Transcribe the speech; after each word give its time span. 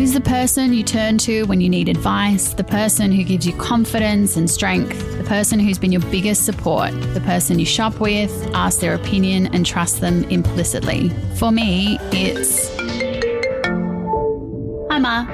Who's 0.00 0.14
the 0.14 0.20
person 0.22 0.72
you 0.72 0.82
turn 0.82 1.18
to 1.18 1.44
when 1.44 1.60
you 1.60 1.68
need 1.68 1.86
advice? 1.86 2.54
The 2.54 2.64
person 2.64 3.12
who 3.12 3.22
gives 3.22 3.46
you 3.46 3.52
confidence 3.52 4.34
and 4.34 4.48
strength? 4.48 4.98
The 5.18 5.24
person 5.24 5.60
who's 5.60 5.78
been 5.78 5.92
your 5.92 6.00
biggest 6.00 6.46
support? 6.46 6.92
The 7.12 7.20
person 7.20 7.58
you 7.58 7.66
shop 7.66 8.00
with, 8.00 8.32
ask 8.54 8.80
their 8.80 8.94
opinion, 8.94 9.48
and 9.54 9.66
trust 9.66 10.00
them 10.00 10.24
implicitly? 10.30 11.10
For 11.36 11.52
me, 11.52 11.98
it's. 12.12 12.74
Hi, 14.90 14.98
Ma. 14.98 15.26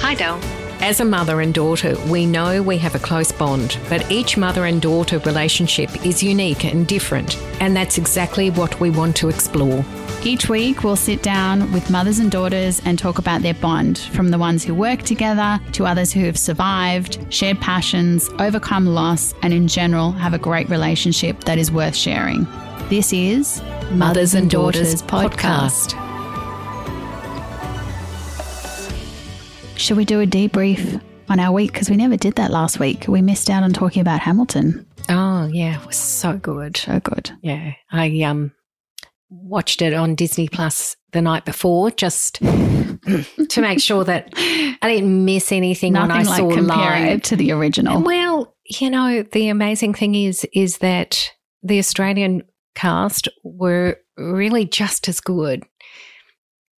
Hi, 0.00 0.14
Del. 0.14 0.40
As 0.80 1.00
a 1.00 1.04
mother 1.04 1.42
and 1.42 1.52
daughter, 1.52 1.94
we 2.06 2.24
know 2.24 2.62
we 2.62 2.78
have 2.78 2.94
a 2.94 2.98
close 2.98 3.30
bond, 3.30 3.78
but 3.90 4.10
each 4.10 4.38
mother 4.38 4.64
and 4.64 4.80
daughter 4.80 5.18
relationship 5.18 6.06
is 6.06 6.22
unique 6.22 6.64
and 6.64 6.86
different, 6.86 7.36
and 7.60 7.76
that's 7.76 7.98
exactly 7.98 8.48
what 8.48 8.80
we 8.80 8.88
want 8.88 9.16
to 9.16 9.28
explore. 9.28 9.84
Each 10.26 10.48
week, 10.48 10.82
we'll 10.82 10.96
sit 10.96 11.22
down 11.22 11.70
with 11.70 11.90
mothers 11.90 12.18
and 12.18 12.30
daughters 12.30 12.80
and 12.86 12.98
talk 12.98 13.18
about 13.18 13.42
their 13.42 13.52
bond, 13.52 13.98
from 13.98 14.30
the 14.30 14.38
ones 14.38 14.64
who 14.64 14.74
work 14.74 15.02
together 15.02 15.60
to 15.72 15.84
others 15.84 16.14
who 16.14 16.24
have 16.24 16.38
survived, 16.38 17.18
shared 17.28 17.60
passions, 17.60 18.30
overcome 18.38 18.86
loss, 18.86 19.34
and 19.42 19.52
in 19.52 19.68
general 19.68 20.12
have 20.12 20.32
a 20.32 20.38
great 20.38 20.70
relationship 20.70 21.44
that 21.44 21.58
is 21.58 21.70
worth 21.70 21.94
sharing. 21.94 22.46
This 22.88 23.12
is 23.12 23.60
Mothers 23.90 24.32
and 24.32 24.48
Daughters 24.48 25.02
Podcast. 25.02 25.92
Should 29.76 29.98
we 29.98 30.06
do 30.06 30.22
a 30.22 30.26
debrief 30.26 31.02
on 31.28 31.38
our 31.38 31.52
week? 31.52 31.74
Because 31.74 31.90
we 31.90 31.96
never 31.96 32.16
did 32.16 32.36
that 32.36 32.50
last 32.50 32.80
week. 32.80 33.04
We 33.08 33.20
missed 33.20 33.50
out 33.50 33.62
on 33.62 33.74
talking 33.74 34.00
about 34.00 34.20
Hamilton. 34.20 34.86
Oh, 35.10 35.50
yeah, 35.52 35.78
it 35.78 35.86
was 35.86 35.96
so 35.96 36.38
good. 36.38 36.78
So 36.78 36.98
good. 37.00 37.30
Yeah, 37.42 37.74
I 37.92 38.22
um 38.22 38.52
watched 39.42 39.82
it 39.82 39.94
on 39.94 40.14
Disney 40.14 40.48
Plus 40.48 40.96
the 41.12 41.22
night 41.22 41.44
before 41.44 41.90
just 41.90 42.34
to 43.48 43.60
make 43.60 43.80
sure 43.80 44.04
that 44.04 44.32
I 44.36 44.78
didn't 44.82 45.24
miss 45.24 45.52
anything 45.52 45.92
Nothing 45.94 46.08
when 46.10 46.26
I 46.26 46.30
like 46.30 46.36
saw 46.38 46.46
live. 46.46 47.08
it 47.18 47.24
to 47.24 47.36
the 47.36 47.52
original. 47.52 48.02
Well, 48.02 48.54
you 48.80 48.90
know, 48.90 49.22
the 49.22 49.48
amazing 49.48 49.94
thing 49.94 50.14
is 50.14 50.46
is 50.52 50.78
that 50.78 51.30
the 51.62 51.78
Australian 51.78 52.42
cast 52.74 53.28
were 53.42 53.98
really 54.16 54.64
just 54.64 55.08
as 55.08 55.20
good. 55.20 55.62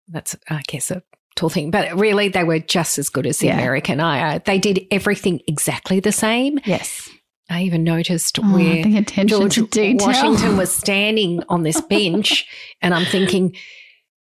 That's, 0.09 0.37
I 0.51 0.63
guess, 0.67 0.91
a 0.91 1.03
tall 1.37 1.49
thing, 1.49 1.71
but 1.71 1.95
really 1.99 2.29
they 2.29 2.45
were 2.45 2.59
just 2.59 2.99
as 2.99 3.09
good 3.09 3.27
as 3.27 3.39
the 3.39 3.47
Yeah. 3.47 3.55
American. 3.55 4.01
I, 4.01 4.37
uh, 4.37 4.39
they 4.45 4.59
did 4.59 4.87
everything 4.91 5.41
exactly 5.47 6.01
the 6.01 6.13
same. 6.13 6.59
yes. 6.67 7.09
I 7.51 7.63
even 7.63 7.85
noticed 7.85 8.39
Oh, 8.43 8.55
where 8.55 8.83
the 8.83 8.97
attention 8.97 9.29
George 9.29 9.55
to 9.57 9.67
detail. 9.67 10.07
Washington 10.07 10.57
was 10.57 10.75
standing 10.77 11.43
on 11.49 11.63
this 11.63 11.81
bench, 11.81 12.47
and 12.81 12.95
I'm 12.95 13.05
thinking, 13.05 13.55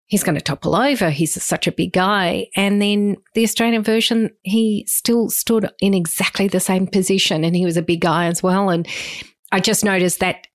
he's 0.06 0.24
going 0.24 0.34
to 0.34 0.40
topple 0.40 0.74
over. 0.74 1.10
He's 1.10 1.40
such 1.42 1.66
a 1.66 1.72
big 1.72 1.92
guy. 1.92 2.48
And 2.56 2.82
then 2.82 3.16
the 3.34 3.44
Australian 3.44 3.82
version, 3.82 4.30
he 4.42 4.84
still 4.88 5.30
stood 5.30 5.70
in 5.80 5.94
exactly 5.94 6.48
the 6.48 6.60
same 6.60 6.86
position, 6.86 7.44
and 7.44 7.54
he 7.56 7.64
was 7.64 7.76
a 7.76 7.82
big 7.82 8.00
guy 8.00 8.26
as 8.26 8.42
well. 8.42 8.70
And 8.70 8.86
I 9.52 9.60
just 9.60 9.84
noticed 9.84 10.20
that 10.20 10.46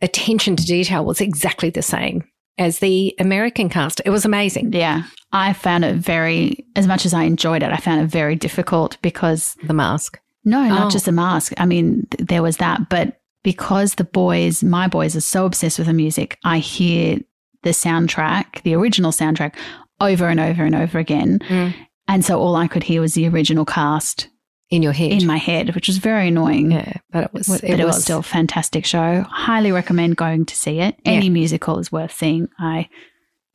attention 0.00 0.56
to 0.56 0.64
detail 0.64 1.04
was 1.04 1.20
exactly 1.20 1.70
the 1.70 1.82
same 1.82 2.24
as 2.56 2.78
the 2.78 3.14
American 3.18 3.68
cast. 3.68 4.00
It 4.04 4.10
was 4.10 4.24
amazing. 4.24 4.72
Yeah. 4.72 5.04
I 5.32 5.54
found 5.54 5.84
it 5.84 5.96
very, 5.96 6.66
as 6.76 6.86
much 6.86 7.04
as 7.04 7.14
I 7.14 7.24
enjoyed 7.24 7.62
it, 7.62 7.72
I 7.72 7.78
found 7.78 8.02
it 8.02 8.06
very 8.06 8.36
difficult 8.36 8.98
because, 9.02 9.56
The 9.64 9.74
mask. 9.74 10.18
No, 10.44 10.66
not 10.68 10.86
Oh. 10.86 10.90
just 10.90 11.08
a 11.08 11.12
mask. 11.12 11.52
I 11.58 11.66
mean, 11.66 12.06
th- 12.10 12.28
there 12.28 12.42
was 12.42 12.56
that, 12.58 12.88
but 12.88 13.20
because 13.44 13.94
the 13.96 14.04
boys, 14.04 14.62
my 14.62 14.86
boys, 14.88 15.16
are 15.16 15.20
so 15.20 15.46
obsessed 15.46 15.78
with 15.78 15.86
the 15.88 15.92
music, 15.92 16.38
I 16.44 16.58
hear 16.58 17.18
the 17.62 17.70
soundtrack, 17.70 18.62
the 18.62 18.74
original 18.74 19.12
soundtrack, 19.12 19.54
over 20.00 20.28
and 20.28 20.40
over 20.40 20.64
and 20.64 20.74
over 20.74 20.98
again. 20.98 21.38
Mm. 21.48 21.74
And 22.08 22.24
so 22.24 22.40
all 22.40 22.56
I 22.56 22.66
could 22.68 22.82
hear 22.82 23.00
was 23.00 23.14
the 23.14 23.28
original 23.28 23.64
cast 23.64 24.28
In 24.70 24.82
your 24.82 24.92
head. 24.92 25.12
in 25.12 25.26
my 25.26 25.36
head, 25.36 25.74
which 25.74 25.86
was 25.88 25.98
very 25.98 26.28
annoying. 26.28 26.72
yeah, 26.72 26.94
but 27.12 27.24
it 27.24 27.32
was, 27.32 27.46
But 27.48 27.62
it, 27.64 27.78
it, 27.80 27.84
was, 27.84 27.96
was 27.96 28.04
still 28.04 28.18
a 28.18 28.22
fantastic 28.24 28.84
show. 28.84 29.24
Highly 29.30 29.70
recommend 29.70 30.16
going 30.16 30.44
to 30.46 30.56
see 30.56 30.80
it. 30.80 30.96
Any 31.04 31.26
Yeah. 31.26 31.32
musical 31.32 31.78
is 31.78 31.92
worth 31.92 32.12
seeing. 32.12 32.48
I 32.58 32.88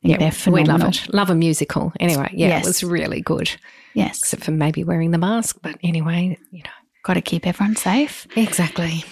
think 0.02 0.12
yeah, 0.12 0.16
they're 0.18 0.28
we 0.28 0.62
phenomenal. 0.62 0.86
love 0.86 0.94
it. 1.08 1.14
Love 1.14 1.30
a 1.30 1.34
musical. 1.34 1.92
Anyway, 2.00 2.30
yeah, 2.32 2.48
Yes. 2.48 2.64
it 2.64 2.68
was 2.68 2.82
really 2.84 3.20
good. 3.20 3.50
Yes, 3.94 4.18
except 4.18 4.44
for 4.44 4.52
maybe 4.52 4.84
wearing 4.84 5.10
the 5.10 5.18
mask. 5.18 5.58
But 5.62 5.76
anyway, 5.82 6.38
you 6.52 6.62
know. 6.62 6.70
Got 7.02 7.14
to 7.14 7.20
keep 7.20 7.46
everyone 7.46 7.76
safe. 7.76 8.26
Exactly. 8.36 9.04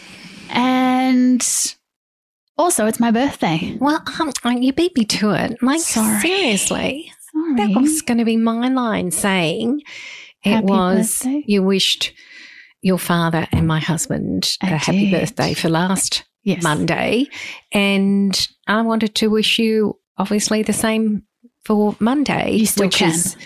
And 0.50 1.46
also, 2.58 2.86
it's 2.86 3.00
my 3.00 3.10
birthday. 3.10 3.76
Well, 3.80 4.02
um, 4.44 4.58
you 4.58 4.72
beat 4.72 4.96
me 4.96 5.04
to 5.04 5.30
it. 5.32 5.62
Like, 5.62 5.80
Sorry. 5.80 6.20
seriously. 6.20 7.12
Sorry. 7.32 7.54
That 7.56 7.80
was 7.80 8.02
going 8.02 8.18
to 8.18 8.24
be 8.24 8.36
my 8.36 8.68
line 8.68 9.10
saying 9.10 9.82
it 10.42 10.50
Happy 10.50 10.66
was 10.66 11.22
birthday. 11.22 11.44
you 11.46 11.62
wished 11.62 12.12
your 12.82 12.98
father 12.98 13.46
and 13.52 13.66
my 13.66 13.80
husband 13.80 14.56
a 14.62 14.66
I 14.66 14.68
happy 14.68 15.10
birthday 15.10 15.54
for 15.54 15.68
last 15.68 16.24
yes. 16.44 16.62
Monday. 16.62 17.26
And 17.72 18.48
I 18.66 18.80
wanted 18.82 19.14
to 19.16 19.28
wish 19.28 19.58
you 19.58 19.98
obviously 20.16 20.62
the 20.62 20.72
same 20.72 21.24
for 21.64 21.96
Monday. 21.98 22.52
You 22.52 22.66
still 22.66 22.86
which 22.86 22.98
can. 22.98 23.10
is 23.10 23.36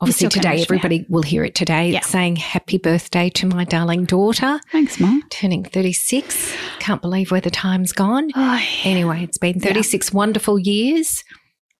obviously 0.00 0.28
today, 0.28 0.60
everybody 0.62 1.06
will 1.08 1.22
hear 1.22 1.44
it 1.44 1.54
today 1.54 1.90
Yeah. 1.90 2.00
saying 2.00 2.36
happy 2.36 2.78
birthday 2.78 3.30
to 3.30 3.46
my 3.46 3.64
darling 3.64 4.04
daughter. 4.04 4.60
Thanks, 4.72 5.00
Mum. 5.00 5.22
turning 5.30 5.64
36. 5.64 6.52
Can't 6.78 7.00
believe 7.02 7.30
where 7.30 7.40
the 7.40 7.50
time's 7.50 7.92
gone. 7.92 8.30
Oh, 8.34 8.60
Anyway, 8.84 9.22
it's 9.22 9.38
been 9.38 9.58
36 9.60 10.12
wonderful 10.12 10.58
years 10.58 11.24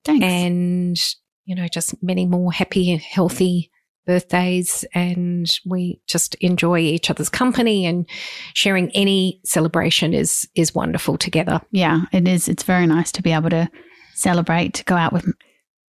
thanks. 0.05 0.25
and, 0.25 0.97
you 1.45 1.55
know, 1.55 1.69
just 1.69 1.95
many 2.03 2.27
more 2.27 2.53
happy 2.53 2.97
healthy 2.97 3.71
birthdays. 4.07 4.85
And 4.95 5.47
we 5.67 6.01
just 6.07 6.37
enjoy 6.37 6.79
each 6.79 7.11
other's 7.11 7.29
company 7.29 7.85
and 7.87 8.09
sharing 8.55 8.91
any 8.93 9.41
celebration 9.45 10.15
is, 10.15 10.49
is 10.55 10.75
wonderful 10.75 11.19
together. 11.19 11.61
yeah, 11.73 12.03
it 12.13 12.27
is. 12.29 12.49
It's 12.49 12.63
very 12.63 12.87
nice 12.87 13.11
to 13.13 13.23
be 13.23 13.33
able 13.33 13.51
to 13.51 13.69
celebrate, 14.15 14.75
to 14.75 14.85
go 14.85 14.95
out 14.97 15.13
with 15.13 15.27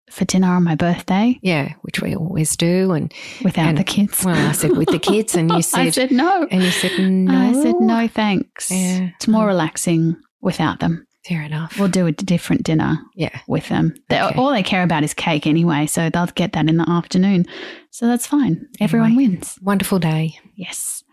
for 0.10 0.26
dinner 0.26 0.48
on 0.48 0.64
my 0.64 0.76
birthday 0.76 1.38
Yeah, 1.42 1.74
which 1.82 2.02
we 2.02 2.16
always 2.16 2.56
do. 2.56 2.92
And, 2.94 3.14
without 3.44 3.70
And- 3.70 3.78
the 3.78 3.84
kids. 3.84 4.24
well, 4.24 4.50
I 4.50 4.54
said 4.54 4.76
with 4.78 4.90
the 4.90 5.00
kids 5.00 5.36
and 5.36 5.52
you 5.52 5.62
said 5.62 5.80
I 5.80 5.90
said, 5.90 6.12
no. 6.12 6.48
and 6.50 6.64
you 6.64 6.72
said 6.72 6.98
no. 7.00 7.34
I 7.34 7.54
said 7.54 7.76
no, 7.80 8.08
thanks. 8.08 8.72
Yeah. 8.72 9.10
It's 9.16 9.28
more 9.28 9.44
mm. 9.46 9.48
relaxing 9.48 10.16
without 10.42 10.80
them. 10.80 11.06
Fair 11.28 11.42
enough. 11.42 11.78
We'll 11.78 11.90
do 11.90 12.08
a 12.08 12.14
different 12.14 12.64
dinner 12.64 12.98
yeah. 13.16 13.38
with 13.50 13.68
them. 13.68 13.94
They, 14.08 14.22
Okay. 14.22 14.40
All 14.40 14.50
they 14.50 14.64
care 14.64 14.84
about 14.84 15.04
is 15.04 15.14
cake 15.14 15.46
anyway, 15.46 15.86
so 15.86 16.10
they'll 16.10 16.28
get 16.28 16.54
that 16.54 16.70
in 16.70 16.78
the 16.78 16.90
afternoon. 16.90 17.46
So 17.92 18.08
that's 18.08 18.26
fine. 18.26 18.66
Everyone 18.80 19.12
Anyway. 19.12 19.28
wins. 19.34 19.60
Wonderful 19.62 20.00
day. 20.00 20.40
Yes. 20.56 21.04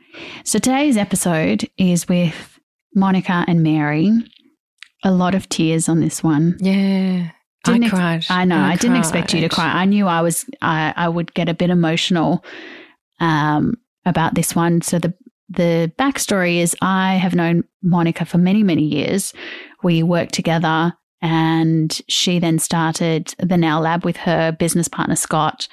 So 0.45 0.61
today's 0.61 0.97
episode 0.97 1.69
is 1.77 2.07
with 2.09 2.61
Monika 2.97 3.45
and 3.49 3.65
Mary. 3.65 4.13
A 5.03 5.11
lot 5.11 5.35
of 5.35 5.49
tears 5.49 5.89
on 5.89 6.01
this 6.01 6.23
one. 6.23 6.57
Yeah. 6.61 7.31
Didn't 7.65 7.93
I 7.95 8.15
ex- 8.17 8.31
I 8.31 8.45
know. 8.45 8.59
I, 8.59 8.77
didn't 8.77 8.97
expect 8.97 9.33
you 9.35 9.41
to 9.41 9.49
cry. 9.49 9.73
I 9.73 9.85
knew 9.85 10.07
I 10.07 10.21
was. 10.21 10.45
I, 10.63 10.93
I 10.97 11.09
would 11.09 11.33
get 11.35 11.49
a 11.49 11.55
bit 11.55 11.71
emotional 11.71 12.45
um, 13.21 13.75
about 14.05 14.35
this 14.35 14.55
one. 14.55 14.83
So 14.83 14.99
the 14.99 15.15
the 15.49 15.93
backstory 15.99 16.59
is 16.59 16.75
I 16.81 17.15
have 17.15 17.35
known 17.35 17.65
Monika 17.85 18.27
for 18.27 18.39
many 18.39 18.63
many 18.63 18.85
years. 18.85 19.33
We 19.83 20.03
worked 20.03 20.35
together, 20.35 20.95
and 21.21 22.01
she 22.09 22.39
then 22.39 22.59
started 22.59 23.35
the 23.39 23.57
Nail 23.57 23.81
Lab 23.81 24.05
with 24.05 24.17
her 24.19 24.53
business 24.53 24.89
partner 24.89 25.17
Scott. 25.17 25.69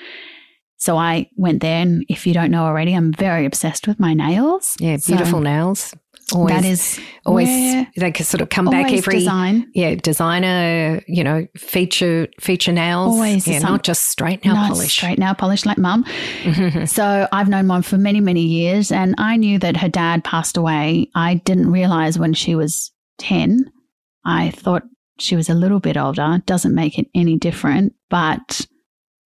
So 0.78 0.98
I 0.98 1.30
went 1.36 1.62
there, 1.62 1.82
and 1.82 2.04
if 2.10 2.26
you 2.26 2.34
don't 2.34 2.50
know 2.50 2.64
already, 2.64 2.94
I'm 2.96 3.14
very 3.14 3.46
obsessed 3.46 3.88
with 3.88 4.00
my 4.00 4.16
nails. 4.16 4.76
Yeah, 4.80 4.98
So 4.98 5.14
beautiful 5.14 5.40
nails. 5.40 5.94
Always, 6.34 6.54
that 6.54 6.66
is 6.66 7.00
always 7.26 7.86
they 7.98 8.12
can 8.12 8.26
sort 8.26 8.42
of 8.42 8.50
come 8.50 8.66
back 8.66 8.92
every 8.92 9.20
design. 9.20 9.70
yeah 9.74 9.96
designer 9.96 11.02
you 11.08 11.24
know 11.24 11.46
feature 11.58 12.28
feature 12.40 12.72
nails 12.72 13.16
Always 13.16 13.48
yeah 13.48 13.60
not 13.60 13.84
just 13.84 14.06
straight 14.06 14.44
nail 14.44 14.56
not 14.56 14.70
polish 14.70 14.92
straight 14.92 15.20
nail 15.20 15.36
polish 15.36 15.66
like 15.66 15.78
mum. 15.78 16.06
So 16.86 17.28
I've 17.32 17.50
known 17.50 17.68
mom 17.68 17.82
for 17.82 17.98
many, 17.98 18.20
many 18.22 18.42
years, 18.44 18.92
and 18.92 19.16
I 19.18 19.38
knew 19.38 19.60
that 19.60 19.78
her 19.78 19.90
dad 19.90 20.24
passed 20.24 20.58
away. 20.58 21.10
I 21.16 21.36
didn't 21.36 21.72
realize 21.72 22.18
when 22.18 22.34
she 22.34 22.56
was 22.56 22.92
10. 23.20 23.72
I 24.26 24.52
thought 24.52 24.84
she 25.20 25.36
was 25.36 25.50
a 25.50 25.54
little 25.54 25.80
bit 25.80 25.98
older. 25.98 26.42
Doesn't 26.46 26.76
make 26.76 26.98
it 26.98 27.08
any 27.14 27.38
different, 27.38 27.94
but 28.10 28.66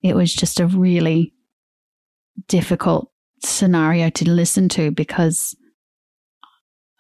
it 0.03 0.15
was 0.17 0.33
just 0.35 0.61
a 0.61 0.67
really 0.67 1.35
difficult 2.49 3.11
scenario 3.45 4.09
to 4.11 4.31
listen 4.31 4.69
to 4.71 4.91
because 4.91 5.55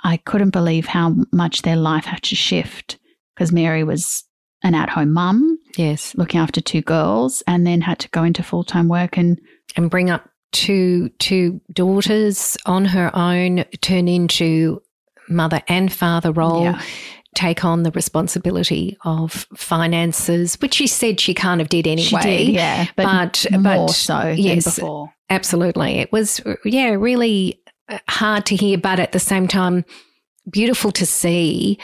I 0.05 0.17
couldn't 0.19 0.51
believe 0.51 0.87
how 0.87 1.15
much 1.33 1.63
their 1.63 1.77
life 1.77 2.05
had 2.05 2.23
to 2.25 2.35
shift 2.35 2.99
because 3.35 3.53
Mary 3.53 3.85
was 3.85 4.25
an 4.65 4.75
at 4.77 4.89
home 4.91 5.13
mum 5.13 5.59
yes 5.77 6.15
looking 6.15 6.39
after 6.39 6.61
two 6.61 6.83
girls 6.83 7.43
and 7.49 7.67
then 7.67 7.81
had 7.81 7.99
to 7.99 8.09
go 8.11 8.23
into 8.23 8.43
full 8.45 8.63
time 8.63 8.87
work 8.89 9.17
and 9.17 9.41
and 9.77 9.91
bring 9.91 10.09
up 10.09 10.29
two 10.53 11.09
two 11.19 11.61
daughters 11.73 12.57
on 12.67 12.85
her 12.85 13.11
own 13.17 13.65
turn 13.81 14.07
into 14.07 14.81
mother 15.29 15.63
and 15.67 15.93
father 15.93 16.31
role 16.31 16.63
Yeah. 16.65 16.81
take 17.35 17.65
on 17.65 17.83
the 17.83 17.91
responsibility 17.93 18.97
of 19.05 19.47
finances, 19.57 20.57
which 20.61 20.75
she 20.75 20.87
said 20.87 21.19
she 21.19 21.33
kind 21.33 21.61
of 21.63 21.69
did 21.71 21.87
anyway. 21.87 22.21
Did, 22.23 22.49
yeah, 22.49 22.87
but, 22.95 23.47
but, 23.51 23.61
more 23.61 23.87
but 23.87 23.93
so 23.93 24.29
yes, 24.29 24.65
than 24.65 24.75
before. 24.75 25.15
Absolutely. 25.31 25.93
It 26.01 26.13
was, 26.13 26.43
yeah, 26.65 26.91
really 26.91 27.62
hard 28.09 28.47
to 28.47 28.56
hear, 28.56 28.79
but 28.79 28.99
at 29.00 29.12
the 29.12 29.19
same 29.21 29.49
time, 29.49 29.85
beautiful 30.50 30.91
to 30.93 31.06
see 31.06 31.79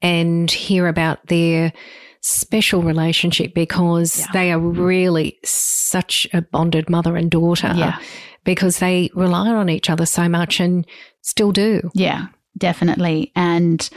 and 0.00 0.50
hear 0.50 0.86
about 0.88 1.26
their 1.26 1.72
special 2.20 2.82
relationship 2.82 3.54
because 3.54 4.20
Yeah. 4.20 4.26
they 4.32 4.52
are 4.52 4.58
really 4.58 5.38
such 5.44 6.26
a 6.32 6.42
bonded 6.42 6.88
mother 6.90 7.16
and 7.16 7.30
daughter 7.30 7.72
Yeah. 7.76 7.98
because 8.44 8.78
they 8.78 9.10
rely 9.14 9.48
on 9.48 9.68
each 9.70 9.88
other 9.90 10.06
so 10.06 10.28
much 10.28 10.60
and 10.60 10.86
still 11.22 11.52
do. 11.52 11.90
Yeah, 11.94 12.26
definitely. 12.56 13.32
And 13.36 13.88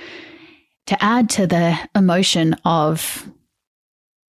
to 0.87 1.03
add 1.03 1.29
to 1.31 1.47
the 1.47 1.77
emotion 1.95 2.55
of 2.65 3.27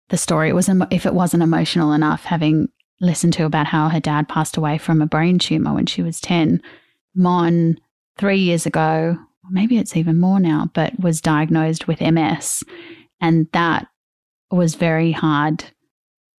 the 0.08 0.16
story, 0.18 0.48
it 0.50 0.54
was 0.54 0.68
if 0.90 1.06
it 1.06 1.14
wasn't 1.14 1.42
emotional 1.42 1.92
enough, 1.92 2.24
having 2.24 2.68
listened 3.00 3.32
to 3.34 3.44
about 3.44 3.66
how 3.66 3.88
her 3.88 4.00
dad 4.00 4.28
passed 4.28 4.56
away 4.56 4.78
from 4.78 5.02
a 5.02 5.06
brain 5.06 5.38
tumor 5.38 5.74
when 5.74 5.86
she 5.86 6.02
was 6.02 6.20
ten. 6.20 6.62
Mon 7.14 7.76
three 8.18 8.38
years 8.38 8.66
ago, 8.66 9.16
maybe 9.50 9.78
it's 9.78 9.96
even 9.96 10.18
more 10.18 10.40
now, 10.40 10.70
but 10.74 10.98
was 11.00 11.20
diagnosed 11.20 11.86
with 11.88 12.00
MS, 12.00 12.62
and 13.20 13.46
that 13.52 13.86
was 14.50 14.74
very 14.74 15.12
hard 15.12 15.64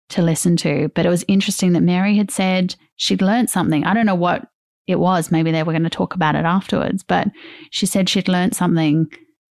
to 0.10 0.22
listen 0.22 0.56
to. 0.58 0.90
But 0.96 1.06
it 1.06 1.10
was 1.10 1.26
interesting 1.28 1.74
that 1.74 1.82
Mary 1.82 2.16
had 2.18 2.32
said 2.32 2.76
she'd 2.96 3.22
learned 3.22 3.50
something. 3.50 3.84
I 3.86 3.94
don't 3.94 4.06
know 4.06 4.16
what 4.16 4.48
it 4.88 5.00
was. 5.00 5.32
Maybe 5.32 5.52
they 5.52 5.64
were 5.64 5.72
going 5.74 5.84
to 5.84 5.90
talk 5.90 6.14
about 6.14 6.36
it 6.36 6.46
afterwards, 6.46 7.04
but 7.04 7.28
she 7.72 7.86
said 7.86 8.10
she'd 8.10 8.28
learned 8.28 8.56
something 8.56 9.08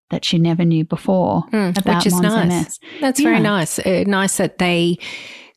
that 0.09 0.23
she 0.23 0.37
never 0.39 0.63
knew 0.63 0.85
before 0.85 1.43
Mm, 1.51 1.77
about 1.77 1.97
which 1.97 2.07
is 2.07 2.13
Mon's 2.13 2.23
nice. 2.33 2.47
MS. 2.65 2.79
That's 3.01 3.19
Yeah. 3.19 3.29
very 3.29 3.39
nice. 3.41 3.77
Uh, 3.79 4.03
nice 4.07 4.37
that 4.37 4.57
they 4.57 4.97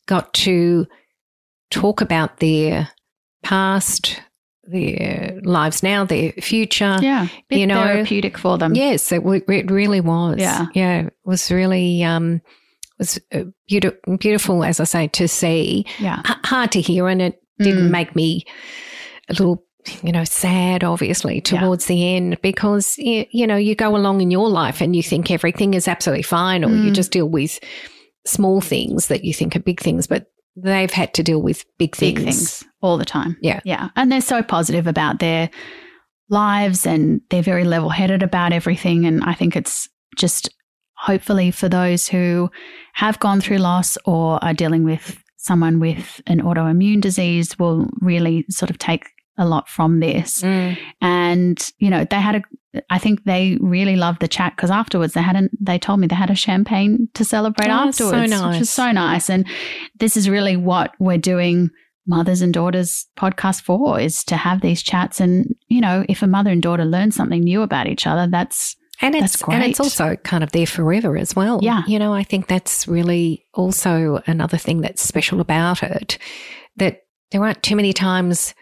got 0.07 0.35
to 0.35 0.87
talk 1.71 2.01
about 2.01 2.39
their 2.39 2.89
past, 3.45 4.21
their 4.71 5.41
lives 5.43 5.83
now, 5.83 6.05
their 6.05 6.33
future. 6.33 6.97
Yeah, 7.01 7.29
You 7.51 7.67
know, 7.67 7.83
therapeutic 7.83 8.39
for 8.39 8.59
them. 8.59 8.75
Yes, 8.75 9.11
it, 9.13 9.23
it 9.25 9.71
really 9.71 10.01
was. 10.01 10.37
Yeah. 10.39 10.67
yeah, 10.75 11.01
it 11.07 11.15
was 11.25 11.51
really 11.51 12.03
um, 12.05 12.41
was 12.99 13.19
uh, 13.33 13.45
beautiful, 13.69 14.17
beautiful, 14.19 14.65
as 14.65 14.81
I 14.81 14.85
say, 14.85 15.09
to 15.09 15.27
see. 15.29 15.87
yeah, 15.99 16.21
H- 16.29 16.37
hard 16.45 16.73
to 16.73 16.81
hear, 16.81 17.09
and 17.09 17.21
it 17.23 17.43
didn't 17.59 17.89
Mm. 17.89 17.91
make 17.91 18.15
me 18.17 18.45
a 19.29 19.33
little, 19.35 19.65
you 20.03 20.13
know, 20.13 20.25
sad. 20.25 20.85
Obviously, 20.85 21.37
Yeah. 21.37 21.61
towards 21.61 21.87
the 21.87 22.15
end, 22.17 22.39
because 22.43 22.97
y- 22.99 23.27
you 23.31 23.47
know, 23.47 23.57
you 23.57 23.75
go 23.75 23.97
along 23.97 24.21
in 24.21 24.31
your 24.31 24.49
life 24.49 24.81
and 24.81 24.95
you 24.97 25.03
think 25.03 25.31
everything 25.31 25.75
is 25.75 25.89
absolutely 25.89 26.23
fine, 26.23 26.65
or 26.65 26.71
you 26.71 26.91
Mm. 26.91 26.95
just 26.95 27.13
deal 27.13 27.29
with 27.29 27.59
small 28.27 28.61
things 28.61 29.09
that 29.09 29.25
you 29.25 29.33
think 29.33 29.57
are 29.57 29.61
big 29.61 29.81
things, 29.81 30.07
but 30.07 30.27
they've 30.57 30.91
had 30.91 31.15
to 31.15 31.23
deal 31.23 31.43
with 31.43 31.65
big 31.79 31.97
things. 31.97 32.15
big 32.15 32.25
things 32.25 32.65
all 32.83 32.99
the 32.99 33.05
time. 33.05 33.37
Yeah. 33.41 33.61
yeah, 33.65 33.91
and 33.97 34.11
they're 34.11 34.21
so 34.21 34.43
positive 34.43 34.87
about 34.87 35.19
their 35.19 35.51
lives, 36.29 36.87
and 36.87 37.21
they're 37.31 37.43
very 37.43 37.65
level-headed 37.65 38.23
about 38.23 38.53
everything. 38.53 39.07
And 39.07 39.25
I 39.25 39.35
think 39.35 39.57
it's 39.57 39.89
just 40.17 40.51
hopefully 40.97 41.51
for 41.51 41.69
those 41.69 42.09
who 42.09 42.51
have 42.95 43.19
gone 43.21 43.41
through 43.41 43.59
loss 43.59 43.97
or 44.05 44.43
are 44.45 44.55
dealing 44.55 44.85
with 44.85 45.23
someone 45.39 45.81
with 45.81 46.21
an 46.27 46.43
autoimmune 46.43 47.01
disease 47.01 47.59
will 47.59 47.89
really 48.01 48.45
sort 48.51 48.71
of 48.71 48.77
take 48.77 49.09
a 49.41 49.45
lot 49.45 49.69
from 49.69 49.99
this. 49.99 50.43
Mm. 50.43 50.79
and 51.01 51.71
you 51.79 51.91
know 51.91 52.05
they 52.05 52.21
had 52.21 52.37
a 52.37 52.43
i 52.89 52.99
think 52.99 53.25
they 53.25 53.59
really 53.61 53.97
loved 53.97 54.21
the 54.21 54.29
chat 54.29 54.55
because 54.55 54.71
afterwards 54.71 55.15
they 55.15 55.23
hadn't 55.23 55.51
they 55.61 55.79
told 55.79 55.99
me 55.99 56.07
they 56.07 56.15
had 56.15 56.31
a 56.31 56.37
champagne 56.37 57.09
to 57.15 57.25
celebrate 57.25 57.67
Oh, 57.69 57.87
that's 57.87 57.99
so 57.99 58.05
afterwards 58.07 58.33
which 58.33 58.41
nice. 58.41 58.61
is 58.61 58.71
so 58.71 58.93
nice 58.93 59.29
and 59.29 59.45
this 59.99 60.17
is 60.17 60.31
really 60.31 60.57
what 60.57 60.93
we're 61.01 61.19
doing 61.19 61.71
mothers 62.07 62.43
and 62.43 62.55
daughters 62.55 63.07
podcast 63.17 63.63
for 63.63 63.99
is 63.99 64.23
to 64.25 64.37
have 64.37 64.61
these 64.61 64.83
chats 64.83 65.21
and 65.21 65.53
you 65.69 65.81
know 65.81 66.05
if 66.09 66.23
a 66.23 66.27
mother 66.29 66.51
and 66.51 66.63
daughter 66.63 66.85
learn 66.85 67.11
something 67.11 67.41
new 67.41 67.63
about 67.63 67.89
each 67.89 68.07
other 68.07 68.27
that's 68.31 68.77
And 69.03 69.15
That's 69.15 69.35
it's 69.35 69.43
and 69.49 69.63
it's 69.65 69.81
also 69.81 70.17
kind 70.17 70.45
of 70.45 70.53
there 70.53 70.67
forever 70.67 71.17
as 71.17 71.35
well. 71.35 71.59
Yeah. 71.63 71.83
You 71.89 71.99
know, 71.99 72.13
I 72.13 72.23
think 72.23 72.47
that's 72.49 72.87
really 72.87 73.47
also 73.55 74.21
another 74.27 74.59
thing 74.59 74.83
that's 74.83 75.01
special 75.03 75.41
about 75.41 75.83
it. 75.83 76.19
That 76.77 77.01
there 77.31 77.43
aren't 77.43 77.63
too 77.63 77.77
many 77.77 77.93
times 77.95 78.55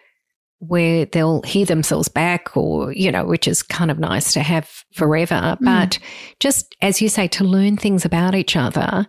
where 0.60 1.05
they'll 1.06 1.43
hear 1.43 1.64
themselves 1.64 2.08
back 2.08 2.56
or, 2.56 2.93
you 2.93 3.12
know, 3.12 3.25
which 3.25 3.46
is 3.46 3.62
kind 3.62 3.90
of 3.90 3.99
nice 3.99 4.32
to 4.32 4.40
have 4.40 4.69
forever. 4.93 5.34
Mm. 5.34 5.64
But 5.64 5.99
just 6.40 6.75
as 6.82 7.00
you 7.00 7.08
say, 7.08 7.28
to 7.28 7.44
learn 7.44 7.76
things 7.76 8.05
about 8.05 8.34
each 8.34 8.56
other 8.56 9.06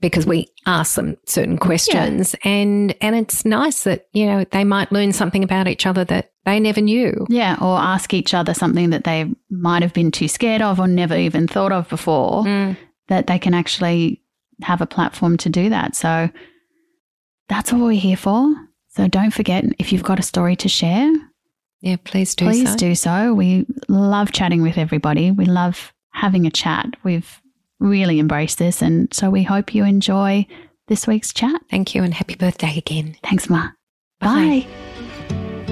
because 0.00 0.26
we 0.26 0.48
ask 0.66 0.94
them 0.96 1.16
certain 1.26 1.58
questions 1.58 2.34
and 2.44 2.94
and 3.00 3.14
it's 3.16 3.44
nice 3.44 3.84
that, 3.84 4.06
you 4.12 4.26
know, 4.26 4.44
they 4.50 4.64
might 4.64 4.92
learn 4.92 5.12
something 5.12 5.42
about 5.44 5.68
each 5.68 5.86
other 5.86 6.04
that 6.06 6.32
they 6.44 6.58
never 6.60 6.80
knew. 6.80 7.26
yeah 7.28 7.56
or 7.60 7.78
ask 7.78 8.14
each 8.14 8.32
other 8.34 8.54
something 8.54 8.90
that 8.90 9.04
they 9.04 9.30
might 9.50 9.82
have 9.82 9.92
been 9.92 10.10
too 10.10 10.26
scared 10.28 10.62
of 10.62 10.80
or 10.80 10.86
never 10.88 11.16
even 11.16 11.46
thought 11.46 11.72
of 11.72 11.88
before 11.88 12.44
Mm. 12.44 12.76
that 13.08 13.26
they 13.26 13.38
can 13.38 13.52
actually 13.54 14.22
have 14.62 14.80
a 14.80 14.86
platform 14.86 15.36
to 15.38 15.48
do 15.50 15.68
that. 15.70 15.94
So 15.96 16.28
that's 17.48 17.72
what 17.72 17.80
we're 17.82 17.92
here 17.92 18.16
for. 18.16 18.54
So 18.90 19.06
don't 19.06 19.30
forget 19.32 19.64
if 19.78 19.92
you've 19.92 20.02
got 20.02 20.18
a 20.18 20.22
story 20.22 20.56
to 20.56 20.68
share, 20.68 21.12
Yeah, 21.80 21.96
please 22.02 22.34
do 22.34 22.44
please 22.44 22.70
so. 22.72 22.76
do 22.76 22.94
so. 22.94 23.34
We 23.34 23.66
love 23.88 24.32
chatting 24.32 24.62
with 24.62 24.76
everybody. 24.78 25.30
We 25.30 25.44
love 25.46 25.92
having 26.10 26.44
a 26.46 26.50
chat. 26.50 26.86
We've 27.04 27.40
really 27.78 28.18
embraced 28.18 28.58
this. 28.58 28.82
And 28.82 29.12
so 29.14 29.30
we 29.30 29.44
hope 29.44 29.74
you 29.74 29.84
enjoy 29.84 30.46
this 30.88 31.06
week's 31.06 31.32
chat. 31.32 31.60
Thank 31.70 31.94
you 31.94 32.02
and 32.02 32.12
happy 32.12 32.34
birthday 32.34 32.76
again. 32.76 33.16
Thanks, 33.22 33.48
Ma. 33.48 33.68
Bye. 34.18 34.66
Bye. 34.66 35.70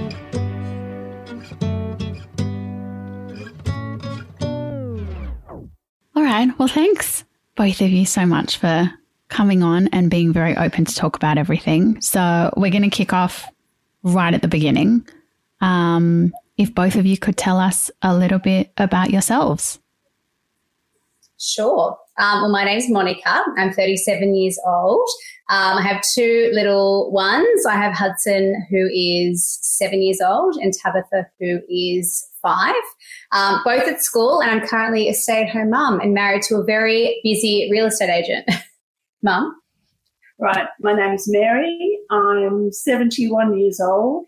All 6.14 6.22
right. 6.24 6.50
Well, 6.58 6.68
thanks 6.68 7.24
both 7.56 7.80
of 7.80 7.90
you 7.90 8.06
so 8.06 8.26
much 8.26 8.56
for 8.58 8.92
coming 9.28 9.62
on 9.62 9.88
and 9.88 10.10
being 10.10 10.32
very 10.32 10.56
open 10.56 10.84
to 10.84 10.94
talk 10.94 11.16
about 11.16 11.38
everything. 11.38 12.00
So 12.00 12.52
we're 12.56 12.70
going 12.70 12.82
to 12.82 12.90
kick 12.90 13.12
off 13.12 13.46
right 14.02 14.32
at 14.32 14.42
the 14.42 14.48
beginning. 14.48 15.06
Um, 15.60 16.32
if 16.56 16.74
both 16.74 16.96
of 16.96 17.06
you 17.06 17.16
could 17.16 17.36
tell 17.36 17.58
us 17.58 17.90
a 18.02 18.16
little 18.16 18.38
bit 18.38 18.72
about 18.76 19.10
yourselves. 19.10 19.78
Sure. 21.38 21.96
Um, 22.18 22.42
well, 22.42 22.50
my 22.50 22.64
name's 22.64 22.90
Monika. 22.90 23.42
I'm 23.56 23.72
37 23.72 24.34
years 24.34 24.58
old. 24.66 25.08
Um, 25.50 25.78
I 25.78 25.82
have 25.82 26.02
two 26.14 26.50
little 26.52 27.12
ones. 27.12 27.64
I 27.64 27.76
have 27.76 27.94
Hudson, 27.94 28.66
who 28.70 28.88
is 28.92 29.58
seven 29.62 30.02
years 30.02 30.20
old, 30.20 30.56
and 30.56 30.74
Tabitha, 30.74 31.28
who 31.38 31.60
is 31.68 32.28
five, 32.42 32.74
um, 33.30 33.60
both 33.64 33.86
at 33.86 34.02
school. 34.02 34.40
And 34.40 34.50
I'm 34.50 34.66
currently 34.66 35.08
a 35.08 35.14
stay 35.14 35.44
at 35.44 35.48
home 35.48 35.70
mum 35.70 36.00
and 36.00 36.12
married 36.12 36.42
to 36.42 36.56
a 36.56 36.64
very 36.64 37.20
busy 37.22 37.68
real 37.70 37.86
estate 37.86 38.10
agent. 38.10 38.50
mum? 39.22 39.54
Right, 40.40 40.68
my 40.80 40.94
name's 40.94 41.24
Mary. 41.28 41.98
I'm 42.10 42.70
71 42.70 43.58
years 43.58 43.80
old. 43.80 44.26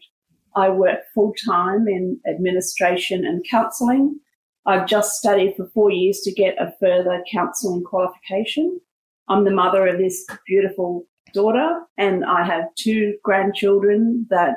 I 0.57 0.69
work 0.69 1.01
full 1.15 1.33
time 1.47 1.87
in 1.87 2.19
administration 2.29 3.25
and 3.25 3.45
counselling. 3.49 4.19
I've 4.67 4.87
just 4.87 5.13
studied 5.13 5.55
for 5.57 5.69
four 5.73 5.91
years 5.91 6.21
to 6.21 6.33
get 6.33 6.61
a 6.61 6.75
further 6.81 7.23
counselling 7.33 7.85
qualification. 7.85 8.81
I'm 9.29 9.45
the 9.45 9.53
mother 9.53 9.87
of 9.87 9.99
this 9.99 10.27
beautiful 10.47 11.07
daughter, 11.33 11.81
and 11.97 12.25
I 12.25 12.45
have 12.45 12.65
two 12.77 13.15
grandchildren 13.23 14.27
that 14.31 14.57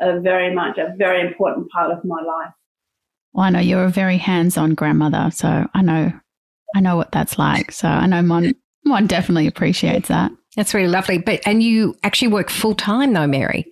are 0.00 0.20
very 0.20 0.54
much 0.54 0.78
a 0.78 0.94
very 0.96 1.20
important 1.20 1.70
part 1.70 1.90
of 1.90 2.04
my 2.04 2.22
life. 2.22 2.52
Well, 3.32 3.44
I 3.44 3.50
know 3.50 3.60
you're 3.60 3.84
a 3.84 3.90
very 3.90 4.16
hands-on 4.16 4.74
grandmother, 4.74 5.30
so 5.30 5.68
I 5.74 5.82
know, 5.82 6.12
I 6.74 6.80
know 6.80 6.96
what 6.96 7.12
that's 7.12 7.38
like. 7.38 7.70
So 7.70 7.86
I 7.86 8.06
know 8.06 8.22
Mon, 8.22 8.54
Mon 8.86 9.06
definitely 9.06 9.46
appreciates 9.46 10.08
that. 10.08 10.30
That's 10.56 10.72
really 10.72 10.88
lovely. 10.88 11.18
But 11.18 11.40
and 11.44 11.62
you 11.62 11.94
actually 12.02 12.28
work 12.28 12.48
full 12.48 12.74
time 12.74 13.12
though, 13.12 13.26
Mary. 13.26 13.70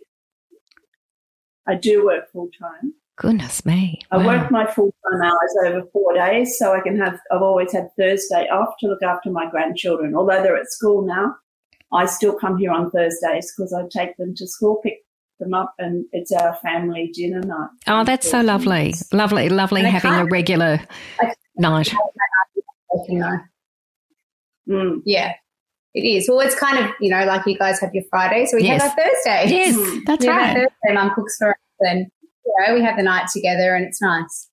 I 1.66 1.76
do 1.76 2.04
work 2.04 2.30
full 2.30 2.50
time. 2.60 2.92
Goodness 3.16 3.64
me. 3.64 4.00
I 4.10 4.18
Wow. 4.18 4.26
work 4.26 4.50
my 4.50 4.66
full 4.70 4.92
time 5.10 5.22
hours 5.22 5.56
over 5.66 5.86
four 5.92 6.14
days, 6.14 6.58
so 6.58 6.74
I 6.74 6.80
can 6.80 6.98
have. 6.98 7.18
I've 7.30 7.42
always 7.42 7.72
had 7.72 7.88
Thursday 7.96 8.48
off 8.48 8.74
to 8.80 8.88
look 8.88 9.02
after 9.02 9.30
my 9.30 9.48
grandchildren. 9.48 10.14
Although 10.14 10.42
they're 10.42 10.56
at 10.58 10.68
school 10.70 11.02
now, 11.06 11.36
I 11.92 12.06
still 12.06 12.34
come 12.34 12.58
here 12.58 12.72
on 12.72 12.90
Thursdays 12.90 13.54
because 13.56 13.72
I 13.72 13.84
take 13.88 14.16
them 14.16 14.34
to 14.34 14.46
school, 14.48 14.80
pick 14.82 15.04
them 15.38 15.54
up, 15.54 15.74
and 15.78 16.04
it's 16.12 16.32
our 16.32 16.56
family 16.56 17.12
dinner 17.14 17.40
night. 17.40 17.70
Oh, 17.86 18.02
that's 18.04 18.28
so 18.28 18.40
lovely. 18.40 18.94
Lovely, 19.12 19.48
lovely 19.48 19.82
And 19.82 19.90
having 19.90 20.12
a 20.20 20.24
regular 20.26 20.80
I- 21.20 21.34
night. 21.56 21.92
You 23.08 23.18
know, 23.18 23.38
Mm. 24.68 25.02
yeah, 25.04 25.32
it 25.94 26.00
is. 26.00 26.28
Well, 26.28 26.40
it's 26.40 26.54
kind 26.54 26.84
of, 26.84 26.90
you 27.00 27.10
know, 27.10 27.24
like 27.24 27.46
you 27.46 27.58
guys 27.58 27.80
have 27.80 27.94
your 27.94 28.04
Fridays, 28.10 28.50
we 28.54 28.62
Yes. 28.62 28.82
have 28.82 28.90
our 28.90 28.96
Thursdays. 29.04 29.50
Yes. 29.52 29.76
Mm. 29.76 30.00
That's 30.06 30.24
Yeah, 30.24 30.36
right. 30.36 30.54
Thursday, 30.54 30.94
mum 30.94 31.12
cooks 31.14 31.36
for 31.38 31.50
us, 31.50 31.56
and 31.80 32.06
you 32.46 32.54
know, 32.66 32.74
we 32.74 32.82
have 32.82 32.96
the 32.96 33.02
night 33.02 33.28
together, 33.32 33.74
and 33.74 33.84
it's 33.84 34.00
nice. 34.00 34.48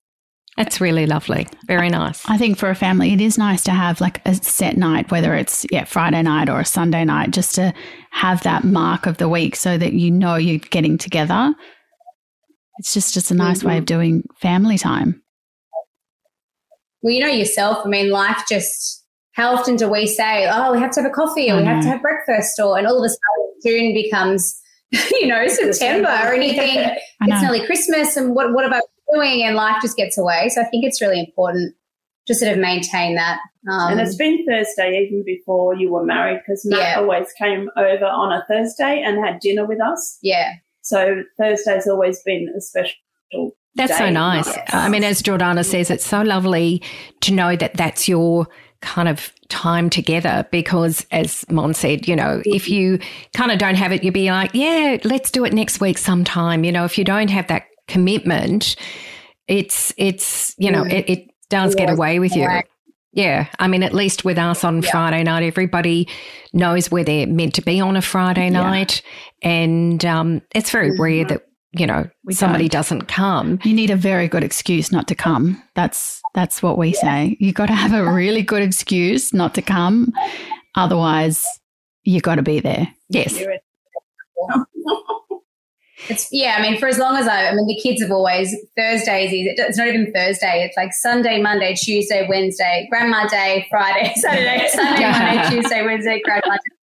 That's 0.56 0.82
really 0.82 1.06
lovely. 1.06 1.48
Very 1.66 1.88
nice. 1.88 2.22
I 2.28 2.36
think 2.36 2.58
for 2.58 2.68
a 2.68 2.74
family, 2.74 3.14
it 3.14 3.22
is 3.22 3.38
nice 3.38 3.64
to 3.64 3.70
have 3.70 4.02
like 4.02 4.20
a 4.26 4.34
set 4.34 4.76
night, 4.76 5.10
whether 5.10 5.34
it's 5.34 5.64
yeah 5.70 5.84
Friday 5.84 6.20
night 6.22 6.50
or 6.50 6.60
a 6.60 6.64
Sunday 6.64 7.04
night, 7.06 7.30
just 7.30 7.54
to 7.54 7.72
have 8.10 8.42
that 8.42 8.62
mark 8.62 9.06
of 9.06 9.16
the 9.16 9.30
week 9.30 9.56
so 9.56 9.78
that 9.78 9.94
you 9.94 10.10
know 10.10 10.36
you're 10.36 10.58
getting 10.58 10.98
together. 10.98 11.54
It's 12.78 12.92
just 12.92 13.14
just 13.14 13.30
a 13.30 13.34
nice 13.34 13.60
mm-hmm. 13.60 13.68
way 13.68 13.78
of 13.78 13.86
doing 13.86 14.24
family 14.40 14.76
time. 14.76 15.22
Well, 17.00 17.14
you 17.14 17.20
know 17.20 17.32
yourself. 17.32 17.78
I 17.84 17.88
mean, 17.88 18.10
life 18.10 18.44
just. 18.48 19.01
How 19.32 19.54
often 19.54 19.76
do 19.76 19.88
we 19.88 20.06
say, 20.06 20.48
"Oh, 20.50 20.72
we 20.72 20.78
have 20.80 20.90
to 20.92 21.02
have 21.02 21.10
a 21.10 21.14
coffee, 21.14 21.50
or 21.50 21.56
we 21.56 21.64
have 21.64 21.82
to 21.82 21.88
have 21.88 22.02
breakfast," 22.02 22.60
or 22.60 22.78
and 22.78 22.86
all 22.86 22.98
of 22.98 23.04
a 23.04 23.08
sudden 23.08 23.54
June 23.64 23.94
becomes, 23.94 24.60
you 24.92 25.26
know, 25.26 25.46
September, 25.48 26.08
or 26.08 26.34
anything. 26.34 26.78
it's 27.22 27.42
nearly 27.42 27.64
Christmas, 27.64 28.16
and 28.16 28.34
what 28.34 28.52
what 28.52 28.66
about 28.66 28.82
doing 29.12 29.42
and 29.42 29.56
life 29.56 29.76
just 29.82 29.96
gets 29.96 30.18
away. 30.18 30.48
So 30.48 30.60
I 30.60 30.64
think 30.64 30.84
it's 30.84 31.00
really 31.00 31.20
important 31.20 31.74
to 32.26 32.34
sort 32.34 32.52
of 32.52 32.58
maintain 32.58 33.16
that. 33.16 33.40
Um, 33.70 33.92
and 33.92 34.00
it's 34.00 34.16
been 34.16 34.44
Thursday 34.46 35.06
even 35.06 35.24
before 35.24 35.74
you 35.74 35.92
were 35.92 36.04
married 36.04 36.40
because 36.40 36.64
Matt 36.64 36.78
yeah. 36.78 36.98
always 36.98 37.32
came 37.38 37.68
over 37.76 38.04
on 38.04 38.32
a 38.32 38.44
Thursday 38.48 39.02
and 39.04 39.24
had 39.24 39.40
dinner 39.40 39.66
with 39.66 39.80
us. 39.80 40.18
Yeah. 40.22 40.52
So 40.82 41.22
Thursday's 41.38 41.86
always 41.86 42.22
been 42.22 42.52
a 42.56 42.60
special 42.60 42.96
that's 43.74 43.96
so 43.96 44.10
nice. 44.10 44.46
Yes. 44.46 44.70
I 44.74 44.90
mean, 44.90 45.02
as 45.02 45.22
Jordana 45.22 45.64
says, 45.64 45.90
it's 45.90 46.04
so 46.04 46.20
lovely 46.20 46.82
to 47.22 47.32
know 47.32 47.56
that 47.56 47.74
that's 47.74 48.06
your 48.06 48.46
kind 48.82 49.08
of 49.08 49.32
time 49.48 49.88
together 49.88 50.46
because 50.50 51.06
as 51.10 51.48
Mon 51.50 51.72
said, 51.72 52.06
you 52.06 52.16
know, 52.16 52.42
if 52.44 52.68
you 52.68 52.98
kind 53.34 53.50
of 53.50 53.58
don't 53.58 53.76
have 53.76 53.92
it, 53.92 54.04
you'd 54.04 54.14
be 54.14 54.30
like, 54.30 54.50
yeah, 54.52 54.98
let's 55.04 55.30
do 55.30 55.44
it 55.44 55.52
next 55.52 55.80
week 55.80 55.98
sometime. 55.98 56.64
You 56.64 56.72
know, 56.72 56.84
if 56.84 56.98
you 56.98 57.04
don't 57.04 57.30
have 57.30 57.46
that 57.46 57.64
commitment, 57.88 58.76
it's 59.48 59.92
it's 59.96 60.54
you 60.58 60.70
know 60.70 60.84
it, 60.84 61.08
it, 61.08 61.28
does 61.48 61.74
get 61.74 61.90
away 61.90 62.18
with 62.18 62.34
you. 62.34 62.48
Yeah, 63.12 63.46
I 63.58 63.68
mean, 63.68 63.82
at 63.82 63.92
least 63.92 64.24
with 64.24 64.38
us 64.38 64.64
on 64.64 64.80
yeah. 64.80 64.90
Friday 64.90 65.22
night, 65.22 65.42
everybody 65.42 66.08
knows 66.54 66.90
where 66.90 67.04
they're 67.04 67.26
meant 67.26 67.54
to 67.56 67.60
be 67.60 67.78
on 67.78 67.94
a 67.94 68.00
Friday 68.00 68.48
night, 68.48 69.02
yeah. 69.42 69.50
and 69.50 70.04
um, 70.06 70.42
it's 70.54 70.70
very 70.70 70.92
mm-hmm. 70.92 71.02
rare 71.02 71.24
that 71.26 71.46
you 71.72 71.86
know 71.86 72.08
we 72.24 72.34
somebody 72.34 72.68
don't. 72.68 72.80
doesn't 72.80 73.02
come. 73.08 73.58
You 73.64 73.74
need 73.74 73.90
a 73.90 73.96
very 73.96 74.28
good 74.28 74.44
excuse 74.44 74.92
not 74.92 75.08
to 75.08 75.14
come. 75.14 75.62
That's 75.74 76.20
that's 76.34 76.62
what 76.62 76.78
we 76.78 76.88
yeah. 76.94 77.00
say. 77.00 77.36
You 77.40 77.52
got 77.52 77.66
to 77.66 77.74
have 77.74 77.92
a 77.92 78.12
really 78.12 78.42
good 78.42 78.62
excuse 78.62 79.32
not 79.32 79.54
to 79.54 79.62
come, 79.62 80.12
otherwise 80.74 81.44
you 82.04 82.20
got 82.20 82.36
to 82.36 82.42
be 82.42 82.60
there. 82.60 82.88
Yes. 83.08 83.42
It's 86.08 86.28
yeah. 86.32 86.56
I 86.58 86.62
mean, 86.62 86.78
for 86.78 86.88
as 86.88 86.98
long 86.98 87.16
as 87.16 87.28
I, 87.28 87.48
I 87.48 87.54
mean, 87.54 87.66
the 87.66 87.78
kids 87.80 88.02
have 88.02 88.10
always 88.10 88.54
Thursdays. 88.76 89.30
It's 89.32 89.78
not 89.78 89.86
even 89.86 90.12
Thursday. 90.12 90.64
It's 90.64 90.76
like 90.76 90.92
Sunday, 90.92 91.40
Monday, 91.40 91.74
Tuesday, 91.74 92.26
Wednesday, 92.28 92.88
Grandma 92.90 93.26
Day, 93.28 93.66
Friday, 93.70 94.12
Saturday, 94.16 94.68
Sunday, 94.72 95.10
Monday, 95.10 95.48
Tuesday, 95.50 95.84
Wednesday, 95.84 96.20
Grandma 96.24 96.54
Day. 96.54 96.81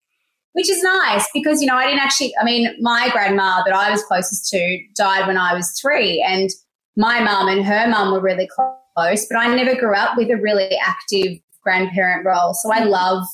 Which 0.53 0.69
is 0.69 0.81
nice 0.81 1.27
because 1.33 1.61
you 1.61 1.67
know 1.67 1.75
I 1.75 1.85
didn't 1.85 1.99
actually. 1.99 2.33
I 2.39 2.43
mean, 2.43 2.75
my 2.81 3.09
grandma 3.11 3.63
that 3.63 3.73
I 3.73 3.91
was 3.91 4.03
closest 4.03 4.49
to 4.49 4.79
died 4.95 5.27
when 5.27 5.37
I 5.37 5.53
was 5.53 5.79
three, 5.79 6.25
and 6.27 6.49
my 6.97 7.21
mum 7.21 7.47
and 7.47 7.65
her 7.65 7.87
mum 7.87 8.11
were 8.11 8.19
really 8.19 8.47
close. 8.47 9.27
But 9.29 9.37
I 9.37 9.55
never 9.55 9.79
grew 9.79 9.93
up 9.93 10.17
with 10.17 10.29
a 10.29 10.37
really 10.37 10.75
active 10.83 11.37
grandparent 11.61 12.25
role, 12.25 12.53
so 12.53 12.71
I 12.73 12.83
love 12.83 13.25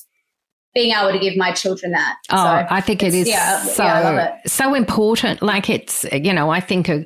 being 0.75 0.93
able 0.93 1.13
to 1.13 1.19
give 1.19 1.37
my 1.37 1.53
children 1.53 1.93
that. 1.93 2.17
Oh, 2.29 2.35
so 2.35 2.67
I 2.69 2.81
think 2.81 3.01
it 3.01 3.13
is 3.13 3.27
yeah, 3.29 3.61
so 3.61 3.83
yeah, 3.83 4.35
it. 4.43 4.51
so 4.51 4.73
important. 4.75 5.41
Like 5.41 5.69
it's 5.69 6.05
you 6.11 6.33
know, 6.33 6.49
I 6.49 6.59
think 6.59 6.89
a, 6.89 7.05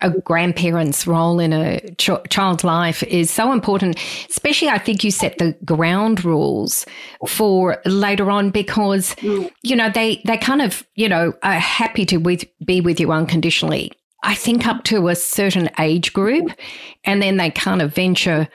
a 0.00 0.10
grandparent's 0.10 1.06
role 1.06 1.40
in 1.40 1.52
a 1.52 1.80
ch- 1.96 2.10
child's 2.30 2.64
life 2.64 3.02
is 3.04 3.30
so 3.30 3.52
important. 3.52 3.98
Especially, 4.28 4.68
I 4.68 4.78
think 4.78 5.04
you 5.04 5.10
set 5.10 5.38
the 5.38 5.56
ground 5.64 6.24
rules 6.24 6.86
for 7.26 7.80
later 7.84 8.30
on 8.30 8.50
because 8.50 9.14
you 9.20 9.76
know 9.76 9.90
they 9.90 10.22
they 10.24 10.36
kind 10.36 10.62
of 10.62 10.86
you 10.94 11.08
know 11.08 11.32
are 11.42 11.54
happy 11.54 12.04
to 12.06 12.18
with, 12.18 12.44
be 12.64 12.80
with 12.80 13.00
you 13.00 13.12
unconditionally. 13.12 13.92
I 14.22 14.34
think 14.34 14.66
up 14.66 14.84
to 14.84 15.08
a 15.08 15.14
certain 15.14 15.70
age 15.78 16.12
group, 16.12 16.50
and 17.04 17.22
then 17.22 17.36
they 17.36 17.50
kind 17.50 17.80
of 17.80 17.94
venture 17.94 18.48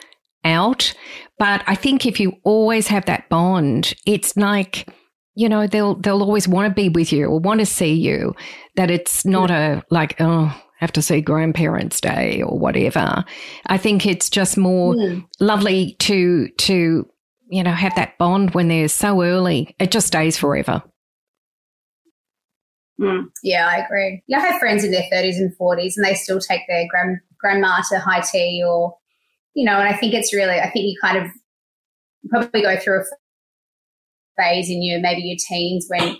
out. 0.44 0.94
But 1.40 1.64
I 1.68 1.76
think 1.76 2.06
if 2.06 2.20
you 2.20 2.34
always 2.44 2.88
have 2.88 3.06
that 3.06 3.30
bond, 3.30 3.94
it's 4.06 4.36
like, 4.36 4.88
you 5.36 5.50
know, 5.50 5.68
they'll 5.68 5.96
they'll 5.96 6.22
always 6.22 6.48
want 6.48 6.70
to 6.70 6.74
be 6.74 6.90
with 6.90 7.12
you 7.12 7.28
or 7.28 7.40
want 7.40 7.60
to 7.60 7.66
see 7.66 7.94
you. 7.94 8.36
That 8.76 8.92
it's 8.92 9.26
not 9.26 9.50
yeah. 9.50 9.80
a 9.80 9.82
like, 9.90 10.16
oh, 10.20 10.56
have 10.84 10.94
to 10.94 11.02
see 11.02 11.22
grandparents 11.22 12.00
day 12.00 12.42
or 12.42 12.58
whatever. 12.58 13.26
I 13.66 13.78
think 13.78 14.06
it's 14.06 14.30
just 14.30 14.58
more 14.58 14.94
mm. 14.94 15.26
lovely 15.40 15.96
to 16.00 16.50
to 16.50 17.10
you 17.50 17.64
know 17.64 17.72
have 17.72 17.96
that 17.96 18.18
bond 18.18 18.52
when 18.52 18.68
they're 18.68 18.88
so 18.88 19.24
early. 19.24 19.76
It 19.80 19.92
just 19.92 20.08
stays 20.08 20.38
forever. 20.38 20.84
Mm. 23.02 23.26
Yeah, 23.42 23.68
I 23.68 23.86
agree. 23.86 24.24
Yeah, 24.28 24.38
I 24.38 24.48
have 24.48 24.60
friends 24.60 24.84
in 24.84 24.92
their 24.92 25.08
thirties 25.12 25.40
and 25.40 25.56
forties, 25.58 25.98
and 25.98 26.06
they 26.06 26.14
still 26.14 26.40
take 26.40 26.62
their 26.68 26.86
grand 26.90 27.18
grandma 27.40 27.82
to 27.90 28.00
high 28.00 28.22
tea 28.22 28.64
or 28.66 28.96
you 29.54 29.66
know, 29.66 29.78
and 29.78 29.88
I 29.88 29.96
think 29.96 30.14
it's 30.14 30.34
really, 30.34 30.60
I 30.60 30.70
think 30.70 30.86
you 30.86 30.96
kind 31.02 31.18
of 31.18 31.32
probably 32.30 32.62
go 32.62 32.78
through 32.78 33.02
a 33.02 33.04
phase 34.42 34.70
in 34.70 34.82
your 34.84 35.00
maybe 35.00 35.22
your 35.22 35.38
teens 35.48 35.86
when 35.90 36.18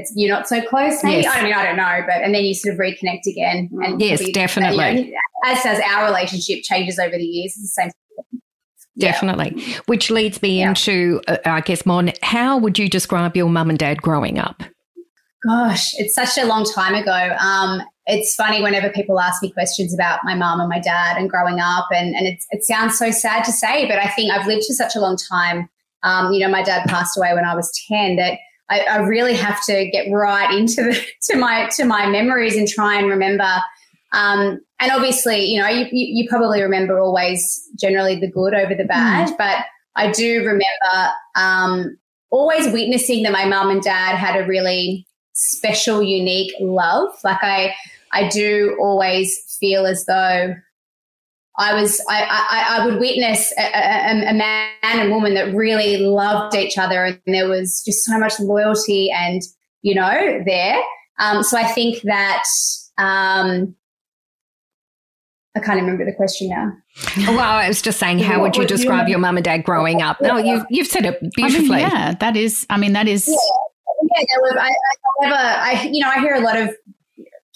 it's 0.00 0.12
you're 0.16 0.34
not 0.34 0.48
so 0.48 0.60
close. 0.62 1.02
Maybe 1.04 1.22
yes. 1.22 1.36
I 1.36 1.42
mean 1.42 1.52
I 1.52 1.64
don't 1.64 1.76
know, 1.76 2.02
but 2.06 2.22
and 2.22 2.34
then 2.34 2.44
you 2.44 2.54
sort 2.54 2.74
of 2.74 2.80
reconnect 2.80 3.26
again. 3.26 3.70
And 3.82 4.00
yes, 4.00 4.18
probably, 4.18 4.32
definitely. 4.32 5.00
You 5.06 5.10
know, 5.12 5.18
as 5.46 5.62
does 5.62 5.80
our 5.80 6.06
relationship 6.06 6.62
changes 6.62 6.98
over 6.98 7.16
the 7.16 7.24
years. 7.24 7.52
It's 7.52 7.62
the 7.62 7.82
same. 7.82 7.90
Definitely. 8.98 9.54
Yeah. 9.56 9.78
Which 9.86 10.10
leads 10.10 10.42
me 10.42 10.58
yeah. 10.58 10.68
into, 10.68 11.20
uh, 11.26 11.38
I 11.44 11.60
guess, 11.62 11.86
Mon, 11.86 12.12
how 12.22 12.58
would 12.58 12.78
you 12.78 12.88
describe 12.88 13.36
your 13.36 13.48
mum 13.48 13.70
and 13.70 13.78
dad 13.78 14.02
growing 14.02 14.38
up? 14.38 14.62
Gosh, 15.46 15.94
it's 15.94 16.14
such 16.14 16.36
a 16.36 16.44
long 16.44 16.64
time 16.64 16.94
ago. 16.94 17.36
Um, 17.40 17.82
it's 18.06 18.34
funny 18.34 18.60
whenever 18.60 18.90
people 18.90 19.18
ask 19.18 19.42
me 19.42 19.50
questions 19.52 19.94
about 19.94 20.20
my 20.22 20.34
mom 20.34 20.60
and 20.60 20.68
my 20.68 20.80
dad 20.80 21.16
and 21.16 21.30
growing 21.30 21.60
up, 21.60 21.86
and, 21.90 22.14
and 22.14 22.26
it 22.26 22.64
sounds 22.64 22.98
so 22.98 23.10
sad 23.10 23.44
to 23.44 23.52
say, 23.52 23.86
but 23.86 23.98
I 23.98 24.08
think 24.08 24.32
I've 24.32 24.46
lived 24.46 24.66
for 24.66 24.74
such 24.74 24.96
a 24.96 25.00
long 25.00 25.16
time. 25.30 25.68
Um, 26.02 26.32
you 26.32 26.40
know, 26.40 26.50
my 26.50 26.62
dad 26.62 26.86
passed 26.88 27.16
away 27.16 27.32
when 27.32 27.44
I 27.44 27.54
was 27.54 27.72
10 27.88 28.16
that 28.16 28.38
I, 28.70 28.80
I, 28.80 28.96
really 28.98 29.34
have 29.34 29.62
to 29.66 29.90
get 29.90 30.10
right 30.10 30.56
into 30.56 30.82
the, 30.84 31.04
to 31.30 31.36
my 31.36 31.68
to 31.76 31.84
my 31.84 32.06
memories 32.06 32.56
and 32.56 32.68
try 32.68 32.96
and 32.96 33.08
remember. 33.08 33.50
Um, 34.12 34.60
and 34.80 34.90
obviously, 34.92 35.44
you 35.44 35.60
know, 35.60 35.68
you, 35.68 35.86
you, 35.92 36.28
probably 36.28 36.62
remember 36.62 36.98
always 36.98 37.68
generally 37.78 38.18
the 38.18 38.30
good 38.30 38.54
over 38.54 38.74
the 38.74 38.84
bad, 38.84 39.28
mm. 39.28 39.36
but 39.36 39.66
I 39.94 40.10
do 40.10 40.38
remember 40.38 41.12
um, 41.36 41.96
always 42.30 42.72
witnessing 42.72 43.22
that 43.22 43.32
my 43.32 43.44
mum 43.44 43.70
and 43.70 43.82
dad 43.82 44.16
had 44.16 44.40
a 44.40 44.46
really 44.46 45.06
special, 45.32 46.02
unique 46.02 46.52
love. 46.60 47.10
Like 47.22 47.42
I, 47.42 47.74
I 48.12 48.28
do 48.28 48.76
always 48.80 49.56
feel 49.60 49.86
as 49.86 50.04
though 50.06 50.54
I 51.60 51.74
was, 51.74 52.02
I, 52.08 52.22
I, 52.22 52.76
I 52.78 52.86
would 52.86 52.98
witness 52.98 53.52
a, 53.58 53.62
a, 53.62 54.30
a, 54.30 54.34
man 54.34 54.70
and 54.82 55.10
woman 55.10 55.34
that 55.34 55.54
really 55.54 55.98
loved 55.98 56.56
each 56.56 56.78
other, 56.78 57.04
and 57.04 57.20
there 57.26 57.48
was 57.48 57.82
just 57.84 58.04
so 58.04 58.18
much 58.18 58.40
loyalty 58.40 59.10
and 59.10 59.42
you 59.82 59.94
know 59.94 60.42
there. 60.46 60.80
Um, 61.18 61.42
so 61.42 61.58
I 61.58 61.64
think 61.64 62.02
that 62.02 62.44
um, 62.98 63.74
I 65.54 65.60
can't 65.60 65.80
remember 65.80 66.04
the 66.04 66.14
question 66.14 66.48
now. 66.48 66.72
Well, 67.18 67.40
I 67.40 67.68
was 67.68 67.82
just 67.82 67.98
saying, 67.98 68.20
how 68.20 68.40
would 68.40 68.56
you 68.56 68.66
describe 68.66 69.08
your 69.08 69.18
mum 69.18 69.36
and 69.36 69.44
dad 69.44 69.64
growing 69.64 70.02
up? 70.02 70.20
No, 70.20 70.38
you've 70.38 70.64
you've 70.70 70.88
said 70.88 71.06
it 71.06 71.20
beautifully. 71.34 71.84
I 71.84 71.88
mean, 71.88 71.90
yeah, 71.90 72.14
that 72.14 72.36
is. 72.36 72.66
I 72.70 72.78
mean, 72.78 72.94
that 72.94 73.06
is. 73.06 73.28
Yeah 73.28 73.36
yeah, 74.02 74.36
was, 74.38 74.56
I, 74.58 74.68
I 74.68 75.28
never, 75.28 75.34
I, 75.34 75.90
you 75.92 76.02
know, 76.02 76.10
I 76.10 76.20
hear 76.20 76.34
a 76.34 76.40
lot 76.40 76.56
of 76.56 76.70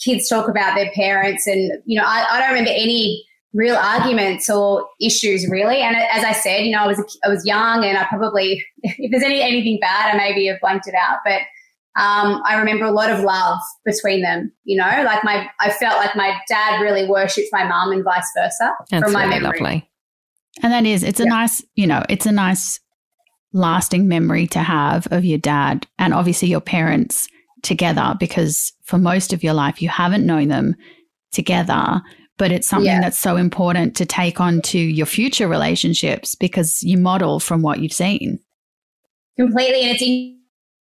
kids 0.02 0.28
talk 0.28 0.48
about 0.48 0.74
their 0.74 0.90
parents, 0.92 1.46
and 1.46 1.72
you 1.84 1.98
know, 1.98 2.06
I, 2.06 2.26
I 2.30 2.40
don't 2.40 2.50
remember 2.50 2.70
any 2.70 3.24
real 3.54 3.76
arguments 3.76 4.50
or 4.50 4.86
issues 5.00 5.48
really. 5.48 5.80
And 5.80 5.96
as 5.96 6.24
I 6.24 6.32
said, 6.32 6.66
you 6.66 6.72
know, 6.72 6.80
I 6.80 6.86
was 6.86 7.18
I 7.24 7.28
was 7.28 7.46
young, 7.46 7.84
and 7.84 7.96
I 7.96 8.04
probably, 8.04 8.62
if 8.82 9.10
there's 9.10 9.22
any 9.22 9.40
anything 9.40 9.78
bad, 9.80 10.14
I 10.14 10.18
maybe 10.18 10.46
have 10.46 10.60
blanked 10.60 10.86
it 10.86 10.94
out, 10.94 11.18
but. 11.24 11.40
Um, 11.96 12.42
I 12.44 12.58
remember 12.58 12.86
a 12.86 12.90
lot 12.90 13.08
of 13.08 13.20
love 13.20 13.60
between 13.84 14.20
them. 14.20 14.50
You 14.64 14.78
know, 14.78 15.02
like 15.04 15.22
my, 15.22 15.48
I 15.60 15.70
felt 15.70 15.96
like 15.98 16.16
my 16.16 16.36
dad 16.48 16.80
really 16.80 17.08
worshipped 17.08 17.50
my 17.52 17.62
mum 17.62 17.92
and 17.92 18.02
vice 18.02 18.26
versa 18.36 18.72
That's 18.90 19.04
from 19.04 19.12
my 19.12 19.26
really 19.26 19.38
memory. 19.38 19.60
Lovely. 19.60 19.90
And 20.64 20.72
that 20.72 20.86
is, 20.86 21.04
it's 21.04 21.20
a 21.20 21.22
yeah. 21.22 21.28
nice, 21.28 21.64
you 21.76 21.86
know, 21.86 22.02
it's 22.08 22.26
a 22.26 22.32
nice 22.32 22.80
lasting 23.52 24.08
memory 24.08 24.48
to 24.48 24.58
have 24.58 25.06
of 25.12 25.24
your 25.24 25.38
dad 25.38 25.86
and 25.96 26.12
obviously 26.12 26.48
your 26.48 26.60
parents 26.60 27.28
together 27.62 28.16
because 28.18 28.72
for 28.82 28.98
most 28.98 29.32
of 29.32 29.44
your 29.44 29.54
life 29.54 29.80
you 29.80 29.88
haven't 29.88 30.26
known 30.26 30.48
them 30.48 30.74
together 31.30 32.02
but 32.36 32.50
it's 32.50 32.68
something 32.68 32.86
yeah. 32.86 33.00
that's 33.00 33.18
so 33.18 33.36
important 33.36 33.96
to 33.96 34.04
take 34.04 34.40
on 34.40 34.60
to 34.62 34.78
your 34.78 35.06
future 35.06 35.48
relationships 35.48 36.34
because 36.34 36.82
you 36.82 36.98
model 36.98 37.40
from 37.40 37.62
what 37.62 37.80
you've 37.80 37.92
seen 37.92 38.38
completely 39.38 39.82
and 39.82 39.90
it's 39.90 40.02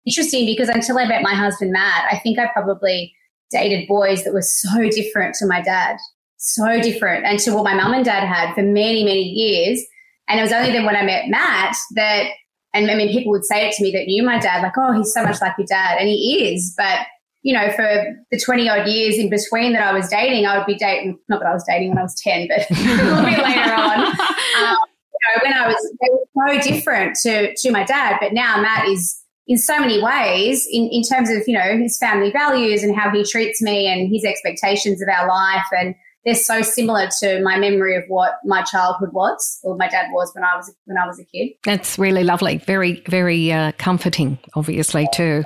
interesting 0.05 0.45
because 0.45 0.69
until 0.69 0.97
i 0.97 1.05
met 1.05 1.21
my 1.21 1.33
husband 1.33 1.71
matt 1.71 2.05
i 2.11 2.17
think 2.19 2.39
i 2.39 2.47
probably 2.47 3.13
dated 3.51 3.87
boys 3.87 4.23
that 4.23 4.33
were 4.33 4.41
so 4.41 4.89
different 4.89 5.35
to 5.35 5.45
my 5.47 5.61
dad 5.61 5.97
so 6.39 6.79
different 6.79 7.25
and 7.25 7.37
to 7.39 7.53
what 7.53 7.65
my 7.65 7.73
mum 7.73 7.93
and 7.93 8.05
dad 8.05 8.25
had 8.25 8.55
for 8.55 8.61
many, 8.61 9.03
many 9.03 9.23
years. 9.23 9.85
And 10.27 10.39
it 10.39 10.43
was 10.43 10.51
only 10.51 10.71
then 10.71 10.85
when 10.85 10.95
I 10.95 11.03
met 11.03 11.27
Matt 11.27 11.75
that, 11.95 12.29
and 12.73 12.89
I 12.89 12.95
mean, 12.95 13.11
people 13.11 13.31
would 13.31 13.45
say 13.45 13.67
it 13.67 13.73
to 13.73 13.83
me 13.83 13.91
that 13.91 14.05
knew 14.05 14.23
my 14.23 14.39
dad, 14.39 14.63
like, 14.63 14.77
oh, 14.77 14.93
he's 14.93 15.13
so 15.13 15.23
much 15.23 15.41
like 15.41 15.53
your 15.57 15.67
dad. 15.67 15.97
And 15.99 16.07
he 16.07 16.53
is. 16.53 16.73
But, 16.77 16.99
you 17.41 17.53
know, 17.53 17.71
for 17.71 18.15
the 18.31 18.39
20 18.39 18.69
odd 18.69 18.87
years 18.87 19.17
in 19.17 19.29
between 19.29 19.73
that 19.73 19.81
I 19.81 19.93
was 19.93 20.09
dating, 20.09 20.45
I 20.45 20.57
would 20.57 20.67
be 20.67 20.75
dating, 20.75 21.19
not 21.29 21.39
that 21.39 21.47
I 21.47 21.53
was 21.53 21.63
dating 21.67 21.89
when 21.89 21.97
I 21.97 22.03
was 22.03 22.19
10, 22.21 22.47
but 22.49 22.69
a 22.69 22.73
little 22.73 23.23
bit 23.23 23.43
later 23.43 23.73
on. 23.73 24.15
Um, 24.59 24.75
you 25.13 25.19
know, 25.25 25.41
when 25.43 25.53
I 25.53 25.67
was, 25.67 25.95
they 26.01 26.09
were 26.11 26.61
so 26.63 26.69
different 26.69 27.15
to, 27.23 27.55
to 27.55 27.71
my 27.71 27.83
dad. 27.85 28.17
But 28.19 28.33
now 28.33 28.61
Matt 28.61 28.87
is, 28.87 29.23
in 29.47 29.57
so 29.57 29.79
many 29.79 30.01
ways 30.01 30.67
in, 30.69 30.89
in 30.91 31.01
terms 31.01 31.29
of, 31.29 31.43
you 31.47 31.53
know, 31.53 31.77
his 31.77 31.97
family 31.97 32.31
values 32.31 32.83
and 32.83 32.95
how 32.95 33.09
he 33.09 33.23
treats 33.23 33.61
me 33.61 33.87
and 33.87 34.09
his 34.13 34.25
expectations 34.25 35.01
of 35.01 35.07
our 35.07 35.27
life. 35.27 35.65
And 35.71 35.95
they're 36.25 36.35
so 36.35 36.61
similar 36.61 37.09
to 37.21 37.41
my 37.41 37.57
memory 37.57 37.95
of 37.95 38.03
what 38.07 38.33
my 38.43 38.63
childhood 38.63 39.13
was 39.13 39.59
or 39.63 39.77
my 39.77 39.87
dad 39.87 40.07
was 40.11 40.31
when 40.35 40.43
I 40.43 40.55
was, 40.55 40.73
when 40.85 40.97
I 40.97 41.07
was 41.07 41.19
a 41.19 41.25
kid. 41.25 41.53
That's 41.63 41.97
really 41.97 42.23
lovely. 42.23 42.57
Very, 42.57 43.01
very 43.07 43.51
uh, 43.51 43.71
comforting, 43.77 44.39
obviously, 44.55 45.07
too. 45.13 45.43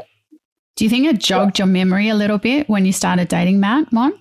Do 0.75 0.84
you 0.84 0.89
think 0.89 1.06
it 1.06 1.20
jogged 1.20 1.60
your 1.60 1.68
memory 1.68 2.10
a 2.10 2.15
little 2.15 2.39
bit 2.39 2.70
when 2.70 2.86
you 2.86 2.92
started 2.92 3.27
dating 3.27 3.60
Matt, 3.60 3.92
Mon? 3.92 4.13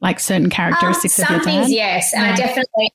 Like 0.00 0.20
certain 0.20 0.50
characteristics 0.50 1.18
um, 1.18 1.24
of 1.24 1.30
your 1.30 1.38
dad? 1.38 1.44
Some 1.44 1.52
things, 1.52 1.72
yes. 1.72 2.12
And 2.14 2.24
yeah. 2.24 2.32
I 2.32 2.36
definitely, 2.36 2.92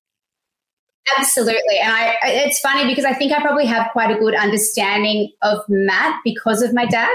Absolutely. 1.18 1.80
And 1.82 1.92
I, 1.92 2.16
it's 2.24 2.60
funny 2.60 2.88
because 2.88 3.06
I 3.06 3.14
think 3.14 3.34
I 3.34 3.42
probably 3.42 3.66
have 3.66 3.92
quite 3.92 4.10
a 4.16 4.20
good 4.20 4.36
understanding 4.36 5.32
of 5.42 5.60
Matt 5.68 6.20
because 6.24 6.62
of 6.62 6.74
my 6.74 6.86
dad. 6.86 7.14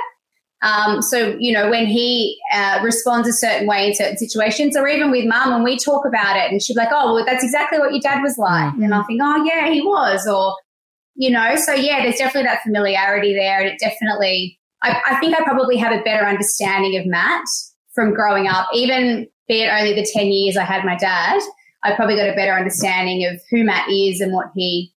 Um, 0.61 1.01
so, 1.01 1.37
you 1.39 1.53
know, 1.53 1.71
when 1.71 1.87
he 1.87 2.39
uh, 2.53 2.81
responds 2.83 3.29
a 3.29 3.33
certain 3.33 3.67
way 3.67 3.87
in 3.87 3.95
certain 3.95 4.19
situations, 4.19 4.77
or 4.77 4.89
even 4.89 5.11
with 5.11 5.25
mum, 5.25 5.55
when 5.55 5.63
we 5.63 5.79
talk 5.79 6.05
about 6.05 6.37
it, 6.37 6.51
and 6.51 6.61
she'd 6.61 6.75
be 6.75 6.81
like, 6.81 6.89
oh, 6.93 7.15
well, 7.15 7.25
that's 7.25 7.45
exactly 7.45 7.79
what 7.79 7.93
your 7.93 8.01
dad 8.01 8.23
was 8.23 8.37
like. 8.37 8.75
And 8.75 8.93
I 8.93 9.03
think, 9.05 9.21
oh, 9.23 9.45
yeah, 9.45 9.71
he 9.71 9.81
was. 9.81 10.27
Or, 10.27 10.57
you 11.15 11.31
know, 11.31 11.57
so 11.57 11.73
yeah, 11.73 12.03
there's 12.03 12.17
definitely 12.17 12.49
that 12.49 12.63
familiarity 12.63 13.35
there. 13.35 13.61
And 13.61 13.69
it 13.69 13.79
definitely, 13.79 14.58
I, 14.83 15.01
I 15.07 15.21
think 15.21 15.39
I 15.39 15.43
probably 15.43 15.77
have 15.77 15.93
a 15.93 16.03
better 16.03 16.27
understanding 16.27 16.97
of 16.99 17.07
Matt 17.07 17.45
from 17.95 18.15
growing 18.15 18.47
up, 18.47 18.69
even 18.73 19.29
be 19.49 19.63
it 19.63 19.69
only 19.69 19.95
the 19.95 20.09
10 20.13 20.27
years 20.27 20.57
I 20.57 20.65
had 20.65 20.85
my 20.85 20.97
dad. 20.97 21.41
I 21.83 21.95
probably 21.95 22.17
got 22.17 22.29
a 22.29 22.35
better 22.35 22.53
understanding 22.53 23.27
of 23.27 23.41
who 23.51 23.65
Matt 23.65 23.89
is 23.91 24.21
and 24.21 24.33
what 24.33 24.47
he, 24.55 24.93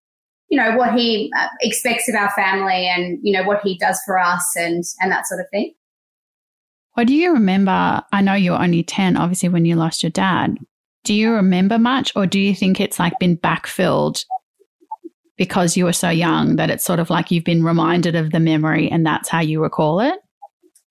you 0.48 0.58
know, 0.58 0.76
what 0.76 0.94
he 0.94 1.30
uh, 1.38 1.48
expects 1.60 2.08
of 2.08 2.14
our 2.14 2.30
family 2.30 2.86
and, 2.86 3.18
you 3.22 3.32
know, 3.32 3.44
what 3.44 3.60
he 3.62 3.78
does 3.78 4.00
for 4.04 4.18
us 4.18 4.44
and, 4.56 4.82
and 5.00 5.12
that 5.12 5.26
sort 5.26 5.40
of 5.40 5.46
thing. 5.50 5.74
What 6.94 7.06
do 7.06 7.14
you 7.14 7.32
remember? 7.32 8.02
I 8.12 8.20
know 8.20 8.34
you 8.34 8.52
were 8.52 8.60
only 8.60 8.82
10, 8.82 9.16
obviously, 9.16 9.48
when 9.48 9.64
you 9.64 9.76
lost 9.76 10.02
your 10.02 10.10
dad. 10.10 10.58
Do 11.04 11.14
you 11.14 11.32
remember 11.32 11.78
much 11.78 12.12
or 12.14 12.26
do 12.26 12.38
you 12.38 12.54
think 12.54 12.80
it's 12.80 12.98
like 12.98 13.18
been 13.18 13.38
backfilled 13.38 14.24
because 15.40 15.74
you 15.74 15.86
were 15.86 15.92
so 15.94 16.10
young 16.10 16.56
that 16.56 16.68
it's 16.68 16.84
sort 16.84 17.00
of 17.00 17.08
like 17.08 17.30
you've 17.30 17.44
been 17.44 17.64
reminded 17.64 18.14
of 18.14 18.30
the 18.30 18.38
memory 18.38 18.90
and 18.90 19.06
that's 19.06 19.26
how 19.26 19.40
you 19.40 19.62
recall 19.62 19.98
it? 19.98 20.18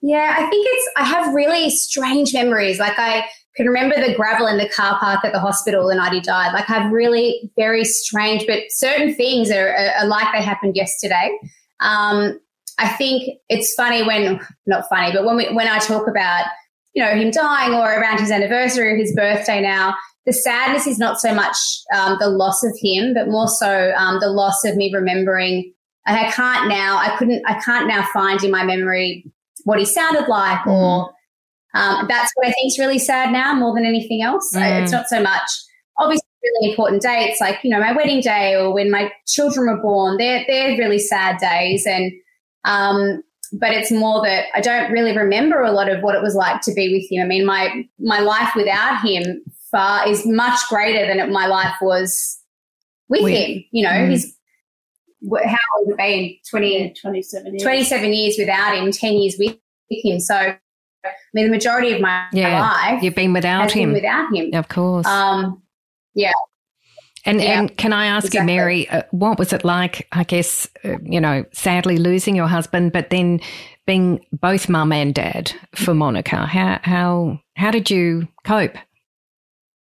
Yeah, 0.01 0.35
I 0.39 0.49
think 0.49 0.67
it's, 0.67 0.89
I 0.97 1.03
have 1.03 1.35
really 1.35 1.69
strange 1.69 2.33
memories. 2.33 2.79
Like 2.79 2.97
I, 2.97 3.25
can 3.55 3.67
remember 3.67 3.95
the 3.95 4.15
gravel 4.15 4.47
in 4.47 4.57
the 4.57 4.69
car 4.69 4.97
park 4.99 5.25
at 5.25 5.33
the 5.33 5.39
hospital 5.39 5.89
the 5.89 5.95
night 5.95 6.13
he 6.13 6.21
died. 6.21 6.53
Like 6.53 6.69
I 6.69 6.79
have 6.79 6.91
really 6.93 7.51
very 7.57 7.83
strange, 7.83 8.47
but 8.47 8.59
certain 8.69 9.13
things 9.13 9.51
are, 9.51 9.75
are, 9.75 9.89
are 9.99 10.07
like 10.07 10.31
they 10.33 10.41
happened 10.41 10.77
yesterday. 10.77 11.37
Um, 11.81 12.39
I 12.77 12.87
think 12.87 13.37
it's 13.49 13.73
funny 13.75 14.01
when 14.01 14.39
not 14.65 14.87
funny, 14.87 15.11
but 15.11 15.25
when 15.25 15.35
we 15.35 15.53
when 15.53 15.67
I 15.67 15.79
talk 15.79 16.07
about 16.07 16.45
you 16.93 17.03
know 17.03 17.11
him 17.11 17.31
dying 17.31 17.73
or 17.73 17.99
around 17.99 18.21
his 18.21 18.31
anniversary 18.31 18.93
or 18.93 18.95
his 18.95 19.13
birthday 19.13 19.61
now, 19.61 19.93
the 20.29 20.33
sadness 20.33 20.85
is 20.85 20.99
not 20.99 21.19
so 21.19 21.33
much 21.33 21.57
um, 21.95 22.17
the 22.19 22.29
loss 22.29 22.63
of 22.63 22.77
him, 22.79 23.15
but 23.15 23.27
more 23.27 23.47
so 23.47 23.91
um, 23.97 24.19
the 24.19 24.29
loss 24.29 24.63
of 24.63 24.75
me 24.75 24.93
remembering. 24.93 25.73
I 26.05 26.31
can't 26.31 26.69
now. 26.69 26.97
I 26.97 27.15
couldn't. 27.17 27.43
I 27.47 27.59
can't 27.59 27.87
now 27.87 28.05
find 28.13 28.43
in 28.43 28.51
my 28.51 28.63
memory 28.63 29.25
what 29.63 29.79
he 29.79 29.85
sounded 29.85 30.27
like 30.27 30.65
or 30.67 31.07
mm. 31.07 31.09
Um, 31.75 32.07
that's 32.07 32.31
what 32.35 32.47
I 32.47 32.51
think 32.51 32.71
is 32.71 32.79
really 32.79 32.97
sad 32.97 33.31
now 33.31 33.53
more 33.53 33.75
than 33.75 33.85
anything 33.85 34.23
else. 34.23 34.51
Mm. 34.55 34.81
It's 34.81 34.91
not 34.91 35.07
so 35.07 35.21
much, 35.21 35.49
obviously, 35.99 36.25
really 36.43 36.71
important 36.71 37.03
dates 37.03 37.39
like, 37.39 37.59
you 37.63 37.69
know, 37.69 37.79
my 37.79 37.91
wedding 37.91 38.21
day 38.21 38.55
or 38.55 38.73
when 38.73 38.89
my 38.89 39.11
children 39.27 39.67
were 39.67 39.79
born. 39.79 40.17
They're, 40.17 40.43
they're 40.47 40.77
really 40.77 40.97
sad 40.97 41.37
days. 41.37 41.85
And, 41.85 42.11
um, 42.65 43.21
but 43.53 43.71
it's 43.71 43.91
more 43.91 44.23
that 44.23 44.45
I 44.55 44.61
don't 44.61 44.91
really 44.91 45.15
remember 45.15 45.61
a 45.61 45.71
lot 45.71 45.91
of 45.91 46.01
what 46.01 46.15
it 46.15 46.23
was 46.23 46.33
like 46.33 46.61
to 46.61 46.73
be 46.73 46.91
with 46.91 47.11
him. 47.11 47.23
I 47.23 47.27
mean, 47.27 47.45
my, 47.45 47.83
my 47.99 48.19
life 48.19 48.53
without 48.55 49.01
him 49.05 49.43
far 49.71 50.07
is 50.07 50.25
much 50.25 50.59
greater 50.69 51.07
than 51.07 51.31
my 51.31 51.47
life 51.47 51.75
was 51.81 52.39
with, 53.07 53.23
with 53.23 53.33
him. 53.33 53.63
You 53.71 53.83
know, 53.83 53.89
mm. 53.89 54.09
he's, 54.09 54.35
how 55.31 55.39
has 55.41 55.87
it 55.87 55.97
been? 55.97 56.35
20, 56.49 56.93
27 57.01 57.53
years. 57.53 57.63
27 57.63 58.13
years 58.13 58.35
without 58.37 58.75
him, 58.75 58.91
10 58.91 59.13
years 59.13 59.35
with 59.37 59.57
him. 59.89 60.19
So 60.19 60.55
I 61.05 61.11
mean, 61.33 61.45
the 61.45 61.51
majority 61.51 61.93
of 61.93 62.01
my 62.01 62.25
yeah, 62.33 62.59
life, 62.59 63.03
you've 63.03 63.15
been 63.15 63.33
without 63.33 63.71
him. 63.71 63.89
Been 63.89 64.01
without 64.01 64.33
him, 64.33 64.53
of 64.53 64.67
course. 64.67 65.05
Um, 65.05 65.61
yeah. 66.13 66.31
And 67.25 67.41
yeah, 67.41 67.59
and 67.59 67.77
can 67.77 67.93
I 67.93 68.07
ask 68.07 68.27
exactly. 68.27 68.53
you, 68.53 68.57
Mary, 68.57 68.89
uh, 68.89 69.03
what 69.11 69.37
was 69.37 69.53
it 69.53 69.63
like? 69.63 70.07
I 70.11 70.23
guess 70.23 70.67
uh, 70.83 70.97
you 71.03 71.19
know, 71.19 71.45
sadly 71.51 71.97
losing 71.97 72.35
your 72.35 72.47
husband, 72.47 72.91
but 72.91 73.09
then 73.09 73.41
being 73.85 74.25
both 74.31 74.69
mum 74.69 74.91
and 74.91 75.13
dad 75.13 75.51
for 75.75 75.93
Monika. 75.93 76.47
How 76.47 76.79
how 76.83 77.41
how 77.55 77.71
did 77.71 77.89
you 77.89 78.27
cope? 78.45 78.75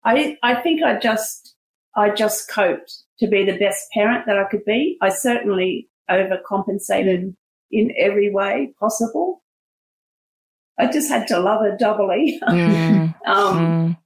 I 0.10 0.38
I 0.42 0.56
think 0.56 0.82
I 0.82 0.98
just 0.98 1.56
I 1.96 2.10
just 2.10 2.50
coped 2.50 3.04
to 3.20 3.28
be 3.28 3.46
the 3.46 3.58
best 3.58 3.92
parent 3.94 4.26
that 4.26 4.38
I 4.38 4.46
could 4.46 4.66
be. 4.66 4.98
I 5.02 5.10
certainly 5.10 5.88
overcompensated 6.10 7.36
in 7.72 7.94
every 7.98 8.32
way 8.32 8.74
possible. 8.80 9.44
I 10.80 10.92
just 10.92 11.10
had 11.10 11.28
to 11.28 11.40
love 11.40 11.62
her 11.62 11.78
doubly. 11.78 12.40
Mm. 12.50 13.14
um, 13.28 13.58
mm. 13.58 13.98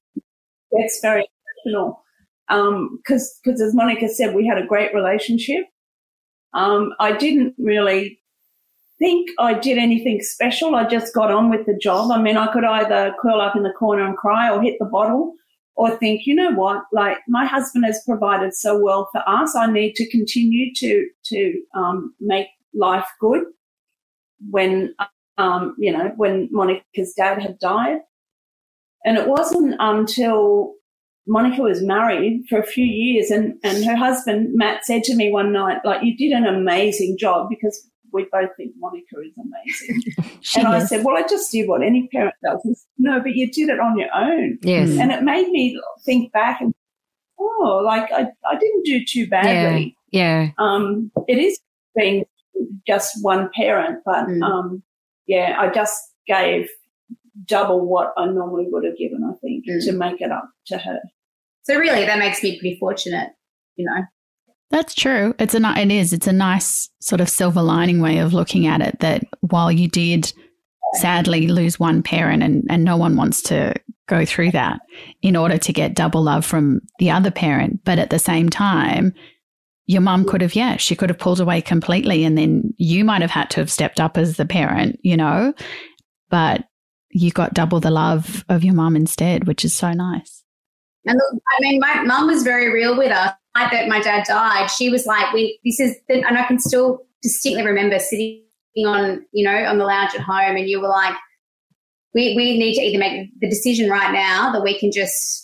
That's 0.71 0.99
very 1.01 1.27
emotional. 1.65 2.03
Because 2.49 3.39
um, 3.45 3.53
as 3.53 3.75
Monika 3.75 4.09
said, 4.09 4.35
we 4.35 4.47
had 4.47 4.57
a 4.57 4.65
great 4.65 4.93
relationship. 4.93 5.65
Um, 6.53 6.93
I 6.99 7.15
didn't 7.15 7.53
really 7.57 8.19
think 8.99 9.29
I 9.39 9.53
did 9.53 9.77
anything 9.77 10.21
special. 10.21 10.75
I 10.75 10.87
just 10.87 11.13
got 11.13 11.31
on 11.31 11.49
with 11.49 11.65
the 11.65 11.77
job. 11.77 12.11
I 12.11 12.21
mean, 12.21 12.37
I 12.37 12.51
could 12.51 12.65
either 12.65 13.13
curl 13.21 13.39
up 13.39 13.55
in 13.55 13.63
the 13.63 13.71
corner 13.71 14.03
and 14.05 14.17
cry 14.17 14.49
or 14.49 14.61
hit 14.61 14.77
the 14.79 14.85
bottle 14.85 15.35
or 15.75 15.97
think, 15.97 16.25
you 16.25 16.35
know 16.35 16.51
what, 16.51 16.83
like 16.91 17.17
my 17.27 17.45
husband 17.45 17.85
has 17.85 18.01
provided 18.05 18.53
so 18.53 18.79
well 18.79 19.09
for 19.11 19.21
us. 19.27 19.55
I 19.55 19.71
need 19.71 19.95
to 19.95 20.09
continue 20.09 20.73
to, 20.75 21.07
to, 21.25 21.61
um, 21.75 22.13
make 22.19 22.47
life 22.73 23.07
good 23.19 23.43
when 24.49 24.93
um, 25.37 25.75
you 25.77 25.91
know, 25.91 26.11
when 26.15 26.49
Monika's 26.49 27.13
dad 27.15 27.41
had 27.41 27.59
died. 27.59 27.99
And 29.05 29.17
it 29.17 29.27
wasn't 29.27 29.75
until 29.79 30.75
Monika 31.27 31.59
was 31.59 31.81
married 31.81 32.43
for 32.49 32.59
a 32.59 32.65
few 32.65 32.85
years 32.85 33.31
and, 33.31 33.55
and 33.63 33.83
her 33.85 33.95
husband, 33.95 34.49
Matt, 34.53 34.85
said 34.85 35.03
to 35.03 35.15
me 35.15 35.31
one 35.31 35.51
night, 35.51 35.79
like, 35.83 36.03
you 36.03 36.15
did 36.17 36.31
an 36.31 36.45
amazing 36.45 37.17
job 37.17 37.49
because 37.49 37.89
we 38.13 38.27
both 38.31 38.49
think 38.55 38.73
Monika 38.81 39.25
is 39.25 39.33
amazing. 39.37 40.39
and 40.57 40.67
I 40.67 40.85
said, 40.85 41.03
well, 41.03 41.17
I 41.17 41.27
just 41.27 41.51
did 41.51 41.67
what 41.67 41.83
any 41.83 42.07
parent 42.07 42.35
does. 42.43 42.61
Said, 42.63 42.75
no, 42.97 43.19
but 43.19 43.35
you 43.35 43.51
did 43.51 43.69
it 43.69 43.79
on 43.79 43.97
your 43.97 44.13
own. 44.15 44.59
Yes. 44.61 44.97
And 44.97 45.11
it 45.11 45.23
made 45.23 45.49
me 45.49 45.81
think 46.05 46.31
back 46.31 46.61
and, 46.61 46.73
oh, 47.39 47.81
like 47.83 48.11
I, 48.11 48.27
I 48.49 48.57
didn't 48.57 48.85
do 48.85 49.03
too 49.03 49.27
badly. 49.27 49.97
Yeah. 50.11 50.43
yeah. 50.43 50.51
Um, 50.59 51.11
it 51.27 51.39
is 51.39 51.59
being 51.95 52.25
just 52.87 53.17
one 53.21 53.49
parent, 53.55 54.03
but, 54.05 54.27
mm. 54.27 54.43
um, 54.43 54.83
yeah, 55.25 55.57
I 55.59 55.69
just 55.69 55.99
gave 56.27 56.69
double 57.45 57.85
what 57.85 58.13
I 58.15 58.25
normally 58.27 58.67
would 58.69 58.85
have 58.85 58.97
given, 58.97 59.23
I 59.23 59.33
think, 59.41 59.65
mm. 59.67 59.83
to 59.85 59.91
make 59.91 60.21
it 60.21 60.31
up 60.31 60.49
to 60.67 60.77
her. 60.77 60.99
So 61.63 61.77
really, 61.77 62.05
that 62.05 62.19
makes 62.19 62.43
me 62.43 62.59
pretty 62.59 62.77
fortunate, 62.77 63.29
you 63.75 63.85
know. 63.85 64.03
That's 64.73 64.95
true. 64.95 65.35
It's 65.37 65.53
a 65.53 65.73
it 65.77 65.91
is. 65.91 66.13
It's 66.13 66.25
a 66.25 66.33
nice 66.33 66.89
sort 66.99 67.21
of 67.21 67.29
silver 67.29 67.61
lining 67.61 68.01
way 68.01 68.17
of 68.17 68.33
looking 68.33 68.65
at 68.65 68.81
it. 68.81 68.99
That 69.01 69.23
while 69.41 69.71
you 69.71 69.87
did 69.87 70.33
sadly 70.95 71.47
lose 71.47 71.79
one 71.79 72.01
parent, 72.01 72.41
and 72.41 72.65
and 72.71 72.83
no 72.83 72.97
one 72.97 73.15
wants 73.15 73.43
to 73.43 73.75
go 74.07 74.25
through 74.25 74.49
that 74.51 74.81
in 75.21 75.35
order 75.35 75.59
to 75.59 75.71
get 75.71 75.93
double 75.93 76.23
love 76.23 76.43
from 76.43 76.81
the 76.97 77.11
other 77.11 77.29
parent, 77.29 77.81
but 77.85 77.99
at 77.99 78.09
the 78.09 78.17
same 78.17 78.49
time, 78.49 79.13
your 79.85 80.01
mum 80.01 80.25
could 80.25 80.41
have, 80.41 80.55
yeah, 80.55 80.77
she 80.77 80.95
could 80.95 81.09
have 81.09 81.19
pulled 81.19 81.39
away 81.39 81.61
completely. 81.61 82.23
And 82.23 82.35
then 82.35 82.73
you 82.77 83.05
might 83.05 83.21
have 83.21 83.29
had 83.29 83.51
to 83.51 83.59
have 83.59 83.71
stepped 83.71 83.99
up 83.99 84.17
as 84.17 84.37
the 84.37 84.45
parent, 84.45 84.99
you 85.03 85.15
know, 85.15 85.53
but 86.31 86.63
you 87.11 87.29
got 87.29 87.53
double 87.53 87.79
the 87.79 87.91
love 87.91 88.43
of 88.49 88.63
your 88.63 88.73
mum 88.73 88.95
instead, 88.95 89.45
which 89.45 89.63
is 89.63 89.73
so 89.73 89.91
nice. 89.91 90.43
And 91.05 91.19
I 91.21 91.61
mean, 91.61 91.79
my 91.79 92.01
mum 92.01 92.25
was 92.25 92.41
very 92.41 92.73
real 92.73 92.97
with 92.97 93.11
us. 93.11 93.33
Like 93.55 93.71
that 93.71 93.87
my 93.87 94.01
dad 94.01 94.25
died, 94.27 94.69
she 94.71 94.89
was 94.89 95.05
like, 95.05 95.31
we, 95.33 95.59
this 95.63 95.79
is, 95.79 95.95
the, 96.07 96.15
and 96.25 96.37
I 96.37 96.45
can 96.45 96.59
still 96.59 97.05
distinctly 97.21 97.65
remember 97.65 97.99
sitting 97.99 98.43
on, 98.85 99.25
you 99.31 99.45
know, 99.45 99.55
on 99.65 99.77
the 99.77 99.85
lounge 99.85 100.15
at 100.15 100.21
home 100.21 100.55
and 100.55 100.67
you 100.67 100.81
were 100.81 100.87
like, 100.87 101.15
we, 102.15 102.35
we 102.35 102.57
need 102.57 102.75
to 102.75 102.81
either 102.81 102.99
make 102.99 103.29
the 103.39 103.49
decision 103.49 103.89
right 103.89 104.11
now 104.11 104.51
that 104.51 104.63
we 104.63 104.79
can 104.79 104.91
just 104.91 105.43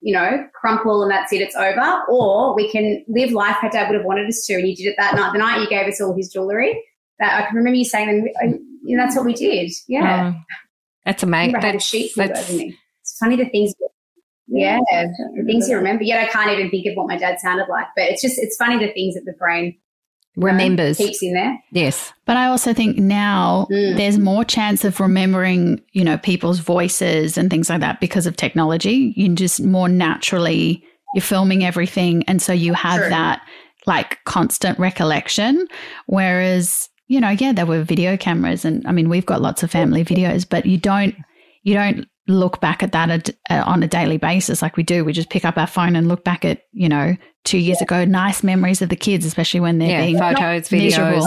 you 0.00 0.14
know, 0.14 0.46
crumple 0.54 1.02
and 1.02 1.10
that's 1.10 1.32
it, 1.32 1.42
it's 1.42 1.54
over. 1.54 2.02
Or 2.08 2.54
we 2.54 2.70
can 2.70 3.04
live 3.08 3.32
life 3.32 3.56
how 3.60 3.68
dad 3.68 3.88
would 3.88 3.96
have 3.96 4.06
wanted 4.06 4.28
us 4.28 4.44
to. 4.46 4.54
And 4.54 4.68
you 4.68 4.74
did 4.74 4.86
it 4.86 4.96
that 4.98 5.14
night. 5.14 5.32
The 5.32 5.38
night 5.38 5.60
you 5.60 5.68
gave 5.68 5.86
us 5.86 6.00
all 6.00 6.16
his 6.16 6.32
jewelry, 6.32 6.82
that 7.18 7.38
I 7.38 7.46
can 7.46 7.56
remember 7.56 7.76
you 7.76 7.84
saying, 7.84 8.32
know, 8.42 9.04
that's 9.04 9.16
what 9.16 9.26
we 9.26 9.34
did. 9.34 9.70
Yeah. 9.88 10.32
Oh, 10.34 10.40
that's 11.04 11.22
amazing. 11.22 11.56
I 11.56 11.66
had 11.66 11.74
a 11.74 11.80
sheet 11.80 12.12
full. 12.12 12.24
It's 12.30 13.18
funny 13.18 13.36
the 13.36 13.48
things, 13.50 13.74
yeah, 14.50 14.80
the 14.90 15.44
things 15.46 15.68
you 15.68 15.76
remember. 15.76 16.04
Yet 16.04 16.22
I 16.22 16.28
can't 16.28 16.50
even 16.50 16.70
think 16.70 16.86
of 16.86 16.94
what 16.94 17.06
my 17.06 17.16
dad 17.16 17.40
sounded 17.40 17.68
like. 17.68 17.86
But 17.96 18.06
it's 18.06 18.22
just, 18.22 18.38
it's 18.38 18.56
funny 18.56 18.78
the 18.78 18.92
things 18.92 19.14
that 19.14 19.24
the 19.24 19.34
brain 19.38 19.78
remembers 20.36 20.98
you 20.98 21.06
know, 21.06 21.10
keeps 21.10 21.22
in 21.22 21.34
there. 21.34 21.58
Yes. 21.72 22.12
But 22.26 22.36
I 22.36 22.46
also 22.46 22.74
think 22.74 22.98
now 22.98 23.66
mm. 23.70 23.96
there's 23.96 24.18
more 24.18 24.44
chance 24.44 24.84
of 24.84 25.00
remembering, 25.00 25.80
you 25.92 26.04
know, 26.04 26.18
people's 26.18 26.58
voices 26.58 27.38
and 27.38 27.50
things 27.50 27.70
like 27.70 27.80
that 27.80 28.00
because 28.00 28.26
of 28.26 28.36
technology. 28.36 29.12
You 29.16 29.34
just 29.34 29.62
more 29.62 29.88
naturally 29.88 30.84
you're 31.14 31.22
filming 31.22 31.64
everything 31.64 32.22
and 32.24 32.40
so 32.40 32.52
you 32.52 32.72
have 32.72 33.00
True. 33.00 33.10
that 33.10 33.42
like 33.86 34.22
constant 34.24 34.78
recollection 34.78 35.66
whereas 36.06 36.88
you 37.08 37.20
know 37.20 37.30
yeah 37.30 37.52
there 37.52 37.66
were 37.66 37.82
video 37.82 38.16
cameras 38.16 38.64
and 38.64 38.86
i 38.86 38.92
mean 38.92 39.08
we've 39.08 39.26
got 39.26 39.40
lots 39.40 39.62
of 39.62 39.70
family 39.70 40.04
videos 40.04 40.48
but 40.48 40.66
you 40.66 40.78
don't 40.78 41.14
you 41.62 41.74
don't 41.74 42.06
look 42.30 42.60
back 42.60 42.82
at 42.82 42.92
that 42.92 43.30
uh, 43.50 43.62
on 43.66 43.82
a 43.82 43.88
daily 43.88 44.16
basis 44.16 44.62
like 44.62 44.76
we 44.76 44.82
do. 44.82 45.04
We 45.04 45.12
just 45.12 45.30
pick 45.30 45.44
up 45.44 45.58
our 45.58 45.66
phone 45.66 45.96
and 45.96 46.08
look 46.08 46.24
back 46.24 46.44
at, 46.44 46.62
you 46.72 46.88
know, 46.88 47.16
two 47.44 47.58
years 47.58 47.78
yeah. 47.80 47.84
ago, 47.84 48.04
nice 48.04 48.42
memories 48.42 48.82
of 48.82 48.88
the 48.88 48.96
kids, 48.96 49.24
especially 49.24 49.60
when 49.60 49.78
they're 49.78 49.90
yeah, 49.90 50.04
being 50.04 50.18
photos, 50.18 50.68
videos. 50.68 51.24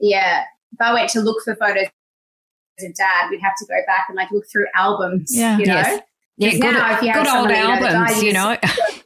Yeah. 0.00 0.44
If 0.72 0.80
I 0.80 0.92
went 0.92 1.10
to 1.10 1.20
look 1.20 1.42
for 1.44 1.54
photos 1.56 1.86
of 2.80 2.94
dad, 2.94 3.30
we'd 3.30 3.40
have 3.40 3.54
to 3.56 3.66
go 3.66 3.76
back 3.86 4.06
and 4.08 4.16
like 4.16 4.30
look 4.30 4.44
through 4.50 4.66
albums, 4.74 5.30
yeah. 5.34 5.58
you 5.58 5.66
know? 5.66 5.74
Yes. 5.74 6.02
Yeah, 6.36 6.50
good, 6.50 6.74
now, 6.74 7.00
good 7.00 7.28
old 7.28 7.50
albums, 7.52 8.20
you 8.20 8.32
know. 8.32 8.56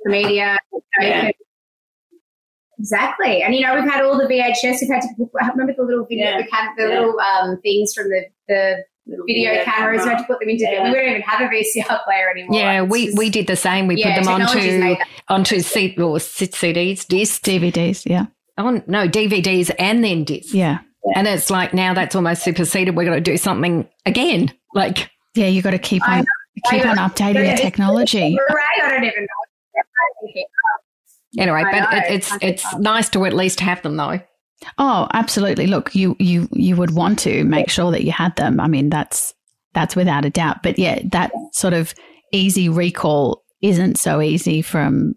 The 0.05 0.11
media, 0.11 0.59
you 0.73 0.81
know, 0.99 1.07
yeah. 1.07 1.31
Exactly. 2.79 3.43
And, 3.43 3.55
you 3.55 3.61
know, 3.61 3.75
we've 3.75 3.91
had 3.91 4.03
all 4.05 4.17
the 4.17 4.25
VHS. 4.25 4.79
We've 4.81 4.91
had 4.91 5.03
to, 5.03 5.09
remember 5.53 5.75
the 5.77 5.83
little 5.83 6.07
video, 6.07 6.27
yeah. 6.27 6.43
the, 6.77 6.83
the 6.83 6.89
little 6.89 7.21
um, 7.21 7.61
things 7.61 7.93
from 7.93 8.09
the, 8.09 8.25
the 8.47 8.85
video, 9.09 9.25
video 9.51 9.65
cameras. 9.65 10.03
We 10.05 10.11
had 10.11 10.19
to 10.19 10.25
put 10.25 10.41
them 10.41 10.49
into. 10.49 10.65
Yeah. 10.65 10.85
We 10.85 10.95
don't 10.95 11.09
even 11.09 11.23
have 11.23 11.41
a 11.41 11.53
VCR 11.53 12.05
player 12.05 12.31
anymore. 12.31 12.59
Yeah, 12.59 12.83
we, 12.83 13.07
just, 13.07 13.19
we 13.19 13.31
did 13.31 13.47
the 13.47 13.57
same. 13.57 13.87
We 13.87 13.97
yeah, 13.97 14.17
put 14.17 14.25
them 14.25 14.35
onto 14.35 14.97
onto 15.29 15.61
C, 15.61 15.95
or 15.99 16.17
CDs, 16.17 17.07
discs, 17.07 17.39
DVDs. 17.41 18.03
Yeah. 18.07 18.27
Oh 18.57 18.83
no, 18.87 19.09
DVDs 19.09 19.75
and 19.79 20.05
then 20.05 20.25
discs. 20.25 20.55
Yeah. 20.55 20.81
And 21.15 21.27
it's 21.27 21.49
like 21.51 21.73
now 21.73 21.95
that's 21.95 22.15
almost 22.15 22.43
superseded. 22.43 22.97
We're 22.97 23.05
going 23.05 23.23
to 23.23 23.31
do 23.31 23.37
something 23.37 23.89
again. 24.05 24.53
Like 24.75 25.11
yeah, 25.35 25.47
you 25.47 25.63
got 25.63 25.71
to 25.71 25.79
keep 25.79 26.07
on 26.09 26.25
keep 26.71 26.85
on 26.85 26.97
updating 26.97 27.57
the 27.57 27.63
technology. 27.63 28.37
Right? 28.51 28.83
I 28.83 28.91
don't 28.91 29.05
even 29.05 29.23
know. 29.23 30.43
Anyway, 31.39 31.63
but 31.71 31.93
it, 31.93 32.05
it's 32.11 32.39
it's 32.41 32.77
nice 32.77 33.09
to 33.11 33.25
at 33.25 33.33
least 33.33 33.61
have 33.61 33.83
them 33.83 33.97
though. 33.97 34.21
Oh, 34.79 35.09
absolutely. 35.13 35.67
Look, 35.67 35.95
you 35.95 36.17
you 36.19 36.49
you 36.53 36.77
would 36.77 36.93
want 36.93 37.19
to 37.21 37.45
make 37.45 37.71
sure 37.71 37.91
that 37.93 38.05
you 38.05 38.13
had 38.13 38.35
them. 38.37 38.61
I 38.61 38.67
mean, 38.67 38.91
that's 38.91 39.35
that's 39.75 39.95
without 39.95 40.25
a 40.25 40.31
doubt. 40.31 40.63
But 40.63 40.79
yeah, 40.79 41.01
that 41.13 41.31
sort 41.53 41.75
of 41.75 41.95
easy 42.33 42.69
recall 42.69 43.45
isn't 43.63 43.99
so 43.99 44.21
easy 44.21 44.63
from 44.63 45.15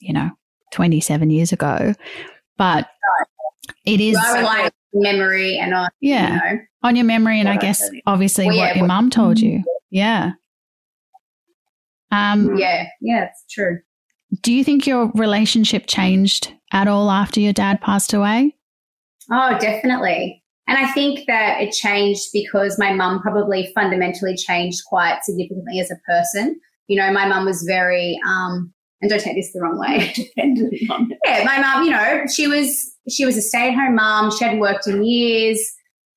you 0.00 0.12
know 0.12 0.30
27 0.72 1.30
years 1.30 1.52
ago. 1.52 1.94
But 2.56 2.88
it 3.84 4.00
is 4.00 4.14
like 4.14 4.72
memory 4.92 5.58
and 5.58 5.74
on 5.74 5.88
yeah 6.00 6.50
you 6.50 6.56
know, 6.56 6.62
on 6.82 6.96
your 6.96 7.04
memory 7.04 7.40
and 7.40 7.48
I 7.48 7.56
guess 7.56 7.82
obviously 8.06 8.46
well, 8.46 8.54
yeah, 8.54 8.66
what 8.68 8.76
your 8.76 8.86
mum 8.86 9.10
told 9.10 9.40
you. 9.40 9.62
Yeah. 9.90 10.32
Um, 12.12 12.56
yeah, 12.56 12.86
yeah, 13.00 13.24
it's 13.24 13.44
true. 13.50 13.80
Do 14.42 14.52
you 14.52 14.64
think 14.64 14.86
your 14.86 15.10
relationship 15.14 15.84
changed 15.86 16.52
at 16.72 16.88
all 16.88 17.10
after 17.10 17.40
your 17.40 17.52
dad 17.52 17.80
passed 17.80 18.12
away? 18.12 18.56
Oh, 19.30 19.56
definitely. 19.58 20.42
And 20.66 20.78
I 20.78 20.90
think 20.92 21.26
that 21.26 21.60
it 21.60 21.72
changed 21.72 22.28
because 22.32 22.78
my 22.78 22.92
mum 22.92 23.20
probably 23.20 23.70
fundamentally 23.74 24.34
changed 24.34 24.82
quite 24.86 25.20
significantly 25.22 25.78
as 25.78 25.90
a 25.90 25.96
person. 26.06 26.58
You 26.88 26.96
know, 26.96 27.12
my 27.12 27.26
mum 27.26 27.44
was 27.44 27.62
very, 27.62 28.18
um, 28.26 28.72
and 29.00 29.10
don't 29.10 29.20
take 29.20 29.36
this 29.36 29.52
the 29.52 29.60
wrong 29.60 29.78
way. 29.78 30.14
Yeah, 31.26 31.44
my 31.44 31.58
mum, 31.58 31.84
you 31.84 31.90
know, 31.90 32.24
she 32.32 32.46
was 32.46 32.94
she 33.08 33.24
was 33.24 33.36
a 33.36 33.42
stay 33.42 33.68
at 33.68 33.74
home 33.74 33.94
mum. 33.94 34.30
She 34.30 34.44
hadn't 34.44 34.60
worked 34.60 34.86
in 34.86 35.04
years. 35.04 35.60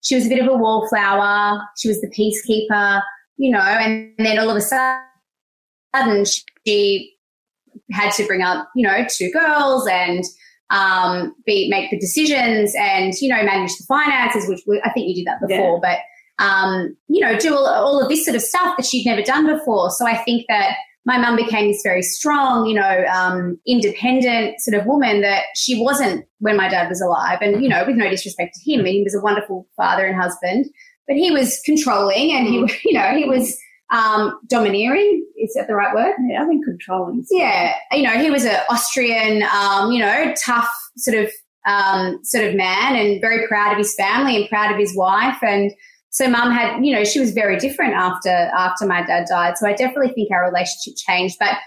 She 0.02 0.16
was 0.16 0.26
a 0.26 0.30
bit 0.30 0.40
of 0.40 0.48
a 0.48 0.56
wallflower. 0.56 1.62
She 1.78 1.88
was 1.88 2.00
the 2.02 2.08
peacekeeper, 2.08 3.02
you 3.38 3.52
know, 3.52 3.60
and 3.60 4.14
then 4.18 4.40
all 4.40 4.50
of 4.50 4.56
a 4.56 4.62
sudden 4.62 6.26
she 6.66 7.17
had 7.92 8.12
to 8.14 8.26
bring 8.26 8.42
up, 8.42 8.70
you 8.76 8.86
know, 8.86 9.06
two 9.10 9.32
girls 9.32 9.88
and 9.88 10.24
um, 10.70 11.36
be 11.46 11.70
make 11.70 11.90
the 11.92 12.00
decisions 12.00 12.74
and 12.78 13.14
you 13.22 13.30
know 13.30 13.42
manage 13.44 13.76
the 13.78 13.86
finances, 13.88 14.48
which 14.50 14.82
I 14.84 14.92
think 14.92 15.08
you 15.08 15.16
did 15.16 15.28
that 15.28 15.40
before, 15.42 15.80
yeah. 15.84 16.00
but 16.40 16.44
um, 16.44 16.96
you 17.08 17.22
know 17.22 17.38
do 17.38 17.56
all, 17.56 17.66
all 17.68 18.02
of 18.02 18.10
this 18.10 18.26
sort 18.26 18.36
of 18.36 18.42
stuff 18.42 18.76
that 18.78 18.86
she'd 18.86 19.06
never 19.06 19.22
done 19.22 19.48
before. 19.48 19.92
So 19.92 20.06
I 20.06 20.18
think 20.18 20.46
that 20.50 20.76
my 21.06 21.18
mum 21.18 21.38
became 21.38 21.72
this 21.72 21.82
very 21.84 22.02
strong, 22.02 22.66
you 22.66 22.74
know, 22.74 23.06
um, 23.06 23.58
independent 23.66 24.60
sort 24.60 24.78
of 24.78 24.86
woman 24.86 25.22
that 25.22 25.44
she 25.56 25.82
wasn't 25.82 26.26
when 26.40 26.58
my 26.58 26.68
dad 26.68 26.90
was 26.90 27.00
alive. 27.00 27.38
And 27.42 27.64
you 27.64 27.70
know, 27.70 27.86
with 27.86 27.96
no 27.96 28.10
disrespect 28.10 28.56
to 28.56 28.72
him, 28.72 28.86
he 28.86 29.04
was 29.04 29.16
a 29.16 29.22
wonderful 29.22 29.68
father 29.78 30.06
and 30.06 30.22
husband, 30.22 30.66
but 31.08 31.16
he 31.16 31.32
was 31.32 31.62
controlling 31.66 32.34
and 32.34 32.46
he, 32.46 32.56
you 32.90 32.94
know, 32.94 33.16
he 33.16 33.24
was 33.24 33.58
um, 33.92 34.40
domineering. 34.48 35.26
Is 35.38 35.54
that 35.54 35.68
the 35.68 35.76
right 35.76 35.94
word? 35.94 36.16
Yeah, 36.28 36.44
I 36.44 36.46
think 36.46 36.66
controlling. 36.66 37.26
Yeah, 37.32 37.74
you 37.92 38.04
know, 38.04 38.12
he 38.12 38.30
was 38.30 38.46
an 38.46 38.60
Austrian, 38.70 39.44
um, 39.54 39.92
you 39.92 40.00
know, 40.00 40.34
tough 40.44 40.70
sort 40.98 41.18
of 41.18 41.32
um, 41.66 42.20
sort 42.24 42.46
of 42.46 42.56
man, 42.56 42.96
and 42.96 43.22
very 43.22 43.48
proud 43.48 43.72
of 43.72 43.78
his 43.78 43.94
family 43.96 44.36
and 44.36 44.50
proud 44.50 44.72
of 44.72 44.78
his 44.78 44.96
wife. 44.96 45.38
And 45.42 45.72
so, 46.10 46.28
mum 46.30 46.52
had, 46.52 46.84
you 46.84 46.94
know, 46.94 47.04
she 47.04 47.20
was 47.20 47.32
very 47.32 47.58
different 47.58 47.94
after 47.94 48.30
after 48.30 48.86
my 48.86 49.06
dad 49.06 49.28
died. 49.30 49.58
So 49.58 49.68
I 49.68 49.74
definitely 49.74 50.14
think 50.14 50.32
our 50.32 50.46
relationship 50.46 50.96
changed, 50.98 51.38
but 51.40 51.58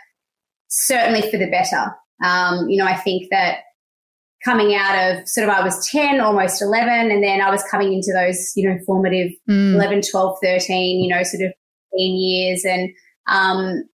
certainly 0.69 1.23
for 1.31 1.37
the 1.37 1.51
better. 1.51 1.95
Um, 2.25 2.69
you 2.69 2.77
know, 2.77 2.87
I 2.87 2.97
think 2.97 3.29
that 3.31 3.61
coming 4.45 4.75
out 4.75 4.97
of 4.97 5.29
sort 5.29 5.49
of 5.49 5.55
I 5.55 5.63
was 5.63 5.87
10, 5.89 6.21
almost 6.21 6.63
11, 6.63 7.11
and 7.11 7.23
then 7.23 7.41
I 7.41 7.51
was 7.51 7.63
coming 7.65 7.93
into 7.93 8.13
those, 8.13 8.53
you 8.57 8.69
know, 8.69 8.79
formative 8.87 9.33
mm. 9.49 9.75
11, 9.75 10.03
12, 10.11 10.39
13, 10.43 11.05
you 11.05 11.15
know, 11.15 11.23
sort 11.23 11.43
of 11.43 11.53
years. 11.99 12.65
And 12.65 12.91
um, 13.29 13.85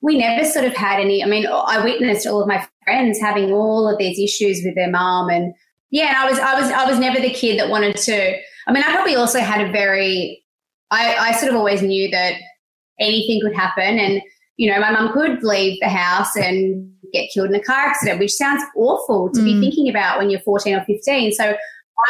we 0.00 0.18
never 0.18 0.44
sort 0.44 0.64
of 0.64 0.74
had 0.74 1.00
any, 1.00 1.22
I 1.22 1.26
mean, 1.26 1.46
I 1.46 1.82
witnessed 1.82 2.26
all 2.26 2.42
of 2.42 2.48
my 2.48 2.66
friends 2.84 3.18
having 3.20 3.52
all 3.52 3.88
of 3.88 3.98
these 3.98 4.18
issues 4.18 4.62
with 4.64 4.74
their 4.74 4.90
mom. 4.90 5.30
And 5.30 5.54
yeah, 5.90 6.08
and 6.08 6.16
I 6.16 6.30
was, 6.30 6.38
I 6.38 6.60
was, 6.60 6.70
I 6.70 6.88
was 6.88 6.98
never 6.98 7.20
the 7.20 7.30
kid 7.30 7.58
that 7.58 7.70
wanted 7.70 7.96
to, 7.96 8.36
I 8.66 8.72
mean, 8.72 8.82
I 8.82 8.92
probably 8.92 9.16
also 9.16 9.40
had 9.40 9.66
a 9.66 9.72
very, 9.72 10.44
I, 10.90 11.14
I 11.14 11.32
sort 11.32 11.50
of 11.50 11.56
always 11.56 11.82
knew 11.82 12.10
that 12.10 12.34
anything 13.00 13.40
could 13.42 13.56
happen. 13.56 13.98
And, 13.98 14.22
you 14.56 14.70
know, 14.70 14.78
my 14.78 14.90
mum 14.90 15.12
could 15.12 15.42
leave 15.42 15.78
the 15.80 15.88
house 15.88 16.36
and 16.36 16.90
get 17.12 17.30
killed 17.32 17.48
in 17.48 17.54
a 17.54 17.62
car 17.62 17.76
accident, 17.76 18.18
which 18.18 18.32
sounds 18.32 18.62
awful 18.76 19.30
to 19.32 19.40
mm. 19.40 19.44
be 19.44 19.60
thinking 19.60 19.88
about 19.88 20.18
when 20.18 20.30
you're 20.30 20.40
14 20.40 20.76
or 20.76 20.84
15. 20.84 21.32
So 21.32 21.56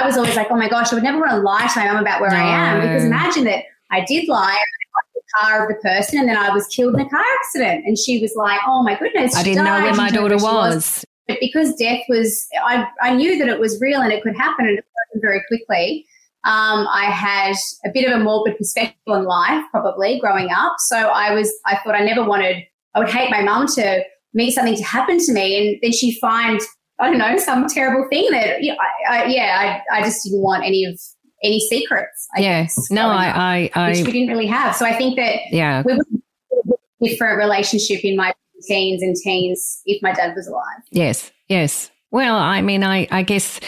I 0.00 0.06
was 0.06 0.16
always 0.16 0.34
like, 0.34 0.48
oh 0.50 0.56
my 0.56 0.68
gosh, 0.68 0.92
I 0.92 0.96
would 0.96 1.04
never 1.04 1.18
want 1.18 1.30
to 1.30 1.38
lie 1.38 1.66
to 1.66 1.78
my 1.78 1.92
mum 1.92 2.02
about 2.02 2.20
where 2.20 2.30
no. 2.30 2.36
I 2.36 2.40
am 2.40 2.80
because 2.80 3.04
imagine 3.04 3.44
that 3.44 3.64
I 3.90 4.04
did 4.04 4.28
lie 4.28 4.58
car 5.38 5.62
of 5.62 5.68
the 5.68 5.80
person 5.82 6.18
and 6.18 6.28
then 6.28 6.36
I 6.36 6.50
was 6.50 6.66
killed 6.68 6.94
in 6.94 7.00
a 7.00 7.08
car 7.08 7.24
accident. 7.40 7.84
And 7.86 7.98
she 7.98 8.20
was 8.20 8.32
like, 8.36 8.60
oh 8.66 8.82
my 8.82 8.98
goodness. 8.98 9.34
I 9.36 9.42
didn't 9.42 9.64
died. 9.64 9.80
know 9.80 9.84
where 9.84 9.94
my 9.94 10.10
daughter 10.10 10.36
was. 10.36 10.74
was. 10.74 11.04
But 11.26 11.38
because 11.40 11.74
death 11.76 12.00
was, 12.08 12.46
I, 12.64 12.86
I 13.00 13.14
knew 13.14 13.38
that 13.38 13.48
it 13.48 13.58
was 13.58 13.80
real 13.80 14.00
and 14.00 14.12
it 14.12 14.22
could 14.22 14.36
happen 14.36 14.66
and 14.66 14.78
it 14.78 14.84
happened 15.06 15.22
very 15.22 15.42
quickly. 15.48 16.06
Um, 16.44 16.86
I 16.92 17.06
had 17.06 17.54
a 17.86 17.90
bit 17.92 18.06
of 18.06 18.20
a 18.20 18.22
morbid 18.22 18.58
perspective 18.58 18.98
on 19.06 19.24
life, 19.24 19.64
probably 19.70 20.20
growing 20.20 20.50
up. 20.50 20.74
So 20.78 20.96
I 20.96 21.32
was, 21.32 21.50
I 21.64 21.78
thought 21.78 21.94
I 21.94 22.04
never 22.04 22.22
wanted, 22.22 22.62
I 22.94 22.98
would 22.98 23.08
hate 23.08 23.30
my 23.30 23.42
mum 23.42 23.66
to 23.76 24.04
meet 24.34 24.50
something 24.52 24.76
to 24.76 24.84
happen 24.84 25.18
to 25.18 25.32
me. 25.32 25.56
And 25.56 25.78
then 25.82 25.92
she'd 25.92 26.18
find, 26.18 26.60
I 27.00 27.08
don't 27.08 27.18
know, 27.18 27.38
some 27.38 27.66
terrible 27.68 28.06
thing 28.10 28.30
that, 28.32 28.62
you 28.62 28.72
know, 28.72 28.78
I, 29.08 29.22
I, 29.22 29.24
yeah, 29.26 29.82
I, 29.90 30.00
I 30.00 30.02
just 30.02 30.22
didn't 30.24 30.42
want 30.42 30.64
any 30.64 30.84
of 30.84 31.00
any 31.44 31.60
secrets. 31.60 32.26
I 32.36 32.40
yes. 32.40 32.74
Guess, 32.74 32.90
no, 32.90 33.08
I, 33.08 33.26
I, 33.26 33.70
I, 33.74 33.90
which 33.90 34.06
we 34.06 34.12
didn't 34.12 34.28
really 34.28 34.46
have. 34.46 34.74
So 34.74 34.86
I 34.86 34.94
think 34.94 35.16
that 35.16 35.40
yeah, 35.50 35.82
we 35.84 35.94
were 35.94 36.02
a 37.02 37.08
different 37.08 37.38
relationship 37.38 38.02
in 38.02 38.16
my 38.16 38.32
teens 38.66 39.02
and 39.02 39.14
teens 39.14 39.82
if 39.84 40.02
my 40.02 40.12
dad 40.12 40.34
was 40.34 40.48
alive. 40.48 40.82
Yes. 40.90 41.30
Yes. 41.48 41.90
Well, 42.10 42.36
I 42.36 42.62
mean, 42.62 42.82
I, 42.84 43.06
I 43.10 43.22
guess 43.22 43.60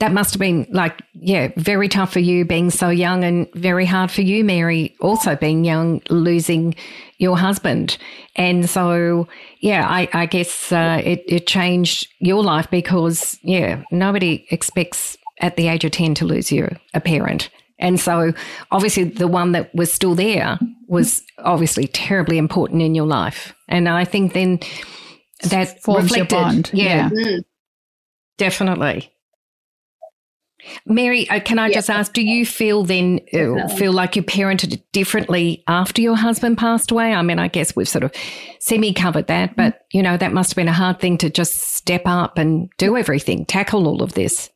that 0.00 0.12
must 0.12 0.34
have 0.34 0.40
been 0.40 0.66
like, 0.70 1.00
yeah, 1.14 1.52
very 1.56 1.88
tough 1.88 2.12
for 2.12 2.18
you 2.18 2.44
being 2.44 2.68
so 2.70 2.88
young 2.88 3.22
and 3.22 3.46
very 3.54 3.86
hard 3.86 4.10
for 4.10 4.22
you, 4.22 4.42
Mary, 4.42 4.96
also 5.00 5.36
being 5.36 5.64
young, 5.64 6.02
losing 6.10 6.74
your 7.18 7.38
husband. 7.38 7.96
And 8.34 8.68
so, 8.68 9.28
yeah, 9.60 9.86
I, 9.88 10.08
I 10.12 10.26
guess 10.26 10.72
uh, 10.72 11.00
it, 11.04 11.22
it 11.28 11.46
changed 11.46 12.08
your 12.18 12.42
life 12.42 12.68
because, 12.70 13.38
yeah, 13.42 13.84
nobody 13.92 14.44
expects 14.50 15.16
at 15.40 15.56
the 15.56 15.68
age 15.68 15.84
of 15.84 15.90
10 15.92 16.14
to 16.16 16.24
lose 16.24 16.52
your 16.52 16.70
a 16.94 17.00
parent. 17.00 17.50
And 17.78 17.98
so 17.98 18.32
obviously 18.70 19.04
the 19.04 19.26
one 19.28 19.52
that 19.52 19.74
was 19.74 19.92
still 19.92 20.14
there 20.14 20.58
was 20.88 21.22
obviously 21.38 21.86
terribly 21.88 22.38
important 22.38 22.80
in 22.82 22.94
your 22.94 23.06
life. 23.06 23.54
And 23.68 23.88
I 23.88 24.04
think 24.04 24.34
then 24.34 24.60
that 25.44 25.82
Forms 25.82 26.14
your 26.16 26.26
bond. 26.26 26.70
Yeah, 26.72 26.84
Yeah. 26.84 27.10
Mm. 27.10 27.40
definitely. 28.38 29.08
Mary, 30.86 31.28
uh, 31.28 31.40
can 31.40 31.58
I 31.58 31.68
Yeah. 31.68 31.74
just 31.74 31.90
ask, 31.90 32.12
do 32.12 32.22
you 32.22 32.46
feel 32.46 32.84
then, 32.84 33.18
uh, 33.32 33.36
Definitely. 33.38 33.76
feel 33.78 33.92
like 33.92 34.14
you 34.14 34.22
parented 34.22 34.80
differently 34.92 35.64
after 35.66 36.00
your 36.00 36.14
husband 36.14 36.56
passed 36.56 36.92
away? 36.92 37.12
I 37.12 37.22
mean, 37.22 37.40
I 37.40 37.48
guess 37.48 37.74
we've 37.74 37.88
sort 37.88 38.04
of 38.04 38.12
semi 38.60 38.92
covered 38.92 39.26
that, 39.26 39.56
but, 39.56 39.80
you 39.92 40.02
know, 40.04 40.16
that 40.16 40.32
must 40.32 40.50
have 40.52 40.56
been 40.56 40.68
a 40.68 40.72
hard 40.72 41.00
thing 41.00 41.18
to 41.18 41.30
just 41.30 41.74
step 41.74 42.02
up 42.06 42.38
and 42.38 42.68
do 42.78 42.96
everything, 42.96 43.44
tackle 43.44 43.88
all 43.88 44.04
of 44.04 44.12
this. 44.12 44.50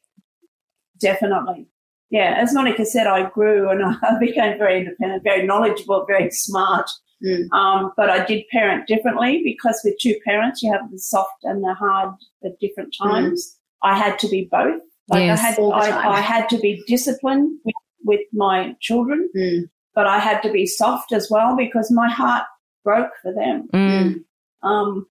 Definitely. 1.00 1.66
Yeah, 2.10 2.34
as 2.38 2.54
Monika 2.54 2.84
said, 2.86 3.06
I 3.06 3.28
grew 3.28 3.68
and 3.68 3.82
I 4.02 4.18
became 4.20 4.58
very 4.58 4.78
independent, 4.80 5.22
very 5.24 5.44
knowledgeable, 5.46 6.04
very 6.06 6.30
smart. 6.30 6.88
Mm. 7.24 7.50
Um, 7.52 7.92
but 7.96 8.10
I 8.10 8.24
did 8.24 8.44
parent 8.52 8.86
differently 8.86 9.40
because 9.42 9.80
with 9.82 9.94
two 10.00 10.14
parents, 10.24 10.62
you 10.62 10.70
have 10.72 10.90
the 10.90 10.98
soft 10.98 11.42
and 11.44 11.64
the 11.64 11.74
hard 11.74 12.14
at 12.44 12.60
different 12.60 12.94
times. 13.00 13.58
I 13.82 13.96
had 13.98 14.18
to 14.20 14.28
be 14.28 14.48
both. 14.50 14.80
Like 15.08 15.22
Yes. 15.22 15.40
I 15.40 15.42
had, 15.42 15.58
All 15.58 15.70
the 15.70 15.86
time. 15.86 16.06
I, 16.06 16.16
I 16.18 16.20
had 16.20 16.48
to 16.50 16.58
be 16.58 16.82
disciplined 16.86 17.58
with, 17.64 17.74
with 18.04 18.20
my 18.32 18.74
children, 18.80 19.28
Mm. 19.36 19.62
but 19.94 20.06
I 20.06 20.18
had 20.18 20.42
to 20.42 20.50
be 20.52 20.66
soft 20.66 21.12
as 21.12 21.28
well 21.30 21.56
because 21.56 21.90
my 21.90 22.08
heart 22.10 22.44
broke 22.84 23.12
for 23.22 23.32
them. 23.32 23.68
Mm. 23.72 24.24
Um, 24.62 25.06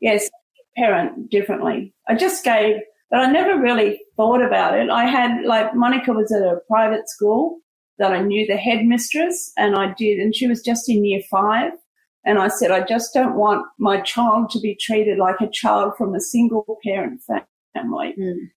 yes, 0.00 0.28
parent 0.76 1.30
differently. 1.30 1.94
I 2.08 2.14
just 2.16 2.44
gave, 2.44 2.76
but 3.10 3.20
I 3.20 3.30
never 3.30 3.58
really 3.60 4.00
thought 4.16 4.42
about 4.42 4.78
it. 4.78 4.90
I 4.90 5.06
had 5.06 5.44
like 5.44 5.72
Monika 5.72 6.14
was 6.14 6.30
at 6.32 6.42
a 6.42 6.60
private 6.68 7.08
school 7.08 7.58
that 7.98 8.12
I 8.12 8.22
knew 8.22 8.46
the 8.46 8.56
headmistress, 8.56 9.52
and 9.56 9.74
I 9.76 9.94
did, 9.98 10.18
and 10.18 10.34
she 10.34 10.46
was 10.46 10.62
just 10.62 10.88
in 10.88 11.04
year 11.04 11.22
five. 11.30 11.72
And 12.24 12.38
I 12.38 12.48
said, 12.48 12.70
I 12.70 12.82
just 12.84 13.14
don't 13.14 13.36
want 13.36 13.64
my 13.78 14.00
child 14.02 14.50
to 14.50 14.60
be 14.60 14.76
treated 14.78 15.18
like 15.18 15.40
a 15.40 15.48
child 15.50 15.94
from 15.96 16.14
a 16.14 16.20
single 16.20 16.78
parent 16.84 17.22
family, 17.74 18.14
Mm. 18.18 18.50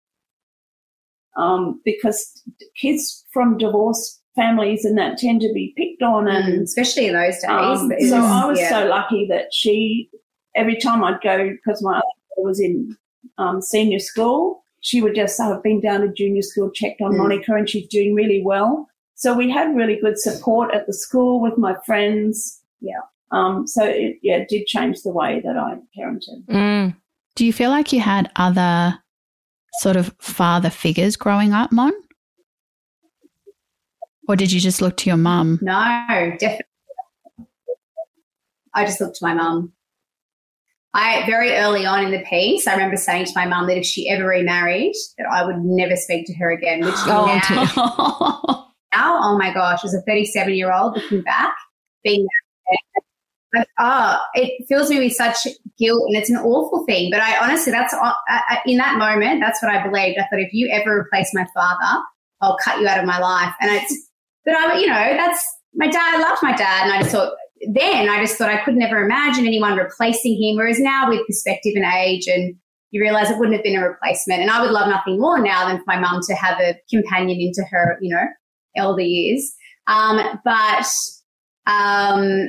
um, 1.37 1.81
because 1.85 2.43
kids 2.75 3.25
from 3.31 3.57
divorced 3.57 4.21
families 4.35 4.83
and 4.83 4.97
that 4.97 5.17
tend 5.17 5.41
to 5.41 5.51
be 5.53 5.73
picked 5.77 6.01
on 6.01 6.27
and 6.27 6.59
Mm. 6.59 6.63
Especially 6.63 7.07
in 7.07 7.13
those 7.13 7.35
days. 7.35 7.49
um, 7.49 7.91
so 7.99 8.17
I 8.17 8.45
was 8.45 8.59
yeah. 8.59 8.69
so 8.69 8.87
lucky 8.87 9.25
that 9.29 9.53
she, 9.53 10.09
every 10.55 10.75
time 10.77 11.03
I'd 11.03 11.21
go, 11.21 11.49
because 11.49 11.81
my 11.81 11.97
other 11.97 12.03
was 12.37 12.59
in 12.59 12.97
um, 13.37 13.61
senior 13.61 13.99
school, 13.99 14.63
she 14.81 15.01
would 15.01 15.15
just 15.15 15.39
I've 15.39 15.63
been 15.63 15.81
down 15.81 16.01
to 16.01 16.11
junior 16.11 16.41
school, 16.41 16.71
checked 16.71 17.01
on 17.01 17.13
Mm. 17.13 17.19
Monika, 17.19 17.57
and 17.57 17.69
she's 17.69 17.87
doing 17.87 18.13
really 18.15 18.41
well. 18.43 18.87
So 19.15 19.35
we 19.35 19.49
had 19.49 19.75
really 19.75 19.99
good 20.01 20.17
support 20.17 20.73
at 20.73 20.87
the 20.87 20.93
school 20.93 21.41
with 21.41 21.57
my 21.57 21.75
friends. 21.85 22.59
Yeah. 22.79 23.01
Um, 23.31 23.67
so 23.67 23.83
it, 23.85 24.17
yeah, 24.23 24.37
it 24.37 24.49
did 24.49 24.65
change 24.65 25.03
the 25.03 25.11
way 25.11 25.41
that 25.45 25.57
I 25.57 25.75
parented. 25.97 26.45
Mm. 26.49 26.95
Do 27.35 27.45
you 27.45 27.53
feel 27.53 27.69
like 27.69 27.93
you 27.93 27.99
had 28.01 28.31
other 28.35 28.97
sort 29.79 29.95
of 29.95 30.13
father 30.19 30.69
figures 30.69 31.15
growing 31.15 31.53
up, 31.53 31.71
Mon? 31.71 31.93
Or 34.27 34.35
did 34.35 34.51
you 34.51 34.59
just 34.59 34.81
look 34.81 34.97
to 34.97 35.09
your 35.09 35.17
mum? 35.17 35.59
No, 35.61 36.35
definitely. 36.39 36.65
I 38.73 38.85
just 38.85 38.99
looked 39.01 39.17
to 39.17 39.25
my 39.25 39.33
mum. 39.33 39.73
I 40.93 41.25
very 41.25 41.53
early 41.53 41.85
on 41.85 42.03
in 42.03 42.11
the 42.11 42.23
piece, 42.29 42.67
I 42.67 42.73
remember 42.73 42.97
saying 42.97 43.25
to 43.25 43.31
my 43.35 43.45
mum 43.45 43.67
that 43.67 43.77
if 43.77 43.85
she 43.85 44.09
ever 44.09 44.27
remarried, 44.27 44.93
that 45.17 45.27
I 45.31 45.45
would 45.45 45.63
never 45.63 45.95
speak 45.95 46.27
to 46.27 46.33
her 46.35 46.51
again. 46.51 46.81
Which 46.81 46.95
Oh, 47.05 47.39
now, 47.49 48.67
now, 48.93 49.19
oh 49.23 49.37
my 49.37 49.53
gosh, 49.53 49.85
as 49.85 49.93
a 49.93 50.01
37 50.01 50.53
year 50.53 50.73
old 50.73 50.97
looking 50.97 51.21
back, 51.21 51.55
being 52.03 52.27
like, 53.53 53.67
oh, 53.79 54.17
it 54.33 54.65
fills 54.67 54.89
me 54.89 54.99
with 54.99 55.13
such 55.13 55.47
guilt 55.77 56.03
and 56.07 56.17
it's 56.17 56.29
an 56.29 56.37
awful 56.37 56.85
thing. 56.85 57.09
But 57.11 57.21
I 57.21 57.37
honestly, 57.43 57.71
that's 57.71 57.93
I, 57.93 58.13
I, 58.27 58.59
in 58.65 58.77
that 58.77 58.97
moment, 58.97 59.41
that's 59.41 59.61
what 59.61 59.73
I 59.73 59.85
believed. 59.85 60.17
I 60.17 60.23
thought 60.23 60.39
if 60.39 60.53
you 60.53 60.69
ever 60.71 60.99
replace 60.99 61.33
my 61.33 61.45
father, 61.53 62.03
I'll 62.41 62.57
cut 62.57 62.79
you 62.79 62.87
out 62.87 62.99
of 62.99 63.05
my 63.05 63.19
life. 63.19 63.53
And 63.61 63.71
it's, 63.71 64.09
but 64.45 64.55
I, 64.55 64.79
you 64.79 64.87
know, 64.87 64.93
that's 64.93 65.43
my 65.73 65.87
dad. 65.87 66.15
I 66.15 66.21
loved 66.21 66.43
my 66.43 66.55
dad, 66.55 66.83
and 66.83 66.93
I 66.93 66.99
just 66.99 67.11
thought 67.11 67.33
then 67.73 68.09
I 68.09 68.19
just 68.21 68.37
thought 68.37 68.49
I 68.49 68.63
could 68.63 68.75
never 68.75 69.03
imagine 69.03 69.45
anyone 69.45 69.77
replacing 69.77 70.41
him. 70.41 70.57
Whereas 70.57 70.79
now, 70.79 71.09
with 71.09 71.25
perspective 71.27 71.73
and 71.75 71.85
age, 71.85 72.27
and 72.27 72.55
you 72.91 73.01
realize 73.01 73.29
it 73.29 73.37
wouldn't 73.37 73.55
have 73.55 73.63
been 73.63 73.77
a 73.81 73.87
replacement. 73.87 74.41
And 74.41 74.49
I 74.49 74.61
would 74.61 74.71
love 74.71 74.89
nothing 74.89 75.19
more 75.19 75.39
now 75.39 75.67
than 75.67 75.77
for 75.77 75.83
my 75.87 75.99
mum 75.99 76.21
to 76.27 76.35
have 76.35 76.59
a 76.59 76.75
companion 76.89 77.39
into 77.39 77.63
her, 77.69 77.97
you 78.01 78.13
know, 78.13 78.25
elder 78.75 79.01
years. 79.01 79.53
Um, 79.87 80.39
but 80.43 80.85
um, 81.67 82.47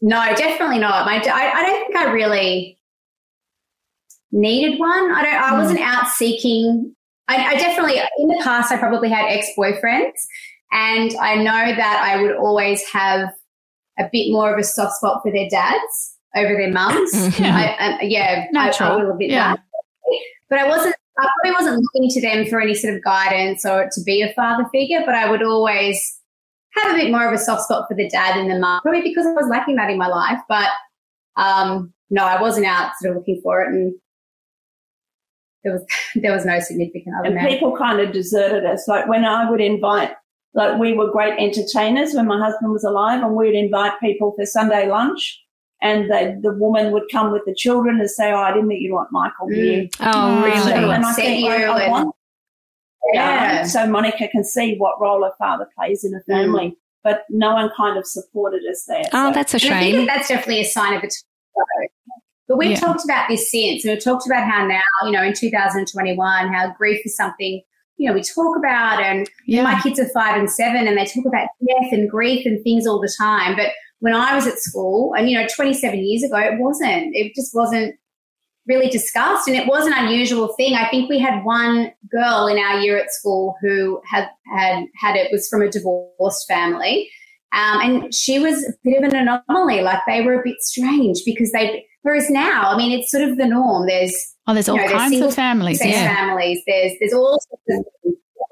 no, 0.00 0.34
definitely 0.34 0.78
not. 0.78 1.04
My, 1.04 1.16
I, 1.16 1.52
I 1.54 1.62
don't 1.66 1.86
think 1.86 1.96
I 1.96 2.12
really 2.12 2.78
needed 4.32 4.78
one. 4.78 5.12
I 5.12 5.22
don't. 5.22 5.34
I 5.34 5.50
Mm. 5.50 5.58
wasn't 5.58 5.80
out 5.80 6.08
seeking. 6.08 6.94
I, 7.28 7.54
I 7.54 7.54
definitely 7.58 7.98
in 8.18 8.28
the 8.28 8.40
past 8.42 8.72
I 8.72 8.76
probably 8.78 9.08
had 9.08 9.26
ex 9.26 9.46
boyfriends, 9.56 10.12
and 10.72 11.14
I 11.20 11.36
know 11.36 11.74
that 11.74 12.02
I 12.04 12.20
would 12.22 12.36
always 12.36 12.82
have 12.90 13.28
a 13.98 14.04
bit 14.12 14.32
more 14.32 14.52
of 14.52 14.58
a 14.58 14.64
soft 14.64 14.94
spot 14.96 15.20
for 15.22 15.30
their 15.32 15.48
dads 15.48 16.16
over 16.36 16.54
their 16.54 16.70
mums. 16.72 17.10
Yeah. 17.40 17.56
I, 17.56 17.86
I, 17.86 18.02
yeah, 18.02 18.46
Natural. 18.52 18.92
I, 18.92 19.00
I 19.00 19.04
will 19.04 19.16
Yeah. 19.20 19.54
that. 19.56 19.60
But 20.48 20.58
I 20.58 20.68
wasn't. 20.68 20.94
I 21.18 21.28
probably 21.42 21.64
wasn't 21.64 21.82
looking 21.82 22.08
to 22.10 22.20
them 22.22 22.46
for 22.46 22.60
any 22.60 22.74
sort 22.74 22.94
of 22.94 23.04
guidance 23.04 23.66
or 23.66 23.90
to 23.92 24.02
be 24.04 24.22
a 24.22 24.32
father 24.32 24.64
figure. 24.72 25.02
But 25.04 25.14
I 25.14 25.30
would 25.30 25.42
always 25.42 26.18
have 26.76 26.92
a 26.92 26.94
bit 26.98 27.10
more 27.10 27.26
of 27.26 27.34
a 27.34 27.38
soft 27.38 27.62
spot 27.64 27.86
for 27.88 27.94
the 27.94 28.08
dad 28.08 28.38
and 28.38 28.50
the 28.50 28.58
mum, 28.58 28.80
probably 28.82 29.02
because 29.02 29.26
I 29.26 29.32
was 29.32 29.46
lacking 29.50 29.76
that 29.76 29.90
in 29.90 29.98
my 29.98 30.06
life. 30.06 30.38
But 30.48 30.68
um, 31.36 31.92
no, 32.10 32.24
I 32.24 32.40
wasn't 32.40 32.66
out 32.66 32.92
sort 33.00 33.10
of 33.12 33.18
looking 33.18 33.40
for 33.42 33.60
it, 33.62 33.68
and 33.68 33.92
there 35.62 35.72
was 35.74 35.84
there 36.16 36.32
was 36.32 36.44
no 36.46 36.58
significant 36.60 37.14
other 37.18 37.26
And 37.26 37.34
man. 37.34 37.48
people 37.48 37.76
kind 37.76 38.00
of 38.00 38.12
deserted 38.12 38.64
us. 38.64 38.88
Like 38.88 39.06
when 39.08 39.24
I 39.24 39.50
would 39.50 39.60
invite, 39.60 40.12
like 40.54 40.78
we 40.78 40.92
were 40.92 41.10
great 41.10 41.34
entertainers 41.38 42.14
when 42.14 42.26
my 42.26 42.38
husband 42.38 42.72
was 42.72 42.84
alive, 42.84 43.22
and 43.22 43.34
we 43.34 43.46
would 43.46 43.54
invite 43.54 43.98
people 44.00 44.32
for 44.36 44.44
Sunday 44.46 44.88
lunch. 44.88 45.40
And 45.82 46.10
they, 46.10 46.36
the 46.42 46.52
woman 46.52 46.92
would 46.92 47.04
come 47.10 47.32
with 47.32 47.42
the 47.46 47.54
children 47.54 48.00
and 48.00 48.10
say, 48.10 48.32
"Oh, 48.32 48.36
I 48.36 48.52
didn't 48.52 48.68
think 48.68 48.82
you'd 48.82 48.92
want 48.92 49.08
Michael 49.12 49.48
Mm. 49.48 49.54
here." 49.54 49.88
Oh, 50.00 50.10
Oh, 50.12 50.44
really? 50.44 50.60
So 50.60 50.70
and 50.90 51.04
I 51.04 51.10
upset 51.10 51.24
think 51.24 51.40
you 51.44 51.50
I, 51.50 51.84
I 51.86 51.88
want 51.88 52.14
Yeah. 53.14 53.62
so 53.64 53.80
Monika 53.86 54.30
can 54.30 54.44
see 54.44 54.76
what 54.76 55.00
role 55.00 55.24
a 55.24 55.32
father 55.38 55.66
plays 55.74 56.04
in 56.04 56.14
a 56.14 56.20
family, 56.30 56.76
but 57.02 57.22
no 57.30 57.54
one 57.54 57.70
kind 57.76 57.96
of 57.98 58.06
supported 58.06 58.60
us 58.70 58.84
there. 58.86 59.04
Oh, 59.14 59.30
So- 59.30 59.34
that's 59.34 59.54
a 59.54 59.66
And 59.66 59.74
I 59.74 59.80
think 59.80 59.94
shame. 59.96 60.06
that 60.06 60.14
that's 60.16 60.28
definitely 60.28 60.60
a 60.60 60.64
sign 60.64 60.92
of 60.94 60.98
a 61.02 61.06
time. 61.06 61.88
But 62.46 62.58
we've 62.58 62.70
Yeah. 62.72 62.76
talked 62.80 63.04
about 63.04 63.28
this 63.28 63.50
since, 63.50 63.84
and 63.84 63.92
we've 63.94 64.02
talked 64.04 64.26
about 64.26 64.44
how 64.50 64.66
now, 64.66 64.82
you 65.04 65.12
know, 65.12 65.22
in 65.22 65.32
2021, 65.32 66.52
how 66.52 66.72
grief 66.76 67.00
is 67.06 67.16
something, 67.16 67.62
you 68.00 68.08
know, 68.08 68.14
we 68.14 68.22
talk 68.22 68.56
about, 68.56 69.02
and 69.02 69.28
Yeah. 69.46 69.62
my 69.62 69.78
kids 69.82 70.00
are 70.00 70.08
five 70.08 70.36
and 70.38 70.50
seven, 70.50 70.88
and 70.88 70.96
they 70.96 71.04
talk 71.04 71.26
about 71.26 71.48
death 71.68 71.92
and 71.92 72.08
grief 72.10 72.46
and 72.46 72.62
things 72.64 72.86
all 72.86 72.98
the 72.98 73.12
time. 73.18 73.56
But 73.56 73.72
when 73.98 74.14
I 74.14 74.34
was 74.34 74.46
at 74.46 74.58
school, 74.58 75.12
and 75.14 75.28
you 75.30 75.38
know, 75.38 75.46
27 75.54 75.98
years 76.02 76.22
ago, 76.22 76.38
it 76.38 76.58
wasn't. 76.58 77.14
It 77.14 77.34
just 77.34 77.54
wasn't 77.54 77.94
really 78.66 78.88
discussed, 78.88 79.46
and 79.48 79.56
it 79.56 79.66
was 79.66 79.86
an 79.86 79.92
unusual 79.92 80.48
thing. 80.56 80.74
I 80.74 80.88
think 80.88 81.10
we 81.10 81.18
had 81.18 81.44
one 81.44 81.92
girl 82.10 82.46
in 82.46 82.56
our 82.58 82.80
year 82.80 82.98
at 82.98 83.12
school 83.12 83.56
who 83.60 84.00
had 84.10 84.28
had 84.50 84.84
had 84.96 85.16
it 85.16 85.30
was 85.30 85.46
from 85.48 85.60
a 85.60 85.68
divorced 85.70 86.46
family, 86.48 87.10
um, 87.52 87.80
and 87.82 88.14
she 88.14 88.38
was 88.38 88.64
a 88.64 88.72
bit 88.82 89.02
of 89.04 89.12
an 89.12 89.28
anomaly. 89.28 89.82
Like 89.82 90.00
they 90.06 90.22
were 90.22 90.40
a 90.40 90.42
bit 90.42 90.60
strange 90.62 91.20
because 91.26 91.52
they. 91.52 91.84
Whereas 92.02 92.30
now, 92.30 92.70
I 92.70 92.78
mean, 92.78 92.98
it's 92.98 93.10
sort 93.10 93.24
of 93.28 93.36
the 93.36 93.44
norm. 93.46 93.86
There's 93.86 94.14
Oh, 94.46 94.54
there's 94.54 94.70
all 94.70 94.76
you 94.76 94.82
know, 94.86 94.90
kinds 94.92 95.10
single 95.12 95.28
of 95.28 95.34
families. 95.34 95.84
Yeah. 95.84 96.14
families. 96.16 96.60
There's 96.66 96.92
there's 96.98 97.12
all 97.12 97.38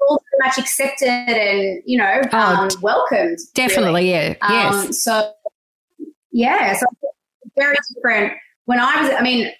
all 0.07 0.19
pretty 0.19 0.47
much 0.49 0.57
accepted 0.57 1.07
and 1.07 1.81
you 1.85 1.97
know 1.97 2.21
Oh, 2.31 2.37
um, 2.37 2.69
welcomed. 2.81 3.37
Definitely, 3.53 4.09
yeah. 4.11 4.27
really. 4.27 4.37
yes. 4.49 4.85
Um, 4.85 4.93
so 4.93 5.33
yeah, 6.31 6.75
so 6.77 6.85
very 7.57 7.75
different. 7.95 8.33
When 8.65 8.79
I 8.79 9.01
was, 9.01 9.11
I 9.17 9.21
mean, 9.21 9.51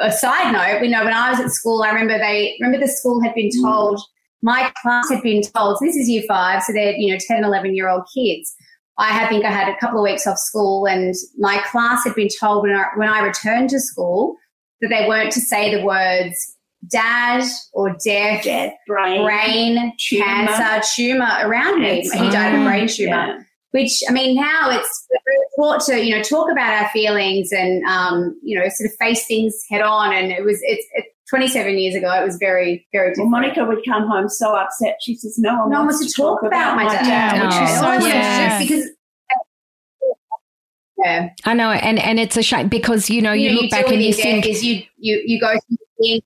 a 0.00 0.10
side 0.10 0.52
note, 0.52 0.80
we 0.80 0.88
know 0.88 1.04
when 1.04 1.12
I 1.12 1.30
was 1.30 1.40
at 1.40 1.50
school, 1.50 1.82
I 1.82 1.90
remember 1.90 2.18
they 2.18 2.56
remember 2.60 2.84
the 2.84 2.90
school 2.90 3.22
had 3.22 3.34
been 3.34 3.50
told. 3.62 4.00
My 4.40 4.72
class 4.80 5.10
had 5.10 5.22
been 5.22 5.42
told. 5.42 5.78
So 5.78 5.84
this 5.84 5.96
is 5.96 6.08
year 6.08 6.22
five, 6.28 6.62
so 6.62 6.72
they're 6.72 6.92
you 6.92 7.12
know 7.12 7.18
10, 7.26 7.44
11 7.44 7.74
year 7.74 7.88
old 7.88 8.04
kids. 8.14 8.54
I 9.00 9.26
think 9.28 9.44
I 9.44 9.50
had 9.52 9.68
a 9.68 9.76
couple 9.78 10.00
of 10.00 10.02
weeks 10.02 10.26
off 10.26 10.38
school, 10.38 10.86
and 10.86 11.14
my 11.38 11.62
class 11.70 12.02
had 12.04 12.14
been 12.14 12.28
told 12.40 12.64
when 12.64 12.74
I, 12.74 12.86
when 12.96 13.08
I 13.08 13.20
returned 13.20 13.70
to 13.70 13.80
school 13.80 14.36
that 14.80 14.88
they 14.88 15.06
weren't 15.06 15.32
to 15.32 15.40
say 15.40 15.74
the 15.74 15.84
words 15.84 16.56
dad 16.86 17.44
or 17.72 17.96
death, 18.04 18.44
death, 18.44 18.72
brain, 18.86 19.24
brain, 19.24 19.92
Tumour. 19.98 20.24
cancer, 20.24 20.86
tumor 20.94 21.38
around 21.42 21.80
me. 21.80 22.02
Yes. 22.04 22.12
He 22.12 22.30
died 22.30 22.54
of 22.54 22.62
a 22.62 22.64
brain 22.64 22.88
tumor. 22.88 23.10
Yeah. 23.10 23.38
Which 23.72 24.02
I 24.08 24.12
mean, 24.12 24.34
now 24.34 24.70
it's 24.70 25.06
we're 25.10 25.64
taught 25.64 25.84
to 25.86 26.02
you 26.02 26.16
know 26.16 26.22
talk 26.22 26.50
about 26.50 26.82
our 26.82 26.88
feelings 26.90 27.52
and 27.52 27.84
um, 27.84 28.38
you 28.42 28.58
know 28.58 28.66
sort 28.68 28.90
of 28.90 28.96
face 28.96 29.26
things 29.26 29.54
head 29.68 29.82
on, 29.82 30.12
and 30.14 30.32
it 30.32 30.42
was 30.42 30.58
it's 30.62 30.86
it, 30.92 31.04
27 31.28 31.78
years 31.78 31.94
ago, 31.94 32.10
it 32.10 32.24
was 32.24 32.36
very, 32.36 32.86
very 32.92 33.12
Well. 33.16 33.26
Monika 33.26 33.66
would 33.68 33.84
come 33.84 34.08
home 34.08 34.28
so 34.28 34.56
upset. 34.56 34.96
She 35.02 35.14
says, 35.14 35.38
"No 35.38 35.50
one, 35.50 35.70
no 35.70 35.78
one 35.78 35.86
wants 35.86 36.00
wants 36.00 36.14
to 36.14 36.22
talk 36.22 36.42
about 36.42 36.76
my 36.76 36.84
dad, 36.84 37.04
dad, 37.04 37.44
which 37.44 37.68
is 37.68 37.76
so 37.76 37.82
one 37.82 38.00
wants 38.00 38.06
to 38.06 38.12
sad. 38.12 38.60
because 38.66 38.90
yeah, 40.98 41.28
I 41.44 41.54
know, 41.54 41.70
and 41.70 41.98
and 41.98 42.18
it's 42.18 42.36
a 42.36 42.42
shame 42.42 42.68
because 42.68 43.10
you 43.10 43.22
know 43.22 43.32
you, 43.32 43.52
know, 43.52 43.60
look 43.60 43.70
back 43.70 43.88
and 43.88 44.02
you 44.02 44.12
think, 44.12 44.46
is 44.46 44.64
you 44.64 44.82
you 44.96 45.22
you 45.24 45.40
go 45.40 45.48
through 45.50 45.76
things. 46.00 46.22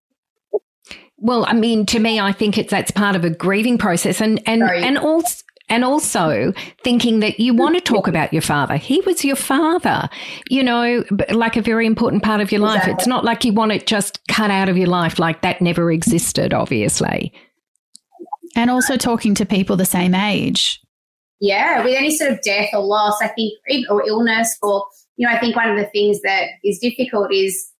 Well, 1.22 1.46
I 1.46 1.54
mean, 1.54 1.86
to 1.86 1.98
me, 1.98 2.20
I 2.20 2.32
think 2.32 2.58
it's 2.58 2.70
that's 2.70 2.90
part 2.90 3.16
of 3.16 3.24
a 3.24 3.30
grieving 3.30 3.78
process, 3.78 4.20
and 4.20 4.42
and 4.46 4.60
Sorry. 4.60 4.82
and 4.82 4.98
also. 4.98 5.36
And 5.68 5.84
also 5.84 6.52
thinking 6.84 7.20
that 7.20 7.40
you 7.40 7.54
want 7.54 7.76
to 7.76 7.80
mm-hmm. 7.80 7.94
talk 7.94 8.06
about 8.06 8.30
your 8.30 8.42
father. 8.42 8.76
He 8.76 9.00
was 9.02 9.24
your 9.24 9.36
father, 9.36 10.10
you 10.50 10.62
know, 10.62 11.02
like 11.30 11.56
a 11.56 11.62
very 11.62 11.86
important 11.86 12.22
part 12.22 12.42
of 12.42 12.52
your 12.52 12.60
life. 12.60 12.80
Exactly. 12.80 12.94
It's 12.94 13.06
not 13.06 13.24
like 13.24 13.42
you 13.44 13.54
want 13.54 13.72
it 13.72 13.86
just 13.86 14.20
cut 14.28 14.50
out 14.50 14.68
of 14.68 14.76
your 14.76 14.88
life, 14.88 15.18
like 15.18 15.40
that 15.40 15.62
never 15.62 15.90
existed, 15.90 16.52
obviously. 16.52 17.32
And 18.54 18.70
also 18.70 18.98
talking 18.98 19.34
to 19.36 19.46
people 19.46 19.76
the 19.76 19.86
same 19.86 20.14
age. 20.14 20.78
Yeah, 21.40 21.82
with 21.82 21.94
any 21.96 22.14
sort 22.14 22.32
of 22.32 22.42
death 22.42 22.68
or 22.74 22.80
loss, 22.80 23.16
I 23.22 23.28
think, 23.28 23.54
or 23.88 24.06
illness, 24.06 24.54
or 24.62 24.84
you 25.16 25.26
know, 25.26 25.32
I 25.32 25.38
think 25.38 25.56
one 25.56 25.70
of 25.70 25.78
the 25.78 25.88
things 25.90 26.20
that 26.22 26.48
is 26.64 26.80
difficult 26.80 27.32
is 27.32 27.71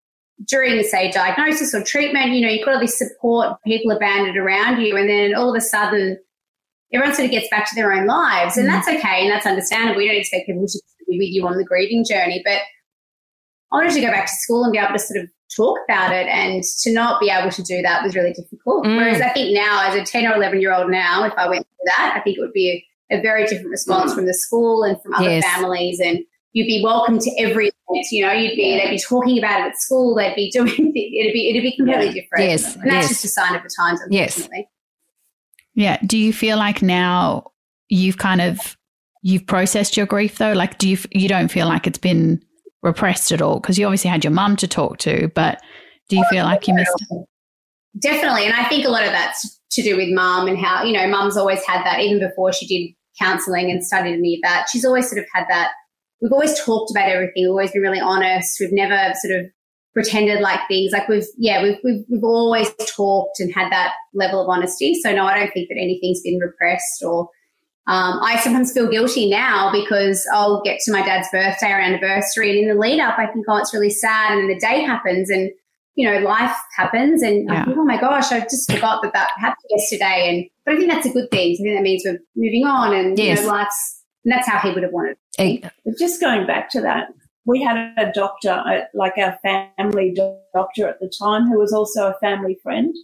during, 0.47 0.83
say, 0.83 1.11
diagnosis 1.11 1.75
or 1.75 1.83
treatment. 1.83 2.31
You 2.31 2.41
know, 2.43 2.49
you've 2.49 2.65
got 2.65 2.75
all 2.75 2.81
this 2.81 2.99
support, 2.99 3.57
people 3.67 3.93
are 3.93 3.99
banded 3.99 4.37
around 4.37 4.81
you, 4.81 4.97
and 4.97 5.09
then 5.09 5.35
all 5.35 5.51
of 5.51 5.57
a 5.57 5.61
sudden, 5.61 6.19
everyone 6.93 7.15
sort 7.15 7.27
of 7.27 7.31
gets 7.31 7.49
back 7.51 7.69
to 7.69 7.75
their 7.75 7.93
own 7.93 8.07
lives, 8.07 8.57
and 8.57 8.69
that's 8.69 8.89
okay 8.89 9.23
and 9.23 9.31
that's 9.31 9.47
understandable. 9.47 9.99
We 9.99 10.07
don't 10.07 10.17
expect 10.17 10.47
people 10.47 10.67
to 10.67 10.81
be 11.09 11.19
with 11.19 11.29
you 11.31 11.47
on 11.47 11.57
the 11.57 11.65
grieving 11.65 12.05
journey, 12.09 12.43
but 12.45 12.59
I 13.73 13.77
wanted 13.77 13.95
to 13.95 14.01
go 14.01 14.09
back 14.09 14.27
to 14.27 14.33
school 14.33 14.65
and 14.65 14.73
be 14.73 14.79
able 14.79 14.93
to 14.93 14.99
sort 14.99 15.23
of 15.23 15.31
talk 15.55 15.79
about 15.89 16.13
it, 16.13 16.27
and 16.29 16.63
to 16.83 16.93
not 16.93 17.21
be 17.21 17.29
able 17.31 17.51
to 17.51 17.63
do 17.63 17.83
that 17.83 18.03
was 18.03 18.15
really 18.15 18.33
difficult. 18.33 18.87
Mm. 18.87 18.97
Whereas 18.97 19.21
I 19.21 19.29
think 19.31 19.55
now, 19.55 19.87
as 19.89 19.95
a 19.95 20.05
ten 20.05 20.27
or 20.27 20.35
eleven 20.35 20.61
year 20.61 20.75
old 20.75 20.91
now, 20.91 21.25
if 21.25 21.33
I 21.37 21.49
went 21.49 21.67
through 21.67 21.87
that, 21.87 22.15
I 22.17 22.21
think 22.21 22.39
it 22.39 22.41
would 22.41 22.53
be 22.53 22.85
a, 23.11 23.19
a 23.19 23.23
very 23.23 23.45
different 23.47 23.71
response 23.71 24.15
from 24.15 24.27
the 24.27 24.35
school 24.35 24.83
and 24.83 25.01
from 25.03 25.15
other 25.15 25.29
Yes. 25.29 25.45
families, 25.45 26.01
and 26.01 26.19
you'd 26.53 26.67
be 26.67 26.83
welcome 26.83 27.19
to 27.19 27.31
every 27.39 27.67
event. 27.67 28.07
You 28.11 28.27
know, 28.27 28.33
you'd 28.33 28.57
be 28.57 28.79
they'd 28.79 28.91
be 28.91 29.01
talking 29.01 29.39
about 29.39 29.61
it 29.61 29.71
at 29.71 29.79
school. 29.79 30.15
They'd 30.15 30.35
be 30.35 30.51
doing 30.55 30.69
it'd 30.69 30.93
be 31.33 31.51
it'd 31.51 31.63
be 31.63 31.77
completely 31.77 32.21
different. 32.21 32.45
Yes, 32.45 32.77
and 32.77 32.91
that's 32.91 33.09
yes. 33.09 33.09
just 33.09 33.25
a 33.25 33.29
sign 33.29 33.55
of 33.55 33.63
the 33.63 33.71
times, 33.77 34.01
Yes. 34.11 34.49
Yeah. 35.75 35.99
Do 36.05 36.19
you 36.19 36.35
feel 36.35 36.59
like 36.59 36.83
now 36.83 37.51
you've 37.89 38.19
kind 38.19 38.43
of 38.43 38.77
you've 39.23 39.47
processed 39.47 39.97
your 39.97 40.07
grief 40.07 40.39
though? 40.39 40.53
Like, 40.53 40.79
do 40.79 40.89
you 40.89 40.99
you 41.11 41.29
don't 41.29 41.49
feel 41.49 41.67
like 41.67 41.87
it's 41.87 41.99
been 41.99 42.43
repressed 42.83 43.33
at 43.33 43.41
all? 43.41 43.61
Because 43.61 43.79
you 43.79 43.87
obviously 43.87 44.11
had 44.11 44.25
your 44.25 44.33
mum 44.33 44.57
to 44.57 44.69
talk 44.69 44.99
to, 44.99 45.29
but 45.35 45.63
do 46.09 46.17
you 46.17 46.25
oh, 46.27 46.31
feel 46.31 46.45
like 46.45 46.69
you 46.69 46.75
missed? 46.75 47.05
Definitely. 47.99 48.47
And 48.47 48.55
I 48.55 48.65
think 48.65 48.85
a 48.85 48.91
lot 48.91 49.05
of 49.05 49.13
that's 49.13 49.61
to 49.73 49.83
do 49.83 49.97
with 49.97 50.11
mum 50.11 50.47
and 50.49 50.59
how, 50.59 50.85
you 50.85 50.93
know, 50.93 51.07
mum's 51.09 51.37
always 51.37 51.65
had 51.65 51.85
that, 51.85 52.01
even 52.01 52.21
before 52.21 52.53
she 52.53 52.67
did 52.67 52.95
counselling 53.19 53.71
and 53.71 53.85
studied 53.85 54.15
any 54.15 54.35
of 54.35 54.41
that. 54.43 54.67
She's 54.71 54.85
always 54.85 55.09
sort 55.09 55.21
of 55.21 55.27
had 55.33 55.45
that. 55.49 55.71
We've 56.23 56.33
always 56.33 56.59
talked 56.65 56.91
about 56.91 57.09
everything. 57.09 57.45
We've 57.45 57.51
always 57.51 57.73
been 57.73 57.83
really 57.83 58.01
honest. 58.01 58.59
We've 58.61 58.73
never 58.73 59.13
sort 59.21 59.41
of 59.41 59.47
pretended 59.93 60.41
like 60.41 60.61
things. 60.69 60.93
Like 60.93 61.09
we've, 61.09 61.27
yeah, 61.37 61.63
we've, 61.63 61.77
we've, 61.85 62.05
we've 62.09 62.25
always 62.25 62.71
talked 62.87 63.41
and 63.41 63.53
had 63.53 63.71
that 63.73 63.95
level 64.15 64.41
of 64.41 64.49
honesty. 64.49 64.95
So 64.95 65.13
no, 65.13 65.27
I 65.27 65.39
don't 65.39 65.53
think 65.53 65.69
that 65.69 65.77
anything's 65.77 66.23
been 66.23 66.39
repressed 66.39 67.03
or, 67.05 67.29
um, 67.89 68.21
I 68.23 68.39
sometimes 68.39 68.73
feel 68.73 68.89
guilty 68.89 69.29
now 69.29 69.73
because 69.73 70.25
I'll 70.33 70.63
get 70.63 70.79
to 70.85 70.93
my 70.93 71.05
dad's 71.05 71.29
birthday 71.33 71.73
or 71.73 71.81
anniversary 71.81 72.51
and 72.51 72.59
in 72.61 72.69
the 72.69 72.81
lead 72.81 73.01
up, 73.01 73.19
I 73.19 73.27
think, 73.27 73.45
oh, 73.49 73.57
it's 73.57 73.75
really 73.75 73.91
sad. 73.91 74.31
And 74.33 74.43
then 74.43 74.49
the 74.49 74.61
day 74.61 74.83
happens 74.83 75.29
and 75.29 75.51
you 75.95 76.11
know, 76.11 76.21
life 76.21 76.57
happens 76.77 77.23
and 77.23 77.51
I 77.51 77.65
think, 77.65 77.77
oh 77.77 77.85
my 77.85 78.01
gosh, 78.01 78.33
I 78.33 78.41
just 78.41 78.71
forgot 78.71 79.03
that 79.03 79.13
that 79.13 79.31
happened 79.37 79.67
yesterday. 79.69 80.27
And, 80.29 80.47
but 80.65 80.75
I 80.75 80.79
think 80.79 80.91
that's 80.91 81.07
a 81.07 81.13
good 81.13 81.31
thing. 81.31 81.53
I 81.53 81.57
think 81.63 81.77
that 81.77 81.83
means 81.83 82.03
we're 82.07 82.19
moving 82.35 82.65
on 82.65 82.95
and, 82.95 83.19
Yes. 83.19 83.41
you 83.41 83.47
know, 83.47 83.53
life's, 83.53 84.02
and 84.25 84.33
that's 84.33 84.49
how 84.49 84.59
he 84.59 84.73
would 84.73 84.83
have 84.83 84.93
wanted. 84.93 85.17
Eh, 85.39 85.59
But 85.85 85.99
just 85.99 86.21
going 86.21 86.47
back 86.47 86.71
to 86.71 86.81
that, 86.81 87.09
we 87.45 87.61
had 87.63 87.93
a 87.99 88.13
doctor, 88.13 88.51
uh, 88.51 88.83
like 88.95 89.19
our 89.19 89.39
family 89.43 90.15
doctor 90.55 90.89
at 90.89 91.01
the 91.01 91.13
time, 91.19 91.49
who 91.49 91.59
was 91.59 91.73
also 91.73 92.09
a 92.09 92.19
family 92.21 92.59
friend. 92.63 92.95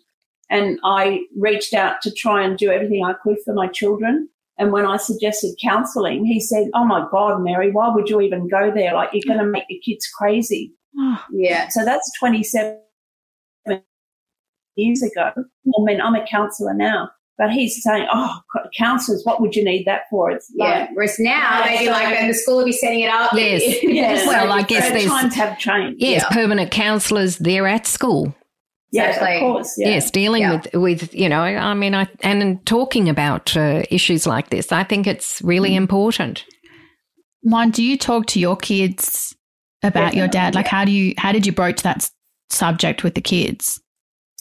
And 0.50 0.78
I 0.84 1.24
reached 1.36 1.74
out 1.74 2.00
to 2.02 2.10
try 2.10 2.42
and 2.42 2.56
do 2.56 2.70
everything 2.70 3.04
I 3.04 3.14
could 3.22 3.36
for 3.44 3.52
my 3.52 3.66
children. 3.66 4.28
And 4.56 4.72
when 4.72 4.86
I 4.86 4.96
suggested 4.96 5.54
counselling, 5.62 6.24
he 6.24 6.40
said, 6.40 6.68
Oh 6.74 6.84
my 6.84 7.06
God, 7.10 7.42
Mary, 7.42 7.70
why 7.70 7.88
would 7.88 8.08
you 8.08 8.20
even 8.20 8.48
go 8.48 8.72
there? 8.74 8.94
Like, 8.94 9.10
you're 9.12 9.22
going 9.26 9.44
to 9.44 9.50
make 9.50 9.64
your 9.68 9.80
kids 9.84 10.06
crazy. 10.06 10.72
Oh, 10.98 11.22
Yeah. 11.32 11.68
So 11.68 11.84
that's 11.84 12.10
27 12.18 12.78
years 14.76 15.02
ago. 15.02 15.32
I 15.36 15.82
mean, 15.82 16.00
I'm 16.00 16.14
a 16.14 16.26
counsellor 16.26 16.74
now, 16.74 17.10
but 17.38 17.50
he's 17.50 17.82
saying, 17.82 18.06
Oh, 18.12 18.40
counsellors, 18.76 19.22
what 19.24 19.40
would 19.40 19.54
you 19.56 19.64
need 19.64 19.84
that 19.86 20.02
for? 20.10 20.30
It's 20.30 20.50
Yeah. 20.54 20.88
Whereas 20.92 21.18
now, 21.18 21.60
Yeah, 21.60 21.64
maybe 21.66 21.84
so- 21.86 21.90
like 21.92 22.08
then 22.18 22.28
the 22.28 22.34
school 22.34 22.56
will 22.58 22.64
be 22.64 22.72
setting 22.72 23.00
it 23.00 23.10
up. 23.10 23.32
Yes. 23.32 23.62
yeah, 23.82 24.26
Well, 24.26 24.52
I 24.52 24.62
guess 24.62 24.88
there's- 24.90 25.06
times 25.06 25.34
have 25.36 25.58
changed. 25.58 26.02
Yes, 26.02 26.22
Yeah. 26.22 26.28
permanent 26.34 26.70
counsellors 26.70 27.38
there 27.38 27.66
at 27.66 27.86
school. 27.86 28.34
Yeah, 28.90 29.08
Exactly. 29.10 29.36
of 29.36 29.40
course. 29.40 29.74
Yeah. 29.76 29.88
Yes, 29.90 30.10
dealing 30.10 30.42
Yeah. 30.42 30.52
with 30.56 30.74
with 30.74 31.14
you 31.14 31.28
know, 31.28 31.42
I 31.42 31.74
mean, 31.74 31.94
I 31.94 32.08
and 32.22 32.64
talking 32.64 33.08
about 33.10 33.54
uh, 33.56 33.82
issues 33.90 34.26
like 34.26 34.48
this, 34.48 34.72
I 34.72 34.82
think 34.82 35.06
it's 35.06 35.42
really 35.44 35.74
important. 35.76 36.44
Mon, 37.44 37.70
do 37.70 37.82
you 37.82 37.96
talk 37.98 38.26
to 38.28 38.40
your 38.40 38.56
kids 38.56 39.36
about 39.82 40.14
your 40.14 40.26
dad? 40.26 40.54
Like, 40.54 40.66
how 40.66 40.84
do 40.86 40.90
you 40.90 41.12
how 41.18 41.32
did 41.32 41.46
you 41.46 41.52
broach 41.52 41.82
that 41.82 42.10
subject 42.50 43.04
with 43.04 43.14
the 43.14 43.20
kids? 43.20 43.78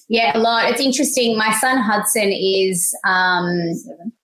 Yeah, 0.10 0.38
a 0.38 0.40
lot. 0.40 0.70
It's 0.70 0.82
interesting. 0.82 1.38
My 1.38 1.52
son 1.54 1.78
Hudson 1.80 2.32
is 2.32 2.96
um, 3.06 3.74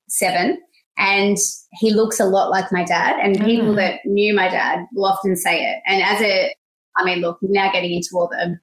seven, 0.07 0.57
and 0.97 1.37
he 1.73 1.91
looks 1.91 2.19
a 2.19 2.25
lot 2.25 2.49
like 2.49 2.71
my 2.71 2.83
dad. 2.83 3.19
And 3.21 3.37
people 3.43 3.73
Mm. 3.73 3.75
that 3.77 3.99
knew 4.05 4.33
my 4.33 4.47
dad 4.47 4.85
will 4.93 5.05
often 5.05 5.35
say 5.35 5.61
it. 5.61 5.81
And 5.85 6.01
as 6.03 6.21
a, 6.21 6.55
I 6.97 7.03
mean, 7.03 7.19
look, 7.19 7.37
now 7.41 7.71
getting 7.71 7.91
into 7.93 8.09
all 8.13 8.29
the 8.29 8.57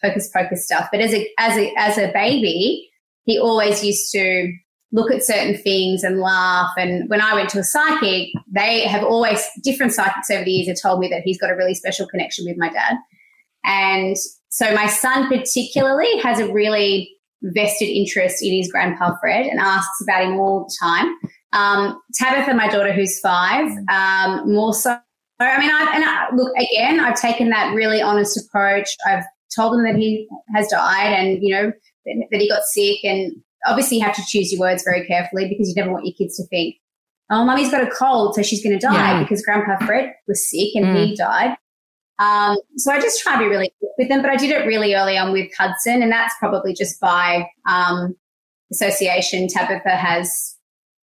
focus 0.00 0.28
pocus 0.32 0.64
stuff, 0.64 0.88
but 0.92 1.00
as 1.00 1.12
a 1.12 1.28
as 1.38 1.56
a 1.56 1.72
as 1.76 1.98
a 1.98 2.12
baby, 2.12 2.88
he 3.24 3.38
always 3.38 3.82
used 3.84 4.12
to 4.12 4.52
look 4.92 5.10
at 5.10 5.22
certain 5.24 5.56
things 5.56 6.02
and 6.02 6.20
laugh. 6.20 6.70
And 6.78 7.10
when 7.10 7.20
I 7.20 7.34
went 7.34 7.50
to 7.50 7.58
a 7.58 7.64
psychic, 7.64 8.28
they 8.50 8.86
have 8.86 9.04
always 9.04 9.44
different 9.62 9.92
psychics 9.92 10.30
over 10.30 10.44
the 10.44 10.50
years 10.50 10.68
have 10.68 10.80
told 10.80 11.00
me 11.00 11.08
that 11.08 11.22
he's 11.24 11.38
got 11.38 11.50
a 11.50 11.56
really 11.56 11.74
special 11.74 12.06
connection 12.06 12.46
with 12.46 12.56
my 12.56 12.70
dad. 12.70 12.94
And 13.64 14.16
so 14.48 14.74
my 14.74 14.86
son 14.86 15.28
particularly 15.28 16.18
has 16.18 16.40
a 16.40 16.52
really 16.52 17.10
vested 17.42 17.88
interest 17.88 18.42
in 18.42 18.52
his 18.52 18.70
grandpa 18.70 19.16
Fred 19.20 19.46
and 19.46 19.60
asks 19.60 20.00
about 20.02 20.24
him 20.24 20.38
all 20.38 20.64
the 20.64 20.76
time. 20.80 21.14
Um, 21.52 22.00
Tabitha, 22.14 22.54
my 22.54 22.68
daughter, 22.68 22.92
who's 22.92 23.20
five, 23.20 23.70
um, 23.88 24.52
more 24.52 24.74
so. 24.74 24.98
I 25.40 25.60
mean, 25.60 25.70
I, 25.70 25.92
and 25.94 26.04
I, 26.04 26.26
look 26.34 26.52
again. 26.56 26.98
I've 27.00 27.20
taken 27.20 27.50
that 27.50 27.72
really 27.74 28.02
honest 28.02 28.36
approach. 28.44 28.88
I've 29.06 29.24
told 29.54 29.76
him 29.76 29.84
that 29.84 29.94
he 29.94 30.28
has 30.54 30.66
died, 30.68 31.12
and 31.12 31.38
you 31.40 31.54
know 31.54 31.72
that, 32.06 32.26
that 32.30 32.40
he 32.40 32.48
got 32.48 32.64
sick, 32.64 32.98
and 33.04 33.32
obviously 33.66 33.98
you 33.98 34.04
have 34.04 34.16
to 34.16 34.22
choose 34.26 34.52
your 34.52 34.60
words 34.60 34.82
very 34.82 35.06
carefully 35.06 35.48
because 35.48 35.68
you 35.68 35.74
never 35.76 35.92
want 35.92 36.06
your 36.06 36.14
kids 36.18 36.36
to 36.36 36.46
think, 36.48 36.74
"Oh, 37.30 37.44
mummy's 37.44 37.70
got 37.70 37.86
a 37.86 37.90
cold, 37.90 38.34
so 38.34 38.42
she's 38.42 38.62
going 38.64 38.78
to 38.78 38.84
die," 38.84 39.12
Yeah. 39.12 39.22
because 39.22 39.44
Grandpa 39.44 39.84
Fred 39.86 40.12
was 40.26 40.50
sick 40.50 40.74
and 40.74 40.96
he 40.96 41.14
died. 41.14 41.56
Um, 42.18 42.58
so 42.76 42.92
I 42.92 43.00
just 43.00 43.22
try 43.22 43.34
to 43.34 43.38
be 43.38 43.46
really 43.46 43.72
quick 43.78 43.92
with 43.98 44.08
them, 44.08 44.22
but 44.22 44.30
I 44.30 44.36
did 44.36 44.50
it 44.50 44.66
really 44.66 44.94
early 44.94 45.16
on 45.16 45.32
with 45.32 45.50
Hudson, 45.56 46.02
and 46.02 46.10
that's 46.10 46.34
probably 46.38 46.74
just 46.74 47.00
by 47.00 47.48
um, 47.68 48.16
association. 48.72 49.46
Tabitha 49.48 49.90
has 49.90 50.56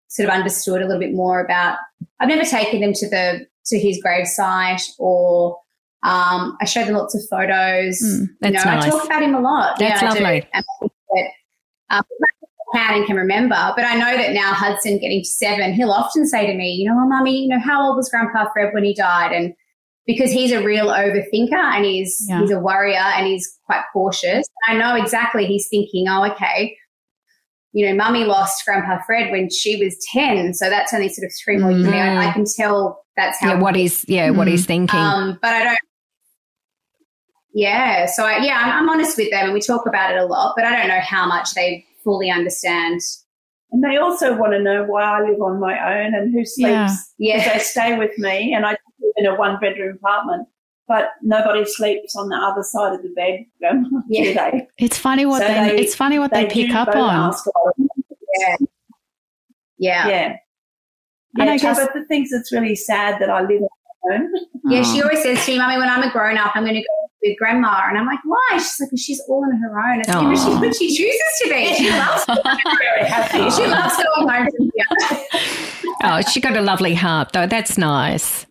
sort 0.09 0.29
of 0.29 0.35
understood 0.35 0.83
a 0.83 0.87
little 0.87 1.01
bit 1.01 1.15
more 1.15 1.41
about. 1.41 1.79
I've 2.21 2.29
never 2.29 2.45
taken 2.45 2.81
them 2.81 2.93
to 2.95 3.09
the 3.09 3.47
to 3.67 3.79
his 3.79 4.03
gravesite, 4.05 4.83
or 4.99 5.59
um, 6.03 6.57
I 6.61 6.65
show 6.65 6.85
them 6.85 6.95
lots 6.95 7.15
of 7.15 7.23
photos. 7.31 8.03
Mm, 8.03 8.29
that's 8.41 8.65
you 8.65 8.71
know, 8.71 8.77
nice. 8.77 8.85
I 8.85 8.91
talk 8.91 9.05
about 9.05 9.23
him 9.23 9.35
a 9.35 9.41
lot. 9.41 9.79
That's 9.79 10.03
yeah, 10.03 10.09
I 10.09 10.15
do. 10.15 10.21
lovely. 10.25 10.49
And 10.53 10.65
I 10.65 10.79
think 10.81 10.93
that, 11.15 11.97
um, 11.97 12.05
I 12.21 12.77
can 12.77 12.95
and 12.97 13.07
can 13.07 13.17
remember, 13.17 13.73
but 13.77 13.85
I 13.85 13.95
know 13.95 14.17
that 14.17 14.33
now 14.33 14.53
Hudson 14.53 14.99
getting 14.99 15.23
to 15.23 15.29
seven, 15.29 15.73
he'll 15.73 15.91
often 15.91 16.27
say 16.27 16.47
to 16.47 16.55
me, 16.55 16.73
you 16.73 16.89
know, 16.89 16.99
oh, 16.99 17.09
mummy, 17.09 17.45
you 17.45 17.49
know, 17.49 17.59
how 17.59 17.83
old 17.83 17.97
was 17.97 18.11
Grandpa 18.11 18.51
Fred 18.53 18.75
when 18.75 18.85
he 18.85 18.95
died? 18.95 19.33
And 19.33 19.55
because 20.09 20.33
he's 20.33 20.51
a 20.51 20.65
real 20.65 20.87
overthinker 20.89 21.53
and 21.53 21.85
he's 21.85 22.27
Yeah. 22.29 22.41
he's 22.41 22.51
a 22.51 22.59
worrier 22.59 22.97
and 22.99 23.27
he's 23.29 23.47
quite 23.67 23.83
cautious. 23.93 24.45
I 24.67 24.77
know 24.77 24.97
exactly 24.97 25.45
he's 25.47 25.69
thinking, 25.69 26.09
oh, 26.09 26.25
okay, 26.33 26.77
you 27.73 27.87
know, 27.87 27.95
mummy 27.95 28.25
lost 28.25 28.65
Grandpa 28.65 28.99
Fred 29.07 29.31
when 29.31 29.51
she 29.51 29.77
was 29.85 29.95
10. 30.13 30.55
So 30.55 30.69
that's 30.71 30.93
only 30.95 31.11
sort 31.11 31.27
of 31.27 31.33
three 31.45 31.59
more 31.59 31.71
years. 31.71 31.87
Mhm. 31.93 32.17
I 32.17 32.33
can 32.33 32.45
tell 32.57 33.05
that's 33.17 33.39
how 33.39 33.51
Yeah, 33.53 33.61
what 33.61 33.77
he's 33.77 34.05
yeah, 34.09 34.31
what 34.31 34.49
Mm. 34.49 34.51
he's 34.53 34.67
thinking. 34.67 34.99
um, 34.99 35.39
but 35.43 35.53
I 35.53 35.65
don't. 35.65 35.79
Yeah, 37.55 38.07
so 38.07 38.25
I, 38.25 38.39
yeah, 38.39 38.59
I'm, 38.63 38.83
I'm 38.83 38.89
honest 38.89 39.17
with 39.17 39.31
them, 39.31 39.45
and 39.47 39.53
we 39.53 39.61
talk 39.61 39.87
about 39.87 40.11
it 40.15 40.19
a 40.19 40.25
lot. 40.27 40.55
But 40.57 40.65
I 40.65 40.77
don't 40.79 40.89
know 40.89 41.01
how 41.01 41.27
much 41.27 41.53
they 41.55 41.85
fully 42.05 42.31
understand. 42.31 43.01
And 43.73 43.83
they 43.85 43.97
also 43.99 44.35
want 44.37 44.53
to 44.53 44.61
know 44.63 44.85
why 44.85 45.03
I 45.03 45.21
live 45.29 45.41
on 45.43 45.59
my 45.61 45.75
own 46.03 46.15
and 46.15 46.33
who 46.33 46.45
sleeps. 46.47 47.13
Yeah. 47.19 47.37
Yeah, 47.37 47.53
they 47.53 47.59
stay 47.59 47.99
with 47.99 48.17
me 48.19 48.55
and 48.55 48.65
I 48.65 48.71
live 48.71 48.79
in 49.19 49.27
a 49.27 49.35
one 49.35 49.59
bedroom 49.61 49.97
apartment. 49.97 50.49
but 50.87 51.11
nobody 51.23 51.67
sleeps 51.67 52.17
on 52.17 52.29
the 52.31 52.37
other 52.37 52.63
side 52.63 52.95
of 52.95 53.03
the 53.03 53.11
bed, 53.11 53.45
um, 53.71 53.83
do 53.91 54.01
Yeah. 54.09 54.51
they? 54.51 54.67
It's 54.79 54.97
funny 54.97 55.27
what 55.27 55.43
So 55.43 55.49
they, 55.49 55.55
they- 55.77 55.77
it's 55.83 55.95
funny 55.95 56.19
what 56.19 56.33
they, 56.33 56.47
pick 56.47 56.75
up 56.75 56.89
on. 56.89 57.15
ask 57.29 57.45
a 57.45 57.51
lot 57.59 57.75
of- 57.79 57.89
Yeah. 58.41 58.57
Yeah. 59.79 60.09
Yeah. 60.09 60.27
And 61.39 61.47
Yeah, 61.49 61.53
I 61.53 61.59
guess- 61.59 61.79
Tabitha 61.79 62.07
thinks 62.09 62.33
it's 62.33 62.51
really 62.53 62.75
sad 62.75 63.21
that 63.21 63.29
I 63.29 63.43
live 63.43 63.61
alone. 64.05 64.33
Yeah, 64.71 64.83
she 64.83 65.03
always 65.03 65.23
says 65.23 65.45
to 65.45 65.53
me, 65.53 65.59
Mummy, 65.59 65.77
when 65.77 65.89
I'm 65.91 66.03
a 66.03 66.11
grown 66.11 66.39
up, 66.39 66.53
I'm 66.57 66.63
going 66.65 66.75
to 66.77 66.81
go 66.81 66.87
with 67.23 67.37
grandma. 67.39 67.83
And 67.89 67.99
I'm 67.99 68.07
like, 68.07 68.21
why? 68.25 68.49
She's 68.59 68.77
like, 68.81 68.89
'Cause 68.91 69.01
she's 69.01 69.21
all 69.29 69.45
on 69.45 69.59
her 69.61 69.79
own. 69.79 70.01
It's 70.01 70.09
Aw. 70.09 70.35
she's 70.35 70.45
what 70.47 70.75
she 70.75 70.89
chooses 70.89 71.21
to 71.43 71.49
be. 71.51 71.75
She 71.75 71.91
loves, 71.91 72.25
Very 72.79 73.05
happy. 73.07 73.51
she 73.51 73.67
loves 73.67 73.95
going 73.97 74.29
home 74.29 74.49
from 74.57 74.71
here. 74.75 75.21
Oh, 76.05 76.21
she 76.23 76.41
got 76.41 76.57
a 76.57 76.61
lovely 76.63 76.95
heart, 76.95 77.33
though. 77.33 77.47
That's 77.47 77.77
nice. 77.77 78.47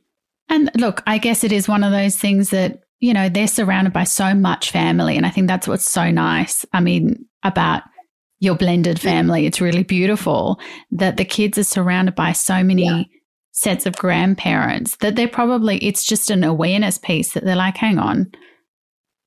And 0.50 0.72
look, 0.76 1.04
I 1.06 1.18
guess 1.18 1.44
it 1.44 1.52
is 1.52 1.68
one 1.68 1.84
of 1.84 1.92
those 1.92 2.18
things 2.18 2.52
that, 2.52 2.82
you 3.00 3.14
know, 3.14 3.30
they're 3.30 3.48
surrounded 3.48 3.94
by 3.94 4.06
so 4.06 4.34
much 4.34 4.72
family. 4.72 5.18
And 5.18 5.26
I 5.26 5.30
think 5.30 5.48
that's 5.48 5.68
what's 5.68 5.90
so 5.90 6.10
nice. 6.10 6.66
I 6.74 6.80
mean, 6.80 7.26
about 7.44 7.84
your 8.40 8.56
blended 8.56 9.00
family. 9.00 9.46
It's 9.46 9.62
really 9.62 9.84
beautiful 9.84 10.60
that 10.92 11.18
the 11.18 11.26
kids 11.26 11.58
are 11.58 11.64
surrounded 11.64 12.16
by 12.16 12.34
so 12.34 12.64
many 12.64 12.86
Yeah. 12.86 13.04
sets 13.52 13.86
of 13.88 13.98
grandparents 13.98 14.96
that 14.98 15.16
they're 15.16 15.28
probably, 15.28 15.78
it's 15.80 16.06
just 16.06 16.30
an 16.30 16.44
awareness 16.44 17.00
piece 17.00 17.34
that 17.34 17.44
they're 17.44 17.56
like, 17.56 17.78
hang 17.78 17.98
on, 17.98 18.32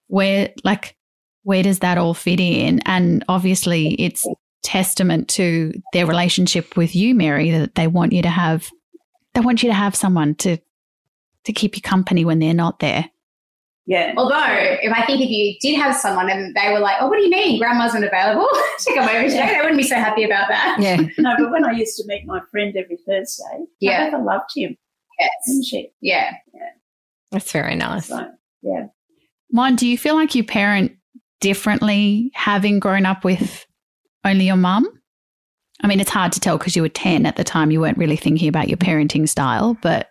where, 0.07 0.51
like, 0.63 0.97
where 1.43 1.63
does 1.63 1.81
that 1.81 1.99
all 1.99 2.15
fit 2.15 2.39
in? 2.39 2.81
And 2.87 3.25
obviously, 3.29 3.95
it's 3.95 4.27
testament 4.63 5.27
to 5.29 5.73
their 5.93 6.07
relationship 6.07 6.77
with 6.77 6.95
you, 6.95 7.15
Mary, 7.15 7.51
that 7.51 7.75
they 7.75 7.89
want 7.89 8.13
you 8.13 8.23
to 8.23 8.29
have, 8.29 8.71
they 9.35 9.41
want 9.41 9.63
you 9.63 9.71
to 9.71 9.75
have 9.75 9.97
someone 9.97 10.35
to 10.37 10.59
to 11.45 11.53
keep 11.53 11.77
you 11.77 11.83
company 11.83 12.25
when 12.25 12.39
they're 12.39 12.55
not 12.55 12.79
there. 12.81 13.11
Yeah. 13.87 14.15
Although, 14.17 14.37
if 14.39 14.93
I 14.93 15.05
think 15.05 15.21
if 15.21 15.31
you 15.31 15.57
did 15.61 15.77
have 15.81 15.97
someone 15.97 16.31
and 16.31 16.55
they 16.55 16.73
were 16.73 16.79
like, 16.79 16.97
oh, 17.01 17.09
what 17.09 17.17
do 17.17 17.23
you 17.23 17.31
mean? 17.31 17.59
Grandma's 17.59 17.95
not 17.95 18.05
available 18.05 18.47
to 18.79 18.95
come 18.95 19.09
over 19.09 19.23
today, 19.25 19.47
they 19.53 19.57
wouldn't 19.59 19.77
be 19.79 19.83
so 19.83 19.97
happy 19.97 20.23
about 20.23 20.49
that. 20.49 20.77
Yeah. 20.79 21.01
No, 21.19 21.35
but 21.37 21.51
when 21.51 21.65
I 21.65 21.73
used 21.73 21.97
to 21.97 22.05
meet 22.07 22.25
my 22.27 22.41
friend 22.51 22.77
every 22.77 22.99
Thursday, 23.07 23.65
Yeah. 23.81 24.05
Tabitha 24.11 24.23
loved 24.23 24.51
him, 24.55 24.77
Yes. 25.19 25.31
didn't 25.47 25.65
she? 25.65 25.91
Yeah. 26.01 26.33
yeah. 26.55 26.61
That's 27.33 27.51
very 27.51 27.75
nice. 27.75 28.07
So, 28.07 28.31
yeah. 28.63 28.87
Mon, 29.51 29.75
do 29.77 29.89
you 29.89 29.99
feel 29.99 30.15
like 30.15 30.35
you 30.37 30.45
parent 30.45 30.93
differently 31.41 32.31
having 32.35 32.79
grown 32.79 33.07
up 33.07 33.25
with 33.25 33.67
only 34.25 34.47
your 34.47 34.57
mum? 34.57 34.87
I 35.83 35.87
mean, 35.87 35.99
it's 35.99 36.11
hard 36.11 36.33
to 36.33 36.41
tell 36.41 36.59
because 36.59 36.77
you 36.77 36.83
were 36.83 36.89
10 36.91 37.25
at 37.27 37.37
the 37.37 37.45
time. 37.45 37.71
You 37.71 37.81
weren't 37.81 37.99
really 37.99 38.17
thinking 38.17 38.49
about 38.49 38.69
your 38.69 38.77
parenting 38.77 39.29
style, 39.29 39.77
but 39.83 40.11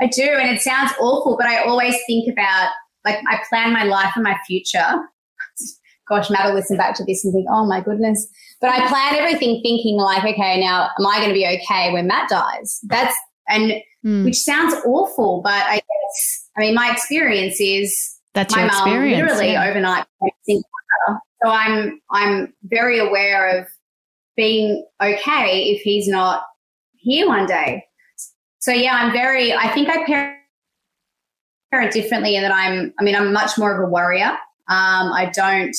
I 0.00 0.06
do, 0.06 0.22
and 0.22 0.50
it 0.50 0.60
sounds 0.60 0.92
awful, 1.00 1.36
but 1.36 1.46
I 1.46 1.64
always 1.64 1.96
think 2.06 2.32
about 2.32 2.70
like 3.04 3.18
I 3.28 3.40
plan 3.48 3.72
my 3.72 3.84
life 3.84 4.12
and 4.14 4.24
my 4.24 4.36
future. 4.46 4.94
Gosh, 6.08 6.28
Matt 6.28 6.46
will 6.46 6.54
listen 6.54 6.76
back 6.76 6.94
to 6.96 7.04
this 7.04 7.24
and 7.24 7.32
think, 7.32 7.46
oh 7.50 7.64
my 7.64 7.80
goodness. 7.80 8.28
But 8.60 8.70
I 8.70 8.86
plan 8.88 9.14
everything 9.14 9.62
thinking 9.62 9.96
like, 9.96 10.22
okay, 10.22 10.60
now 10.60 10.90
am 10.98 11.06
I 11.06 11.16
going 11.16 11.30
to 11.30 11.34
be 11.34 11.46
okay 11.46 11.92
when 11.92 12.06
Matt 12.06 12.28
dies? 12.28 12.80
That's 12.84 13.14
and 13.48 13.74
mm, 14.04 14.24
which 14.24 14.38
sounds 14.38 14.74
awful, 14.86 15.40
but 15.42 15.64
I 15.66 15.76
guess 15.76 16.48
I 16.56 16.60
mean 16.60 16.74
my 16.74 16.90
experience 16.90 17.56
is 17.60 18.18
that's 18.34 18.54
my 18.54 18.66
experience. 18.66 19.22
literally 19.22 19.52
yeah. 19.52 19.68
overnight 19.68 20.06
became 20.20 20.28
a 20.28 20.44
single 20.44 20.70
mother. 21.08 21.20
So 21.42 21.50
I'm 21.50 22.00
I'm 22.10 22.54
very 22.64 22.98
aware 22.98 23.58
of 23.58 23.66
being 24.36 24.84
okay 25.02 25.70
if 25.70 25.82
he's 25.82 26.08
not 26.08 26.42
here 26.96 27.28
one 27.28 27.46
day. 27.46 27.84
So 28.64 28.72
yeah, 28.72 28.94
I'm 28.94 29.12
very. 29.12 29.52
I 29.52 29.68
think 29.74 29.90
I 29.90 30.06
parent 30.06 30.38
parent 31.70 31.92
differently 31.92 32.34
in 32.34 32.42
that 32.42 32.50
I'm. 32.50 32.94
I 32.98 33.04
mean, 33.04 33.14
I'm 33.14 33.30
much 33.30 33.58
more 33.58 33.74
of 33.74 33.86
a 33.86 33.92
worrier. 33.92 34.30
Um, 34.68 35.12
I 35.12 35.30
don't. 35.34 35.76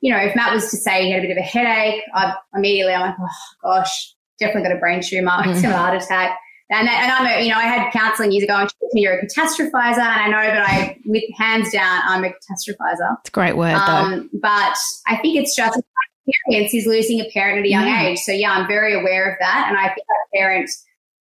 You 0.00 0.12
know, 0.12 0.18
if 0.18 0.34
Matt 0.34 0.52
was 0.52 0.68
to 0.72 0.76
say 0.76 1.04
he 1.04 1.12
had 1.12 1.20
a 1.20 1.28
bit 1.28 1.30
of 1.30 1.36
a 1.36 1.46
headache, 1.46 2.02
I 2.14 2.34
immediately 2.54 2.92
I'm 2.92 3.02
like, 3.02 3.14
oh 3.20 3.28
gosh, 3.62 4.14
definitely 4.40 4.68
got 4.68 4.76
a 4.76 4.80
brain 4.80 5.00
tumor. 5.00 5.30
Got 5.44 5.64
a 5.64 5.76
heart 5.76 6.02
attack. 6.02 6.36
And, 6.70 6.88
and 6.88 7.12
I'm 7.12 7.26
a, 7.26 7.42
you 7.42 7.50
know, 7.50 7.56
I 7.56 7.62
had 7.62 7.90
counselling 7.92 8.30
years 8.32 8.44
ago 8.44 8.54
and 8.56 8.68
she 8.68 8.76
said 8.80 8.88
me, 8.92 9.02
you're 9.02 9.14
a 9.14 9.24
catastrophizer. 9.24 9.98
And 9.98 10.00
I 10.00 10.26
know 10.28 10.42
that 10.42 10.68
I, 10.68 10.98
with 11.06 11.24
hands 11.38 11.72
down, 11.72 12.02
I'm 12.04 12.24
a 12.24 12.28
catastrophizer. 12.28 13.16
It's 13.20 13.28
a 13.28 13.32
great 13.32 13.56
word, 13.56 13.72
though. 13.74 13.92
Um, 13.92 14.30
but 14.34 14.76
I 15.06 15.16
think 15.16 15.38
it's 15.38 15.56
just 15.56 15.80
experience 16.26 16.74
is 16.74 16.86
losing 16.86 17.20
a 17.20 17.30
parent 17.32 17.60
at 17.60 17.64
a 17.64 17.68
young 17.70 17.86
Yeah. 17.86 18.02
age. 18.02 18.18
So 18.18 18.32
yeah, 18.32 18.52
I'm 18.52 18.66
very 18.66 18.94
aware 18.94 19.32
of 19.32 19.38
that. 19.40 19.66
And 19.68 19.78
I 19.78 19.88
think 19.94 20.06
I 20.10 20.36
parent, 20.36 20.70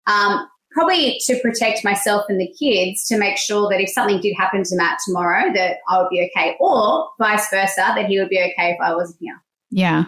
um, 0.06 0.46
probably 0.72 1.20
to 1.26 1.38
protect 1.40 1.84
myself 1.84 2.24
and 2.28 2.40
the 2.40 2.52
kids 2.58 3.06
to 3.06 3.18
make 3.18 3.36
sure 3.36 3.68
that 3.68 3.80
if 3.80 3.90
something 3.90 4.20
did 4.20 4.34
happen 4.36 4.62
to 4.62 4.76
Matt 4.76 4.98
tomorrow, 5.04 5.52
that 5.54 5.78
I 5.88 6.00
would 6.00 6.08
be 6.10 6.30
okay 6.34 6.56
or 6.60 7.08
vice 7.18 7.48
versa, 7.50 7.92
that 7.94 8.06
he 8.06 8.18
would 8.18 8.28
be 8.28 8.38
okay 8.38 8.70
if 8.70 8.78
I 8.80 8.94
wasn't 8.94 9.18
here. 9.20 9.42
Yeah. 9.70 10.04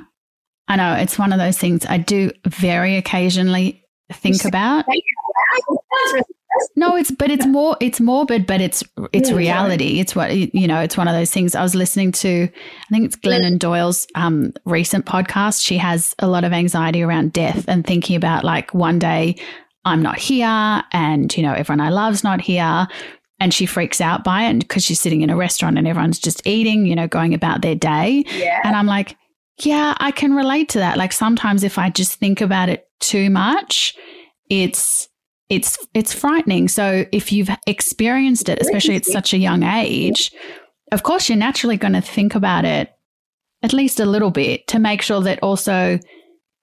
I 0.69 0.77
know. 0.77 0.95
It's 0.95 1.19
one 1.19 1.33
of 1.33 1.39
those 1.39 1.59
things 1.59 1.85
I 1.87 1.99
do 1.99 2.31
very 2.47 2.97
occasionally 2.97 3.85
think 4.13 4.45
about. 4.45 4.85
No, 6.77 6.97
it's 6.97 7.11
but 7.11 7.31
it's 7.31 7.47
more 7.47 7.77
it's 7.81 8.01
morbid, 8.01 8.47
but 8.47 8.61
it's 8.61 8.85
it's 9.13 9.31
Yeah, 9.31 9.37
reality. 9.37 9.99
It's 9.99 10.15
what 10.15 10.35
you 10.35 10.69
know. 10.69 10.81
It's 10.81 10.97
one 10.97 11.09
of 11.09 11.15
those 11.15 11.31
things. 11.31 11.55
I 11.55 11.63
was 11.63 11.75
listening 11.75 12.13
to, 12.13 12.45
I 12.45 12.89
think 12.91 13.07
it's 13.07 13.17
Glennon 13.17 13.59
Doyle's 13.59 14.07
um, 14.15 14.53
recent 14.65 15.05
podcast. 15.05 15.65
She 15.65 15.77
has 15.79 16.15
a 16.21 16.29
lot 16.29 16.45
of 16.45 16.53
anxiety 16.53 17.03
around 17.03 17.33
death 17.33 17.65
and 17.67 17.85
thinking 17.85 18.15
about 18.15 18.45
like 18.45 18.73
one 18.73 19.01
day 19.01 19.37
I'm 19.85 20.03
not 20.03 20.19
here, 20.19 20.83
and 20.93 21.35
you 21.37 21.43
know 21.43 21.53
everyone 21.53 21.81
I 21.81 21.91
love's 21.91 22.25
not 22.25 22.41
here, 22.41 22.87
and 23.41 23.53
she 23.53 23.67
freaks 23.67 24.01
out 24.01 24.25
by 24.25 24.45
it 24.45 24.61
because 24.61 24.85
she's 24.85 25.01
sitting 25.01 25.23
in 25.23 25.31
a 25.31 25.37
restaurant 25.37 25.77
and 25.77 25.87
everyone's 25.87 26.19
just 26.19 26.47
eating, 26.47 26.87
you 26.87 26.95
know, 26.95 27.07
going 27.07 27.35
about 27.35 27.63
their 27.63 27.75
day. 27.75 28.25
yeah. 28.33 28.61
And 28.65 28.77
I'm 28.77 28.87
like, 28.87 29.17
yeah, 29.59 29.95
I 29.99 30.11
can 30.11 30.35
relate 30.35 30.69
to 30.71 30.79
that. 30.79 30.97
Like 30.97 31.13
sometimes 31.13 31.63
if 31.63 31.79
I 31.79 31.91
just 31.91 32.15
think 32.15 32.41
about 32.41 32.69
it 32.69 32.89
too 33.01 33.31
much, 33.31 33.95
it's 34.51 35.09
it's 35.49 35.79
it's 35.95 36.13
frightening. 36.13 36.69
So 36.69 37.05
if 37.13 37.33
you've 37.33 37.51
experienced 37.67 38.49
it, 38.49 38.61
especially 38.61 38.97
at 38.97 39.05
such 39.05 39.35
a 39.35 39.39
young 39.39 39.63
age, 39.63 40.33
of 40.93 41.03
course 41.03 41.29
you're 41.29 41.39
naturally 41.39 41.77
going 41.77 41.93
to 41.93 42.01
think 42.01 42.35
about 42.35 42.65
it 42.65 42.91
at 43.63 43.73
least 43.73 43.99
a 43.99 44.05
little 44.05 44.31
bit 44.31 44.67
to 44.69 44.79
make 44.79 45.01
sure 45.01 45.23
that 45.23 45.43
also 45.43 45.99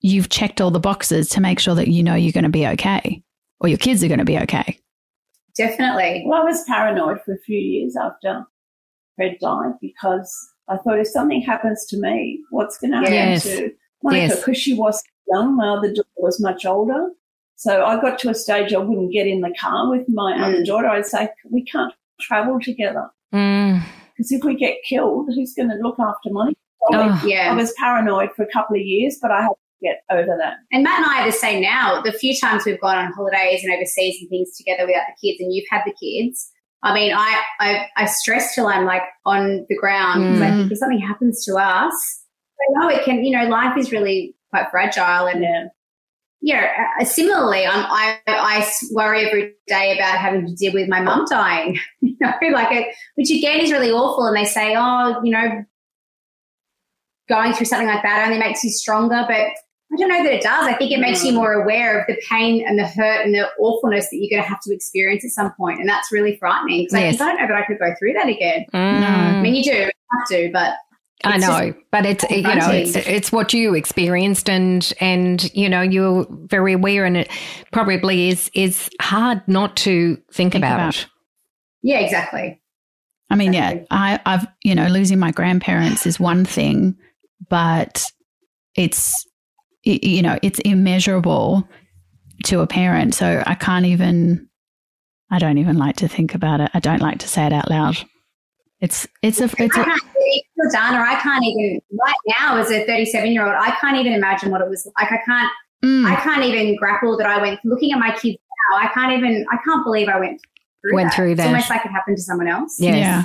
you've 0.01 0.29
checked 0.29 0.59
all 0.61 0.71
the 0.71 0.79
boxes 0.79 1.29
to 1.29 1.41
make 1.41 1.59
sure 1.59 1.75
that 1.75 1.87
you 1.87 2.03
know 2.03 2.15
you're 2.15 2.31
going 2.31 2.43
to 2.43 2.49
be 2.49 2.67
okay 2.67 3.21
or 3.59 3.69
your 3.69 3.77
kids 3.77 4.03
are 4.03 4.07
going 4.07 4.19
to 4.19 4.25
be 4.25 4.37
okay. 4.39 4.77
Definitely. 5.55 6.23
Well, 6.25 6.41
I 6.41 6.45
was 6.45 6.63
paranoid 6.65 7.21
for 7.23 7.33
a 7.33 7.39
few 7.39 7.57
years 7.59 7.95
after 7.95 8.45
Fred 9.15 9.37
died 9.41 9.73
because 9.81 10.33
I 10.69 10.77
thought 10.77 10.99
if 10.99 11.07
something 11.07 11.41
happens 11.41 11.85
to 11.87 11.97
me, 11.99 12.39
what's 12.51 12.77
going 12.77 12.91
to 12.91 12.97
happen 12.97 13.13
Yes. 13.13 13.43
to 13.43 13.71
Monika? 14.03 14.13
Yes. 14.13 14.39
Because 14.39 14.57
she 14.57 14.73
was 14.73 15.03
young, 15.27 15.55
my 15.57 15.69
other 15.77 15.89
daughter 15.89 16.07
was 16.17 16.39
much 16.41 16.65
older. 16.65 17.09
So 17.57 17.83
I 17.85 17.99
got 18.01 18.17
to 18.19 18.29
a 18.29 18.33
stage 18.33 18.73
I 18.73 18.77
wouldn't 18.79 19.11
get 19.11 19.27
in 19.27 19.41
the 19.41 19.53
car 19.59 19.89
with 19.89 20.07
my 20.09 20.33
Mm. 20.33 20.41
other 20.43 20.63
daughter. 20.63 20.87
I'd 20.87 21.05
say, 21.05 21.29
we 21.51 21.63
can't 21.63 21.93
travel 22.19 22.59
together 22.59 23.09
Mm. 23.33 23.83
because 24.15 24.31
if 24.31 24.43
we 24.43 24.55
get 24.55 24.77
killed, 24.87 25.27
who's 25.35 25.53
going 25.53 25.69
to 25.69 25.75
look 25.75 25.99
after 25.99 26.29
Monika? 26.29 26.55
Oh. 26.91 27.29
I 27.31 27.53
was 27.53 27.73
paranoid 27.77 28.31
for 28.35 28.43
a 28.43 28.47
couple 28.51 28.75
of 28.77 28.81
years, 28.81 29.19
but 29.21 29.29
I 29.31 29.41
had 29.43 29.49
to 29.49 29.55
get 29.81 30.01
over 30.11 30.37
that. 30.39 30.55
And 30.71 30.83
Matt 30.83 30.97
and 31.01 31.05
I 31.05 31.21
are 31.23 31.25
the 31.25 31.31
same 31.31 31.61
now. 31.61 32.01
The 32.01 32.11
few 32.11 32.37
times 32.39 32.65
we've 32.65 32.79
gone 32.81 32.97
on 32.97 33.13
holidays 33.13 33.63
and 33.63 33.73
overseas 33.73 34.17
and 34.21 34.29
things 34.29 34.55
together 34.57 34.85
without 34.85 35.03
the 35.07 35.27
kids, 35.27 35.39
and 35.41 35.53
you've 35.53 35.65
had 35.69 35.81
the 35.85 35.93
kids. 35.93 36.49
I 36.83 36.93
mean, 36.93 37.13
I 37.13 37.41
I, 37.59 37.87
I 37.97 38.05
stress 38.05 38.55
till 38.55 38.67
I'm 38.67 38.85
like 38.85 39.03
on 39.25 39.65
the 39.69 39.75
ground 39.77 40.23
because 40.27 40.41
I 40.41 40.51
Mm. 40.51 40.57
think 40.57 40.71
if 40.71 40.77
something 40.79 40.99
happens 40.99 41.43
to 41.45 41.55
us, 41.57 42.23
I 42.59 42.65
know 42.79 42.89
it 42.89 43.03
can. 43.03 43.23
You 43.23 43.37
know, 43.37 43.45
life 43.49 43.77
is 43.77 43.91
really 43.91 44.35
quite 44.49 44.69
fragile, 44.71 45.27
and 45.27 45.43
Yeah. 45.43 45.67
yeah. 46.41 46.85
uh, 46.99 47.05
Similarly, 47.05 47.65
I'm, 47.67 47.85
I 47.87 48.19
I 48.27 48.57
s- 48.59 48.89
worry 48.93 49.25
every 49.27 49.53
day 49.67 49.95
about 49.95 50.17
having 50.17 50.45
to 50.47 50.55
deal 50.55 50.73
with 50.73 50.89
my 50.89 51.01
mum 51.01 51.25
dying. 51.29 51.77
You 52.01 52.15
know, 52.19 52.33
like 52.57 52.71
it, 52.71 52.95
which 53.15 53.31
again 53.31 53.59
is 53.61 53.71
really 53.71 53.89
awful. 53.91 54.25
And 54.27 54.35
they 54.37 54.45
say, 54.45 54.75
oh, 54.77 55.19
you 55.23 55.31
know, 55.31 55.63
going 57.29 57.53
through 57.53 57.65
something 57.65 57.87
like 57.87 58.03
that 58.03 58.25
only 58.25 58.37
makes 58.39 58.63
you 58.63 58.69
stronger, 58.69 59.23
but 59.27 59.47
I 59.93 59.97
don't 59.97 60.07
know 60.09 60.23
that 60.23 60.33
it 60.33 60.41
does. 60.41 60.67
I 60.67 60.73
think 60.75 60.91
it 60.91 60.99
makes 60.99 61.23
you 61.25 61.33
more 61.33 61.51
aware 61.53 61.99
of 61.99 62.07
the 62.07 62.15
pain 62.29 62.65
and 62.65 62.79
the 62.79 62.87
hurt 62.87 63.25
and 63.25 63.33
the 63.35 63.49
awfulness 63.59 64.09
that 64.09 64.17
you're 64.17 64.29
going 64.29 64.41
to 64.41 64.47
have 64.47 64.61
to 64.61 64.73
experience 64.73 65.25
at 65.25 65.31
some 65.31 65.51
point, 65.53 65.79
and 65.79 65.89
that's 65.89 66.11
really 66.11 66.37
frightening. 66.37 66.83
Because 66.85 66.93
Yes. 66.93 67.19
I, 67.21 67.25
don't 67.27 67.41
know 67.41 67.47
that 67.47 67.57
I 67.57 67.65
could 67.65 67.77
go 67.79 67.93
through 67.99 68.13
that 68.13 68.27
again. 68.29 68.65
Mm. 68.73 69.03
I 69.03 69.41
mean, 69.41 69.53
you 69.53 69.63
do 69.63 69.71
have 69.71 70.27
to, 70.29 70.49
but 70.53 70.75
I 71.23 71.37
know, 71.37 71.73
but 71.91 72.05
it's 72.05 72.23
you 72.31 72.41
know 72.41 72.69
it's 72.71 72.95
it's 72.95 73.31
what 73.31 73.53
you 73.53 73.75
experienced 73.75 74.49
and 74.49 74.91
and 74.99 75.53
you 75.53 75.69
know 75.69 75.81
you're 75.81 76.25
very 76.29 76.73
aware 76.73 77.05
and 77.05 77.15
it 77.17 77.29
probably 77.71 78.29
is 78.29 78.49
is 78.55 78.89
hard 79.01 79.41
not 79.47 79.75
to 79.77 80.15
think, 80.31 80.53
Think 80.53 80.55
about, 80.55 80.75
about. 80.75 80.95
it. 80.95 81.07
yeah, 81.83 81.99
exactly. 81.99 82.59
I 83.29 83.35
mean, 83.35 83.53
yeah, 83.53 83.83
I, 83.91 84.19
I've, 84.25 84.45
you 84.63 84.75
know, 84.75 84.87
losing 84.87 85.17
my 85.19 85.31
grandparents 85.31 86.05
is 86.05 86.19
one 86.19 86.43
thing, 86.43 86.97
but 87.49 88.05
it's, 88.75 89.25
y- 89.25 89.30
you 89.83 90.21
know, 90.21 90.37
it's 90.41 90.59
immeasurable 90.59 91.67
to 92.45 92.59
a 92.61 92.67
parent. 92.67 93.13
So 93.15 93.43
I 93.45 93.55
can't 93.55 93.85
even, 93.85 94.47
I 95.29 95.39
don't 95.39 95.57
even 95.57 95.77
like 95.77 95.95
to 95.97 96.07
think 96.07 96.33
about 96.35 96.59
it. 96.61 96.71
I 96.73 96.79
don't 96.79 97.01
like 97.01 97.19
to 97.19 97.27
say 97.27 97.45
it 97.45 97.53
out 97.53 97.69
loud. 97.69 97.97
It's 98.79 99.07
it's 99.21 99.39
a 99.39 99.43
it's 99.43 99.77
a, 99.77 99.83
can't 99.83 100.01
it's 100.15 100.73
done, 100.73 100.95
or 100.95 101.03
I 101.03 101.13
can't 101.21 101.43
even 101.45 101.79
right 102.03 102.15
now 102.39 102.57
as 102.57 102.71
a 102.71 102.83
37 102.85 103.31
year 103.31 103.45
old. 103.45 103.53
I 103.55 103.71
can't 103.79 103.95
even 103.97 104.13
imagine 104.13 104.49
what 104.49 104.61
it 104.61 104.67
was 104.69 104.87
like. 104.99 105.11
I 105.11 105.19
can't. 105.23 105.51
mm, 105.85 106.05
I 106.05 106.15
can't 106.15 106.43
even 106.43 106.75
grapple 106.77 107.15
that 107.17 107.27
I 107.27 107.39
went 107.39 107.59
looking 107.63 107.91
at 107.91 107.99
my 107.99 108.09
kids 108.09 108.39
now. 108.71 108.79
I 108.79 108.87
can't 108.87 109.13
even. 109.15 109.45
I 109.51 109.57
can't 109.63 109.83
believe 109.83 110.07
I 110.09 110.19
went 110.19 110.41
through 110.81 110.95
Went 110.95 111.09
that. 111.11 111.15
through 111.15 111.31
It's 111.33 111.41
almost 111.41 111.69
like 111.69 111.85
it 111.85 111.89
happened 111.91 112.17
to 112.17 112.23
someone 112.23 112.47
else. 112.47 112.77
Yes. 112.79 112.95
yeah. 112.97 113.23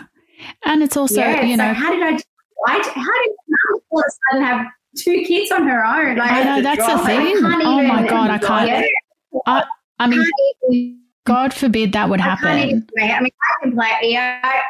And 0.67 0.83
it's 0.83 0.95
also 0.95 1.21
yeah, 1.23 1.41
you 1.41 1.55
it's 1.55 1.59
know 1.59 1.69
like, 1.69 1.77
how 1.77 1.91
did 1.91 2.03
I? 2.03 2.17
do- 2.17 2.23
I 2.67 2.73
how 2.73 3.23
did 3.23 3.33
mum 3.49 3.81
all 3.91 4.01
of 4.01 4.05
a 4.07 4.11
sudden 4.33 4.47
have 4.47 4.67
two 4.97 5.23
kids 5.27 5.51
on 5.51 5.67
her 5.67 5.85
own? 5.85 6.17
Like 6.17 6.31
I 6.31 6.43
know 6.43 6.63
that's 6.63 6.87
the 6.87 6.99
thing. 7.07 7.41
can't 7.41 7.63
Oh 7.65 7.83
my 7.83 8.07
god, 8.07 8.31
I 8.31 8.39
can't. 8.39 8.69
Yeah, 8.69 8.85
I, 9.47 9.65
I 9.99 10.07
mean, 10.07 10.21
can't 10.21 10.75
even- 10.75 11.03
God 11.25 11.53
forbid 11.53 11.93
that 11.93 12.09
would 12.09 12.21
I 12.21 12.37
can't 12.37 12.65
even 12.71 12.87
happen. 12.99 13.15
I 13.17 13.21
mean, 13.21 13.33
I 13.43 13.63
can 13.65 13.73
play. 13.75 13.91
Yeah, 14.03 14.41
I, 14.45 14.61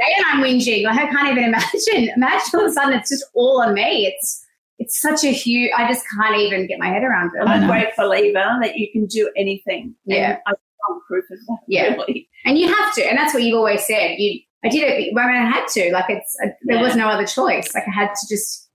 and 0.00 0.24
I'm 0.26 0.42
whinging. 0.42 0.84
Like 0.84 0.98
I 0.98 1.06
can't 1.06 1.30
even 1.30 1.44
imagine. 1.48 2.12
Imagine 2.14 2.50
all 2.54 2.64
of 2.64 2.70
a 2.70 2.72
sudden 2.72 2.92
it's 2.98 3.10
just 3.10 3.24
all 3.34 3.62
on 3.62 3.74
me. 3.74 4.06
It's 4.06 4.46
it's 4.78 5.00
such 5.00 5.24
a 5.24 5.32
huge. 5.32 5.70
I 5.76 5.86
just 5.88 6.04
can't 6.16 6.36
even 6.36 6.66
get 6.66 6.78
my 6.78 6.88
head 6.88 7.04
around 7.04 7.32
it. 7.34 7.46
I 7.46 7.54
I'm 7.54 7.60
know. 7.60 7.66
a 7.66 7.70
great 7.70 7.96
believer 7.96 8.58
that 8.62 8.76
you 8.78 8.90
can 8.90 9.06
do 9.06 9.30
anything. 9.36 9.94
Yeah. 10.06 10.30
And 10.30 10.38
I 10.46 10.50
can't 10.52 11.02
proof 11.06 11.24
of 11.30 11.38
that. 11.38 11.58
Yeah. 11.68 11.94
Really. 11.94 12.28
And 12.46 12.58
you 12.58 12.66
have 12.74 12.94
to, 12.94 13.04
and 13.06 13.18
that's 13.18 13.34
what 13.34 13.42
you've 13.42 13.56
always 13.58 13.86
said. 13.86 14.16
You, 14.18 14.40
I 14.64 14.68
did 14.68 14.82
it 14.84 15.14
when 15.14 15.26
I 15.26 15.44
had 15.44 15.66
to. 15.68 15.90
Like 15.92 16.06
it's, 16.08 16.34
uh, 16.42 16.48
there 16.62 16.82
was 16.82 16.96
no 16.96 17.08
other 17.08 17.26
choice. 17.26 17.74
Like 17.74 17.84
I 17.86 17.90
had 17.90 18.08
to 18.08 18.26
just 18.34 18.69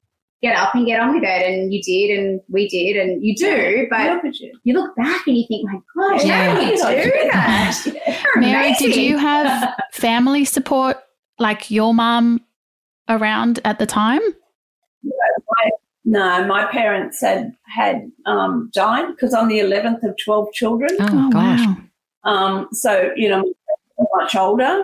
get 0.46 0.56
up 0.56 0.76
and 0.76 0.86
get 0.86 1.00
on 1.00 1.16
with 1.16 1.24
it, 1.24 1.28
and 1.28 1.74
you 1.74 1.82
did, 1.82 2.20
and 2.20 2.42
we 2.50 2.68
did, 2.68 2.98
and 2.98 3.24
you 3.26 3.36
do. 3.36 3.88
But 3.90 4.24
you. 4.40 4.52
you 4.64 4.74
look 4.74 4.96
back 4.96 5.26
and 5.28 5.38
you 5.38 5.46
think, 5.48 5.70
my 5.72 5.80
God, 5.96 6.24
Yeah. 6.26 6.54
how 6.54 6.60
do 6.60 6.66
you 6.66 6.78
do 7.04 7.30
that? 7.32 7.82
You're 8.36 8.42
Mary, 8.42 8.74
did 8.78 8.96
you 8.96 9.18
have 9.18 9.74
family 9.92 10.46
support 10.46 10.98
like 11.40 11.72
your 11.72 11.94
mum 11.94 12.42
around 13.10 13.60
at 13.66 13.80
the 13.80 13.86
time? 13.86 14.22
No, 16.08 16.46
my 16.46 16.66
parents 16.66 17.20
had 17.20 17.52
had 17.64 18.12
um, 18.28 18.70
died 18.74 19.08
because 19.08 19.34
I'm 19.34 19.48
the 19.48 19.60
11th 19.60 20.04
of 20.08 20.16
12 20.24 20.54
children. 20.54 20.92
Oh, 21.00 21.30
gosh. 21.32 21.66
wow. 21.66 21.78
Um, 22.32 22.68
so, 22.72 23.12
you 23.16 23.28
know, 23.28 23.44
much 24.16 24.36
older 24.36 24.84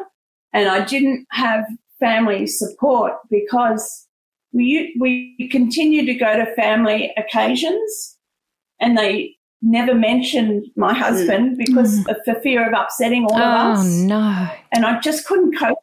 and 0.53 0.67
I 0.67 0.83
didn't 0.83 1.27
have 1.31 1.63
family 1.99 2.47
support 2.47 3.13
because 3.29 4.07
we, 4.53 4.95
we 4.99 5.49
continued 5.49 6.05
to 6.05 6.13
go 6.13 6.37
to 6.37 6.53
family 6.55 7.13
occasions 7.17 8.17
and 8.79 8.97
they 8.97 9.35
never 9.61 9.93
mentioned 9.93 10.65
my 10.75 10.93
husband 10.93 11.55
mm. 11.55 11.65
because 11.65 11.99
mm. 11.99 12.09
of, 12.09 12.17
for 12.25 12.35
fear 12.41 12.67
of 12.67 12.73
upsetting 12.73 13.25
all 13.25 13.35
of 13.35 13.41
oh, 13.41 13.71
us. 13.71 13.79
Oh, 13.79 14.05
no. 14.05 14.49
And 14.71 14.85
I 14.85 14.99
just 14.99 15.25
couldn't 15.25 15.57
cope. 15.57 15.77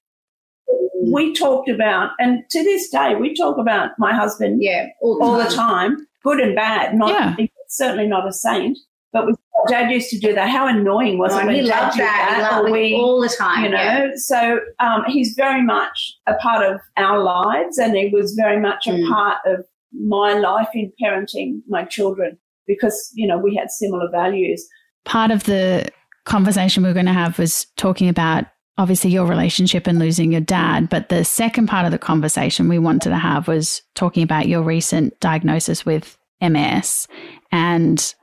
We 1.00 1.32
talked 1.32 1.70
about, 1.70 2.10
and 2.18 2.42
to 2.50 2.62
this 2.64 2.90
day, 2.90 3.14
we 3.14 3.34
talk 3.34 3.56
about 3.56 3.90
my 3.98 4.12
husband 4.12 4.62
Yeah, 4.62 4.88
all, 5.00 5.22
all 5.22 5.38
the 5.38 5.44
time, 5.44 6.06
good 6.24 6.40
and 6.40 6.54
bad. 6.56 6.94
Not 6.94 7.10
Yeah. 7.10 7.46
certainly 7.68 8.06
not 8.06 8.26
a 8.26 8.32
saint, 8.32 8.76
but 9.12 9.26
we, 9.26 9.34
Dad 9.66 9.90
used 9.90 10.10
to 10.10 10.18
do 10.18 10.32
that. 10.34 10.48
How 10.50 10.66
annoying 10.68 11.18
was 11.18 11.32
Oh, 11.32 11.38
it 11.48 11.54
he 11.54 11.62
loved 11.62 11.96
did 11.96 12.04
that. 12.04 12.34
He 12.36 12.42
loved 12.42 12.64
Or 12.64 12.68
it 12.68 12.72
we, 12.72 12.94
all 12.94 13.20
the 13.20 13.28
time. 13.28 13.64
you 13.64 13.70
know, 13.70 13.76
yeah. 13.76 14.06
so 14.16 14.60
um, 14.78 15.02
he's 15.08 15.34
very 15.36 15.62
much 15.62 16.14
a 16.26 16.34
part 16.34 16.64
of 16.64 16.80
our 16.96 17.18
lives, 17.22 17.78
and 17.78 17.96
he 17.96 18.08
was 18.12 18.34
very 18.34 18.60
much 18.60 18.86
a 18.86 18.90
Mm. 18.92 19.08
part 19.08 19.38
of 19.46 19.64
my 19.92 20.34
life 20.34 20.68
in 20.74 20.92
parenting 21.02 21.60
my 21.66 21.82
children 21.84 22.38
because 22.66 23.10
you 23.14 23.26
know 23.26 23.38
we 23.38 23.54
had 23.56 23.70
similar 23.70 24.08
values. 24.10 24.66
Part 25.04 25.30
of 25.30 25.44
the 25.44 25.88
conversation 26.24 26.82
we 26.82 26.90
are 26.90 26.94
going 26.94 27.06
to 27.06 27.12
have 27.12 27.38
was 27.38 27.66
talking 27.76 28.08
about 28.08 28.44
obviously 28.76 29.10
your 29.10 29.26
relationship 29.26 29.86
and 29.86 29.98
losing 29.98 30.30
your 30.30 30.40
dad. 30.42 30.88
But 30.88 31.08
the 31.08 31.24
second 31.24 31.66
part 31.68 31.84
of 31.86 31.90
the 31.90 31.98
conversation 31.98 32.68
we 32.68 32.78
wanted 32.78 33.08
to 33.08 33.16
have 33.16 33.48
was 33.48 33.82
talking 33.94 34.22
about 34.22 34.46
your 34.46 34.62
recent 34.62 35.18
diagnosis 35.20 35.84
with 35.86 36.16
MS. 36.40 37.08
And 37.50 38.14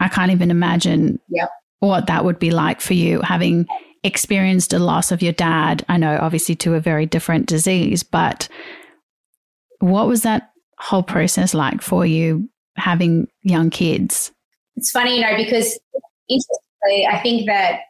I 0.00 0.08
can't 0.08 0.30
even 0.30 0.50
imagine 0.50 1.18
Yep. 1.28 1.50
what 1.80 2.06
that 2.06 2.24
would 2.24 2.38
be 2.38 2.50
like 2.50 2.80
for 2.80 2.94
you 2.94 3.20
having 3.20 3.66
experienced 4.04 4.72
a 4.72 4.78
loss 4.78 5.10
of 5.10 5.22
your 5.22 5.32
dad. 5.32 5.84
I 5.88 5.96
know, 5.96 6.18
obviously, 6.20 6.54
to 6.56 6.74
a 6.74 6.80
very 6.80 7.04
different 7.06 7.46
disease, 7.46 8.02
but 8.02 8.48
what 9.80 10.06
was 10.06 10.22
that 10.22 10.50
whole 10.78 11.02
process 11.02 11.54
like 11.54 11.82
for 11.82 12.06
you 12.06 12.48
having 12.76 13.26
young 13.42 13.70
kids? 13.70 14.32
It's 14.76 14.90
funny, 14.90 15.16
you 15.16 15.22
know, 15.22 15.36
because 15.36 15.78
interestingly, 16.28 17.06
I 17.10 17.20
think 17.22 17.46
that 17.46 17.80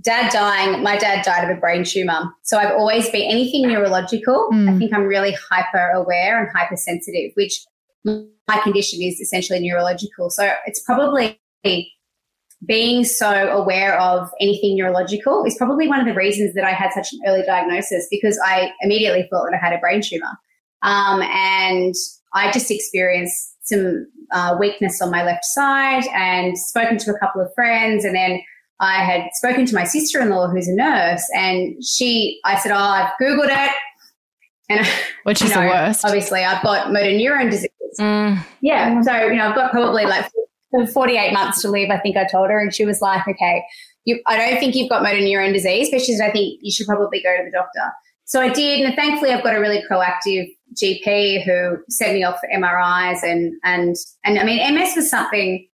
dad 0.00 0.32
dying, 0.32 0.82
my 0.84 0.96
dad 0.96 1.24
died 1.24 1.50
of 1.50 1.56
a 1.56 1.60
brain 1.60 1.82
tumor. 1.84 2.30
So 2.44 2.56
I've 2.58 2.72
always 2.72 3.10
been 3.10 3.28
anything 3.28 3.66
neurological. 3.66 4.48
I 4.52 4.54
Mm. 4.54 4.78
think 4.78 4.94
I'm 4.94 5.06
really 5.06 5.36
hyper 5.50 5.88
aware 5.90 6.40
and 6.40 6.48
hypersensitive, 6.56 7.32
which 7.34 7.60
my 8.04 8.58
condition 8.62 9.00
is 9.02 9.20
essentially 9.20 9.60
neurological. 9.60 10.30
So 10.30 10.50
it's 10.66 10.82
probably 10.82 11.40
being 12.66 13.04
so 13.04 13.30
aware 13.30 13.98
of 13.98 14.30
anything 14.40 14.76
neurological 14.76 15.44
is 15.44 15.56
probably 15.56 15.88
one 15.88 16.00
of 16.00 16.06
the 16.06 16.14
reasons 16.14 16.54
that 16.54 16.64
I 16.64 16.72
had 16.72 16.92
such 16.92 17.12
an 17.12 17.20
early 17.26 17.42
diagnosis 17.42 18.06
because 18.10 18.38
I 18.44 18.72
immediately 18.82 19.26
thought 19.30 19.46
that 19.50 19.54
I 19.54 19.64
had 19.64 19.72
a 19.72 19.78
brain 19.78 20.02
tumor. 20.02 20.38
Um, 20.82 21.22
and 21.22 21.94
I 22.34 22.50
just 22.52 22.70
experienced 22.70 23.56
some 23.62 24.06
uh, 24.32 24.56
weakness 24.58 25.00
on 25.00 25.10
my 25.10 25.24
left 25.24 25.44
side 25.44 26.04
and 26.14 26.56
spoken 26.58 26.98
to 26.98 27.14
a 27.14 27.18
couple 27.18 27.40
of 27.40 27.52
friends. 27.54 28.04
And 28.04 28.14
then 28.14 28.40
I 28.78 29.04
had 29.04 29.28
spoken 29.34 29.66
to 29.66 29.74
my 29.74 29.84
sister 29.84 30.20
in 30.20 30.30
law, 30.30 30.48
who's 30.48 30.68
a 30.68 30.74
nurse, 30.74 31.22
and 31.34 31.82
she, 31.84 32.40
I 32.44 32.58
said, 32.58 32.72
Oh, 32.72 32.76
I've 32.76 33.12
Googled 33.20 33.50
it. 33.50 33.72
And 34.70 34.86
Which 35.24 35.42
is 35.42 35.52
the 35.52 35.60
worst. 35.60 36.04
Obviously, 36.04 36.44
I've 36.44 36.62
got 36.62 36.92
motor 36.92 37.10
neuron 37.10 37.50
disease. 37.50 37.70
Mm. 37.98 38.44
Yeah. 38.60 39.00
So, 39.02 39.14
you 39.26 39.36
know, 39.36 39.48
I've 39.48 39.54
got 39.54 39.70
probably 39.70 40.04
like 40.04 40.30
48 40.92 41.32
months 41.32 41.62
to 41.62 41.68
live, 41.70 41.90
I 41.90 41.98
think 41.98 42.16
I 42.16 42.24
told 42.24 42.50
her. 42.50 42.60
And 42.60 42.72
she 42.74 42.84
was 42.84 43.00
like, 43.00 43.26
okay, 43.26 43.64
you, 44.04 44.20
I 44.26 44.36
don't 44.36 44.58
think 44.60 44.74
you've 44.74 44.88
got 44.88 45.02
motor 45.02 45.18
neuron 45.18 45.52
disease, 45.52 45.88
but 45.90 46.00
she 46.00 46.14
said, 46.14 46.28
I 46.30 46.32
think 46.32 46.60
you 46.62 46.70
should 46.72 46.86
probably 46.86 47.22
go 47.22 47.36
to 47.36 47.44
the 47.44 47.50
doctor. 47.50 47.92
So 48.24 48.40
I 48.40 48.48
did. 48.48 48.80
And 48.80 48.94
thankfully, 48.94 49.32
I've 49.32 49.42
got 49.42 49.56
a 49.56 49.60
really 49.60 49.82
proactive 49.90 50.46
GP 50.80 51.44
who 51.44 51.78
sent 51.88 52.14
me 52.14 52.22
off 52.22 52.38
for 52.38 52.48
MRIs. 52.54 53.24
And, 53.24 53.54
and, 53.64 53.96
and 54.24 54.38
I 54.38 54.44
mean, 54.44 54.74
MS 54.74 54.94
was 54.94 55.10
something, 55.10 55.66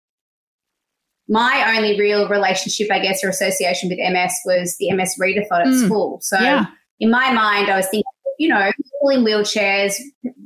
my 1.28 1.76
only 1.76 2.00
real 2.00 2.30
relationship, 2.30 2.90
I 2.92 3.00
guess, 3.00 3.24
or 3.24 3.30
association 3.30 3.90
with 3.90 3.98
MS 4.00 4.34
was 4.46 4.78
the 4.80 4.92
MS 4.94 5.18
readathon 5.22 5.62
at 5.62 5.68
Mm. 5.68 5.86
school. 5.86 6.20
So 6.22 6.40
yeah. 6.40 6.66
in 7.00 7.12
my 7.12 7.32
mind, 7.34 7.70
I 7.70 7.76
was 7.76 7.88
thinking, 7.88 8.04
you 8.40 8.48
know, 8.48 8.72
people 8.78 9.10
in 9.10 9.24
wheelchairs, 9.24 9.96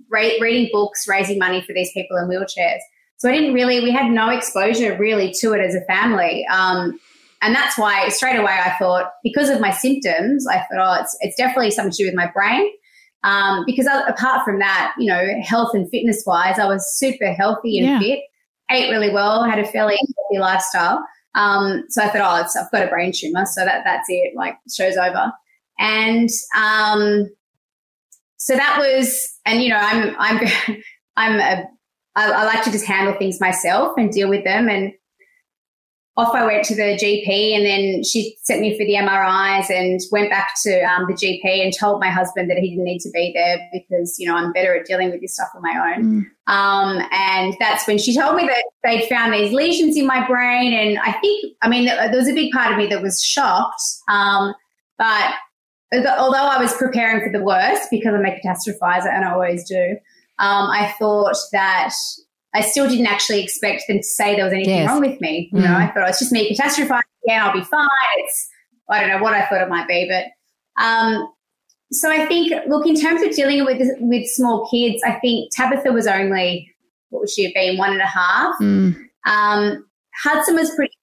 ra- 0.10 0.38
reading 0.42 0.70
books, 0.72 1.08
raising 1.08 1.38
money 1.38 1.62
for 1.62 1.74
these 1.74 1.92
people 1.94 2.18
in 2.18 2.28
wheelchairs. 2.28 2.80
So 3.18 3.30
I 3.30 3.34
didn't 3.34 3.54
really, 3.54 3.82
we 3.82 3.92
had 3.92 4.12
no 4.12 4.30
exposure 4.30 4.98
really 4.98 5.34
to 5.40 5.54
it 5.54 5.60
as 5.60 5.76
a 5.76 5.82
family. 5.86 6.46
Um, 6.52 7.00
and 7.42 7.54
that's 7.56 7.78
why 7.78 8.08
straight 8.10 8.38
away 8.38 8.52
I 8.52 8.76
thought, 8.80 9.12
because 9.24 9.50
of 9.50 9.60
my 9.60 9.72
symptoms, 9.72 10.48
I 10.48 10.58
thought, 10.58 10.80
oh, 10.80 11.02
it's, 11.02 11.18
it's 11.22 11.36
definitely 11.36 11.72
something 11.72 11.92
to 11.92 11.98
do 11.98 12.06
with 12.06 12.16
my 12.16 12.32
brain. 12.34 12.70
Um, 13.24 13.64
because 13.66 13.88
I, 13.88 14.08
apart 14.08 14.46
from 14.46 14.60
that, 14.60 14.94
you 14.98 15.06
know, 15.08 15.42
health 15.42 15.72
and 15.74 15.90
fitness 15.90 16.24
wise, 16.26 16.60
I 16.60 16.68
was 16.68 16.98
super 16.98 17.34
healthy 17.34 17.80
and 17.80 17.88
Yeah. 17.88 18.00
fit, 18.00 18.20
ate 18.72 18.90
really 18.90 19.14
well, 19.14 19.44
had 19.44 19.60
a 19.60 19.68
fairly 19.68 19.96
healthy 19.96 20.40
lifestyle. 20.40 21.06
Um, 21.36 21.84
so 21.90 22.02
I 22.02 22.10
thought, 22.10 22.40
oh, 22.40 22.42
it's, 22.42 22.56
I've 22.56 22.72
got 22.72 22.84
a 22.84 22.88
brain 22.88 23.12
tumor, 23.14 23.46
so 23.46 23.66
that 23.66 23.84
that's 23.84 24.08
it. 24.10 24.34
Like, 24.36 24.58
show's 24.74 24.96
over. 24.98 25.32
And 25.78 26.30
um, 26.58 27.30
so 28.40 28.56
that 28.56 28.78
was, 28.80 29.38
and 29.46 29.62
you 29.62 29.70
know, 29.70 29.78
I'm 29.80 30.16
I'm 30.18 30.48
I'm 31.18 31.40
a 31.40 31.64
I, 32.16 32.32
I 32.32 32.44
like 32.46 32.64
to 32.64 32.72
just 32.72 32.86
handle 32.86 33.14
things 33.14 33.40
myself 33.40 33.94
and 33.98 34.12
deal 34.12 34.30
with 34.30 34.44
them. 34.44 34.68
And 34.68 34.94
off 36.18 36.34
I 36.34 36.46
went 36.46 36.66
to 36.66 36.76
the 36.76 36.98
GP, 36.98 37.56
and 37.56 37.66
then 37.66 38.04
she 38.04 38.38
sent 38.44 38.62
me 38.62 38.78
for 38.78 38.86
the 38.86 38.96
MRIs, 38.96 39.70
and 39.70 40.00
went 40.12 40.30
back 40.30 40.54
to 40.64 40.82
um, 40.82 41.06
the 41.08 41.14
GP 41.14 41.64
and 41.64 41.74
told 41.78 42.00
my 42.00 42.10
husband 42.10 42.50
that 42.50 42.58
he 42.58 42.72
didn't 42.72 42.86
need 42.86 43.00
to 43.00 43.12
be 43.12 43.32
there 43.34 43.70
because 43.72 44.16
you 44.18 44.28
know 44.28 44.36
I'm 44.36 44.54
better 44.54 44.76
at 44.76 44.86
dealing 44.86 45.12
with 45.12 45.22
this 45.22 45.36
stuff 45.36 45.50
on 45.54 45.62
my 45.62 45.96
own. 45.96 46.04
Mm. 46.04 46.54
Um, 46.54 47.08
and 47.12 47.56
that's 47.60 47.88
when 47.88 47.98
she 47.98 48.16
told 48.16 48.36
me 48.36 48.48
that 48.48 48.64
they'd 48.84 49.08
found 49.08 49.34
these 49.34 49.54
lesions 49.54 49.98
in 49.98 50.08
my 50.08 50.26
brain. 50.26 50.74
And 50.74 50.98
I 51.00 51.12
think, 51.20 51.54
I 51.62 51.70
mean, 51.70 51.86
there 51.86 52.10
was 52.12 52.28
a 52.28 52.34
big 52.34 52.52
part 52.52 52.72
of 52.72 52.78
me 52.78 52.88
that 52.88 53.04
was 53.04 53.22
shocked. 53.22 53.82
Um, 54.08 54.56
but 54.98 55.34
although 55.94 56.38
I 56.38 56.60
was 56.60 56.74
preparing 56.74 57.24
for 57.24 57.32
the 57.38 57.44
worst 57.44 57.90
because 57.92 58.14
I'm 58.14 58.26
a 58.26 58.40
catastrophizer 58.40 59.08
and 59.14 59.26
I 59.26 59.32
always 59.32 59.68
do, 59.68 59.98
um, 60.40 60.70
I 60.70 60.94
thought 61.00 61.36
that 61.52 61.94
I 62.54 62.62
still 62.62 62.88
didn't 62.90 63.08
actually 63.08 63.44
expect 63.44 63.84
them 63.88 63.98
to 63.98 64.04
say 64.04 64.36
there 64.36 64.46
was 64.46 64.54
anything 64.54 64.76
Yes. 64.78 64.88
wrong 64.90 65.02
with 65.02 65.20
me. 65.22 65.50
You 65.54 65.62
know, 65.62 65.68
Mm. 65.68 65.76
I 65.76 65.88
thought 65.88 66.04
"Oh, 66.04 66.08
it's 66.08 66.20
just 66.20 66.32
me 66.32 66.56
catastrophizing 66.56 67.02
Yeah, 67.26 67.46
I'll 67.46 67.54
be 67.54 67.64
fine. 67.64 67.88
It's, 68.18 68.50
I 68.90 69.00
don't 69.02 69.10
know 69.10 69.22
what 69.22 69.34
I 69.34 69.46
thought 69.46 69.62
it 69.62 69.70
might 69.70 69.88
be, 69.88 70.10
but, 70.10 70.84
um, 70.84 71.32
so 71.92 72.10
I 72.12 72.26
think, 72.26 72.52
look, 72.68 72.88
in 72.88 72.96
terms 73.00 73.22
of 73.22 73.32
dealing 73.36 73.66
with 73.66 73.82
with 74.00 74.28
small 74.30 74.68
kids, 74.70 75.02
I 75.06 75.14
think 75.20 75.52
Tabitha 75.56 75.92
was 75.92 76.08
only 76.08 76.72
what 77.10 77.22
would 77.22 77.30
she 77.30 77.44
have 77.46 77.54
been 77.54 77.78
one 77.78 77.92
and 77.92 78.02
a 78.02 78.06
half. 78.06 78.56
Mm. 78.60 78.96
Um, 79.26 79.86
Hudson 80.24 80.56
was 80.56 80.74
pretty. 80.76 80.94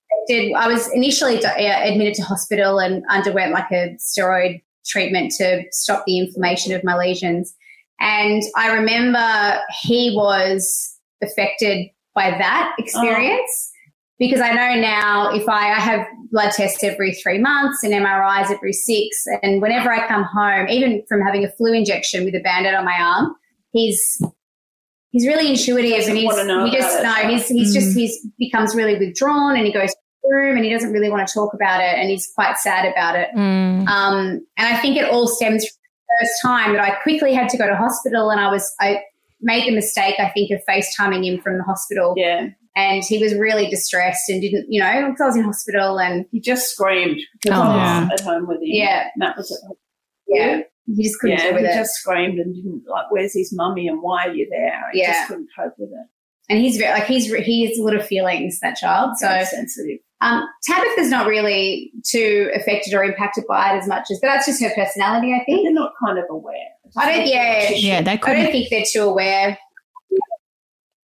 I 0.54 0.66
was 0.68 0.88
initially 0.92 1.36
admitted 1.44 2.14
to 2.14 2.22
hospital 2.22 2.78
and 2.80 3.04
underwent 3.08 3.52
like 3.52 3.70
a 3.72 3.96
steroid 3.98 4.62
treatment 4.86 5.32
to 5.38 5.62
stop 5.70 6.04
the 6.06 6.18
inflammation 6.18 6.72
of 6.72 6.84
my 6.84 6.96
lesions. 6.96 7.54
And 8.00 8.42
I 8.56 8.72
remember 8.74 9.60
he 9.82 10.12
was 10.14 10.98
affected 11.22 11.88
by 12.14 12.30
that 12.30 12.74
experience. 12.78 13.50
Oh. 13.50 13.72
Because 14.18 14.40
I 14.40 14.50
know 14.52 14.80
now 14.80 15.34
if 15.34 15.46
I, 15.46 15.72
I 15.72 15.80
have 15.80 16.06
blood 16.30 16.50
tests 16.52 16.82
every 16.82 17.12
three 17.12 17.38
months 17.38 17.82
and 17.82 17.92
MRIs 17.92 18.50
every 18.50 18.72
six, 18.72 19.24
and 19.42 19.60
whenever 19.60 19.92
I 19.92 20.08
come 20.08 20.22
home, 20.22 20.68
even 20.68 21.02
from 21.06 21.20
having 21.20 21.44
a 21.44 21.50
flu 21.50 21.74
injection 21.74 22.24
with 22.24 22.34
a 22.34 22.40
band-aid 22.40 22.74
on 22.74 22.86
my 22.86 22.96
arm, 22.98 23.36
he's 23.72 24.22
he's 25.10 25.26
really 25.26 25.50
intuitive 25.50 26.08
and 26.08 26.16
he's 26.16 26.34
he 26.34 26.70
just 26.70 27.02
no 27.02 27.14
he's 27.28 27.48
he's 27.48 27.70
mm. 27.70 27.74
just 27.74 27.96
he's 27.96 28.26
becomes 28.38 28.74
really 28.74 28.98
withdrawn 28.98 29.56
and 29.56 29.66
he 29.66 29.72
goes 29.72 29.94
room 30.30 30.56
and 30.56 30.64
he 30.64 30.72
doesn't 30.72 30.92
really 30.92 31.10
want 31.10 31.26
to 31.26 31.32
talk 31.32 31.54
about 31.54 31.80
it 31.80 31.98
and 31.98 32.10
he's 32.10 32.30
quite 32.34 32.58
sad 32.58 32.90
about 32.90 33.16
it. 33.16 33.28
Mm. 33.36 33.86
Um, 33.88 34.46
and 34.56 34.74
I 34.74 34.76
think 34.76 34.96
it 34.96 35.08
all 35.08 35.26
stems 35.26 35.66
from 35.66 35.76
the 35.82 36.24
first 36.24 36.42
time 36.42 36.72
that 36.74 36.82
I 36.82 36.96
quickly 37.02 37.34
had 37.34 37.48
to 37.50 37.58
go 37.58 37.66
to 37.66 37.76
hospital 37.76 38.30
and 38.30 38.40
I 38.40 38.50
was, 38.50 38.72
I 38.80 39.02
made 39.40 39.66
the 39.66 39.74
mistake, 39.74 40.16
I 40.18 40.30
think, 40.30 40.50
of 40.50 40.60
FaceTiming 40.68 41.24
him 41.24 41.40
from 41.40 41.58
the 41.58 41.64
hospital. 41.64 42.14
Yeah. 42.16 42.48
And 42.74 43.02
he 43.02 43.18
was 43.18 43.34
really 43.34 43.70
distressed 43.70 44.28
and 44.28 44.40
didn't, 44.40 44.66
you 44.70 44.80
know, 44.80 45.08
because 45.08 45.20
I 45.20 45.26
was 45.26 45.36
in 45.36 45.44
hospital 45.44 45.98
and 45.98 46.26
he 46.30 46.40
just 46.40 46.70
screamed 46.70 47.20
because 47.40 47.58
oh, 47.58 47.62
I 47.62 47.68
was 47.68 47.76
yeah. 47.76 48.08
at 48.12 48.20
home 48.20 48.46
with 48.46 48.58
him. 48.58 48.68
Yeah. 48.68 49.08
Matt 49.16 49.36
was 49.36 49.50
at 49.50 49.66
home. 49.66 49.76
Yeah. 50.28 50.60
He 50.94 51.02
just 51.02 51.18
couldn't 51.18 51.38
yeah, 51.38 51.50
with 51.50 51.62
he 51.62 51.66
it. 51.66 51.74
just 51.74 51.94
screamed 51.94 52.38
and 52.38 52.54
didn't 52.54 52.84
like, 52.86 53.10
"Where's 53.10 53.34
his 53.34 53.52
mummy 53.52 53.88
and 53.88 54.00
why 54.00 54.28
are 54.28 54.32
you 54.32 54.46
there?" 54.48 54.84
He 54.92 55.00
yeah. 55.00 55.12
just 55.12 55.28
couldn't 55.28 55.48
cope 55.58 55.74
with 55.78 55.90
it. 55.90 56.06
And 56.48 56.60
he's 56.60 56.76
very 56.76 56.92
like 56.92 57.06
he's 57.06 57.26
he 57.26 57.66
has 57.66 57.78
a 57.78 57.82
lot 57.82 57.96
of 57.96 58.06
feelings. 58.06 58.60
That 58.60 58.76
child, 58.76 59.16
so 59.16 59.26
very 59.26 59.44
sensitive. 59.44 59.98
Um, 60.22 60.44
Tabitha's 60.64 61.10
not 61.10 61.26
really 61.26 61.92
too 62.04 62.50
affected 62.54 62.94
or 62.94 63.04
impacted 63.04 63.44
by 63.46 63.74
it 63.74 63.78
as 63.78 63.86
much 63.86 64.10
as, 64.10 64.18
but 64.20 64.28
that's 64.28 64.46
just 64.46 64.62
her 64.62 64.70
personality, 64.74 65.34
I 65.34 65.44
think. 65.44 65.64
They're 65.64 65.72
not 65.72 65.92
kind 66.02 66.18
of 66.18 66.24
aware. 66.30 66.54
I 66.96 67.14
don't, 67.14 67.26
yeah. 67.26 67.70
Yeah, 67.70 68.02
they 68.02 68.16
could. 68.16 68.34
I 68.34 68.42
don't 68.42 68.52
think 68.52 68.70
they're 68.70 68.84
too 68.90 69.02
aware. 69.02 69.58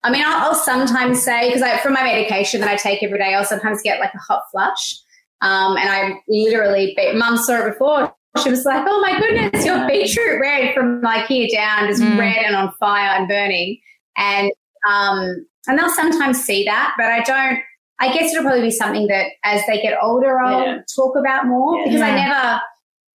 I 0.03 0.09
mean, 0.09 0.23
I'll, 0.25 0.49
I'll 0.49 0.55
sometimes 0.55 1.21
say, 1.21 1.51
because 1.51 1.79
from 1.81 1.93
my 1.93 2.03
medication 2.03 2.61
that 2.61 2.69
I 2.69 2.75
take 2.75 3.03
every 3.03 3.19
day, 3.19 3.35
I'll 3.35 3.45
sometimes 3.45 3.81
get 3.81 3.99
like 3.99 4.13
a 4.13 4.17
hot 4.17 4.43
flush. 4.51 4.97
Um, 5.41 5.75
and 5.75 5.89
I 5.89 6.13
literally, 6.27 6.95
mum 7.15 7.37
saw 7.37 7.65
it 7.65 7.73
before. 7.73 8.13
She 8.41 8.49
was 8.49 8.63
like, 8.63 8.85
oh 8.87 9.01
my 9.01 9.19
goodness, 9.19 9.65
your 9.65 9.85
beetroot 9.87 10.39
red 10.39 10.73
from 10.73 11.01
like 11.01 11.27
here 11.27 11.49
down, 11.51 11.89
is 11.89 11.99
mm. 11.99 12.17
red 12.17 12.45
and 12.45 12.55
on 12.55 12.71
fire 12.79 13.09
and 13.19 13.27
burning. 13.27 13.77
And, 14.15 14.51
um, 14.89 15.45
and 15.67 15.77
they'll 15.77 15.89
sometimes 15.89 16.41
see 16.41 16.63
that, 16.63 16.93
but 16.97 17.07
I 17.07 17.19
don't, 17.21 17.59
I 18.01 18.11
guess 18.11 18.31
it'll 18.31 18.43
probably 18.43 18.63
be 18.63 18.71
something 18.71 19.05
that 19.07 19.27
as 19.43 19.61
they 19.67 19.79
get 19.79 19.93
older, 20.01 20.39
I'll 20.39 20.65
yeah. 20.65 20.77
talk 20.95 21.15
about 21.15 21.45
more 21.45 21.77
yeah. 21.77 21.83
because 21.85 22.01
I 22.01 22.15
never, 22.15 22.61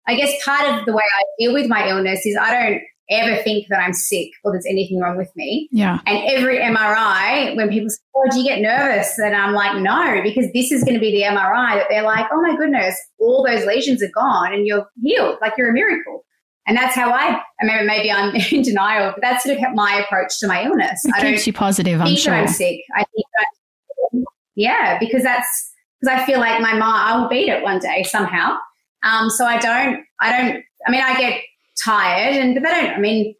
I 0.06 0.14
guess 0.14 0.44
part 0.44 0.78
of 0.78 0.86
the 0.86 0.92
way 0.92 1.02
I 1.02 1.22
deal 1.40 1.52
with 1.52 1.68
my 1.68 1.88
illness 1.88 2.24
is 2.24 2.38
I 2.40 2.52
don't 2.52 2.82
ever 3.10 3.42
think 3.42 3.66
that 3.68 3.80
I'm 3.80 3.92
sick 3.92 4.28
or 4.44 4.52
there's 4.52 4.64
anything 4.64 5.00
wrong 5.00 5.16
with 5.16 5.30
me. 5.34 5.68
Yeah. 5.72 5.98
And 6.06 6.18
every 6.28 6.58
MRI, 6.58 7.56
when 7.56 7.68
people 7.68 7.90
say, 7.90 7.98
Oh, 8.14 8.28
do 8.30 8.38
you 8.38 8.44
get 8.44 8.60
nervous? 8.60 9.18
And 9.18 9.34
I'm 9.34 9.54
like, 9.54 9.82
No, 9.82 10.22
because 10.22 10.46
this 10.54 10.70
is 10.70 10.84
going 10.84 10.94
to 10.94 11.00
be 11.00 11.10
the 11.10 11.22
MRI 11.22 11.74
that 11.74 11.86
they're 11.90 12.04
like, 12.04 12.26
Oh 12.32 12.40
my 12.40 12.56
goodness, 12.56 12.96
all 13.18 13.44
those 13.44 13.66
lesions 13.66 14.04
are 14.04 14.10
gone 14.14 14.54
and 14.54 14.68
you're 14.68 14.86
healed. 15.02 15.38
Like 15.40 15.54
you're 15.58 15.70
a 15.70 15.72
miracle. 15.72 16.24
And 16.68 16.76
that's 16.76 16.94
how 16.94 17.10
I, 17.10 17.40
I 17.60 17.64
mean, 17.64 17.86
maybe 17.88 18.10
I'm 18.10 18.34
in 18.52 18.62
denial, 18.62 19.12
but 19.12 19.20
that's 19.20 19.44
sort 19.44 19.58
of 19.58 19.64
my 19.74 19.94
approach 20.04 20.38
to 20.40 20.46
my 20.46 20.64
illness. 20.64 21.04
It 21.04 21.14
I 21.16 21.32
keeps 21.32 21.46
you 21.46 21.52
positive, 21.52 22.00
I'm 22.00 22.14
sure. 22.14 22.34
I'm 22.34 22.48
sick. 22.48 22.80
I 22.94 23.04
think 23.04 24.26
yeah, 24.56 24.98
because 24.98 25.22
that's 25.22 25.72
because 26.00 26.20
I 26.20 26.26
feel 26.26 26.40
like 26.40 26.60
my 26.60 26.74
mom, 26.74 26.94
I 26.94 27.18
will 27.18 27.28
beat 27.28 27.48
it 27.48 27.62
one 27.62 27.78
day 27.78 28.02
somehow. 28.02 28.56
Um, 29.02 29.30
so 29.30 29.44
I 29.44 29.58
don't, 29.58 30.04
I 30.20 30.30
don't, 30.30 30.64
I 30.86 30.90
mean, 30.90 31.02
I 31.02 31.18
get 31.18 31.42
tired 31.82 32.36
and, 32.36 32.54
but 32.54 32.66
I 32.66 32.82
don't, 32.82 32.94
I 32.94 32.98
mean, 32.98 33.34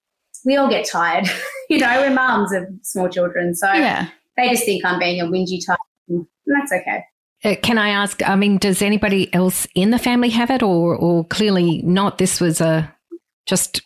we 0.45 0.57
all 0.57 0.69
get 0.69 0.87
tired, 0.87 1.29
you 1.71 1.79
know, 1.79 2.01
we're 2.01 2.14
moms 2.14 2.53
of 2.53 2.64
small 2.83 3.09
children. 3.09 3.55
So 3.55 3.71
yeah. 3.73 4.09
they 4.37 4.49
just 4.51 4.64
think 4.64 4.85
I'm 4.85 4.99
being 4.99 5.21
a 5.21 5.25
whingy 5.25 5.64
type 5.67 5.79
and 6.09 6.27
that's 6.47 6.73
okay. 6.73 7.05
Uh, 7.45 7.55
can 7.62 7.79
I 7.79 7.91
ask, 7.91 8.27
I 8.27 8.37
mean, 8.37 8.59
does 8.59 8.81
anybody 8.81 9.33
else 9.35 9.67
in 9.75 9.91
the 9.91 9.99
family 9.99 10.31
have 10.31 10.51
it 10.51 10.62
or, 10.62 10.97
or 10.97 11.25
clearly 11.25 11.83
not? 11.83 12.19
This 12.19 12.41
was 12.41 12.61
a 12.61 12.93
just 13.45 13.83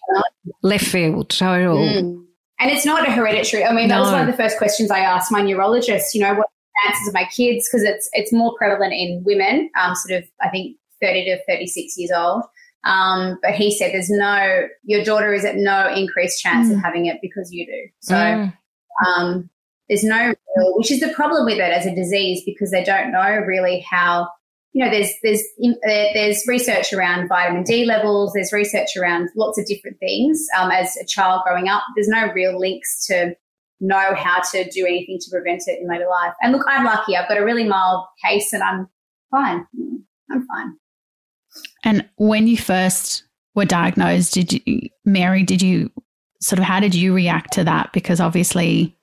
left 0.63 0.85
field 0.85 1.31
total. 1.31 1.77
Mm. 1.77 2.25
And 2.61 2.71
it's 2.71 2.85
not 2.85 3.09
a 3.09 3.11
hereditary. 3.11 3.65
I 3.65 3.73
mean, 3.73 3.89
that 3.89 4.01
was 4.01 4.13
one 4.13 4.21
of 4.21 4.27
the 4.27 4.37
first 4.37 4.59
questions 4.59 4.91
I 4.91 5.01
asked 5.01 5.33
my 5.33 5.41
neurologist, 5.41 6.15
you 6.15 6.21
know, 6.21 6.35
what 6.35 6.47
chances 6.83 7.09
of 7.09 7.15
my 7.15 7.25
kids 7.25 7.69
because 7.69 7.85
it's 7.85 8.09
it's 8.13 8.33
more 8.33 8.55
prevalent 8.57 8.93
in 8.93 9.23
women, 9.25 9.71
um, 9.81 9.95
sort 9.95 10.23
of 10.23 10.29
I 10.41 10.49
think 10.49 10.77
thirty 11.03 11.25
to 11.25 11.39
thirty 11.49 11.67
six 11.67 11.97
years 11.97 12.11
old. 12.11 12.45
Um, 12.85 13.39
but 13.43 13.53
he 13.53 13.77
said 13.77 13.93
there's 13.93 14.11
no 14.11 14.69
your 14.85 15.05
daughter 15.05 15.35
is 15.35 15.45
at 15.45 15.57
no 15.57 15.93
increased 15.93 16.41
chance 16.41 16.69
mm. 16.69 16.77
of 16.77 16.83
having 16.83 17.07
it 17.07 17.19
because 17.21 17.53
you 17.53 17.67
do. 17.67 17.89
So 18.01 18.15
mm. 18.15 18.53
um, 19.07 19.51
there's 19.89 20.05
no 20.05 20.35
real, 20.57 20.79
which 20.79 20.91
is 20.91 21.01
the 21.01 21.13
problem 21.13 21.45
with 21.45 21.59
it 21.59 21.73
as 21.73 21.85
a 21.85 21.95
disease 21.95 22.43
because 22.47 22.71
they 22.71 22.85
don't 22.85 23.13
know 23.13 23.37
really 23.47 23.85
how. 23.89 24.29
You 24.73 24.85
know, 24.85 24.91
there's 24.93 25.11
there's 25.25 25.43
there's 25.83 26.45
research 26.47 26.93
around 26.93 27.27
vitamin 27.27 27.65
D 27.65 27.85
levels. 27.85 28.33
There's 28.33 28.53
research 28.53 28.91
around 28.97 29.29
lots 29.37 29.59
of 29.59 29.67
different 29.67 29.99
things. 29.99 30.47
Um, 30.57 30.71
as 30.71 30.97
a 30.97 31.05
child 31.05 31.43
growing 31.45 31.69
up, 31.69 31.83
there's 31.97 32.07
no 32.07 32.33
real 32.33 32.57
links 32.57 33.05
to 33.07 33.35
know 33.81 34.15
how 34.15 34.41
to 34.53 34.69
do 34.71 34.87
anything 34.87 35.19
to 35.21 35.31
prevent 35.31 35.63
it 35.67 35.81
in 35.81 35.89
later 35.89 36.07
life. 36.09 36.35
And 36.43 36.53
look, 36.53 36.65
I'm 36.69 36.85
lucky. 36.85 37.17
I've 37.17 37.29
got 37.29 37.39
a 37.39 37.45
really 37.45 37.65
mild 37.65 38.07
case 38.25 38.53
and 38.53 38.63
I'm 38.63 38.89
fine. 39.31 39.67
I'm 40.31 40.47
fine. 40.47 40.77
And 41.85 42.09
when 42.17 42.47
you 42.47 42.57
first 42.57 43.25
were 43.55 43.65
diagnosed, 43.65 44.35
did 44.35 44.53
you, 44.53 44.89
Mary, 45.05 45.43
did 45.43 45.63
you 45.63 45.91
sort 46.41 46.59
of, 46.59 46.65
how 46.65 46.81
did 46.81 46.95
you 46.95 47.15
react 47.15 47.53
to 47.55 47.65
that? 47.65 47.93
Because 47.93 48.21
obviously, 48.21 48.97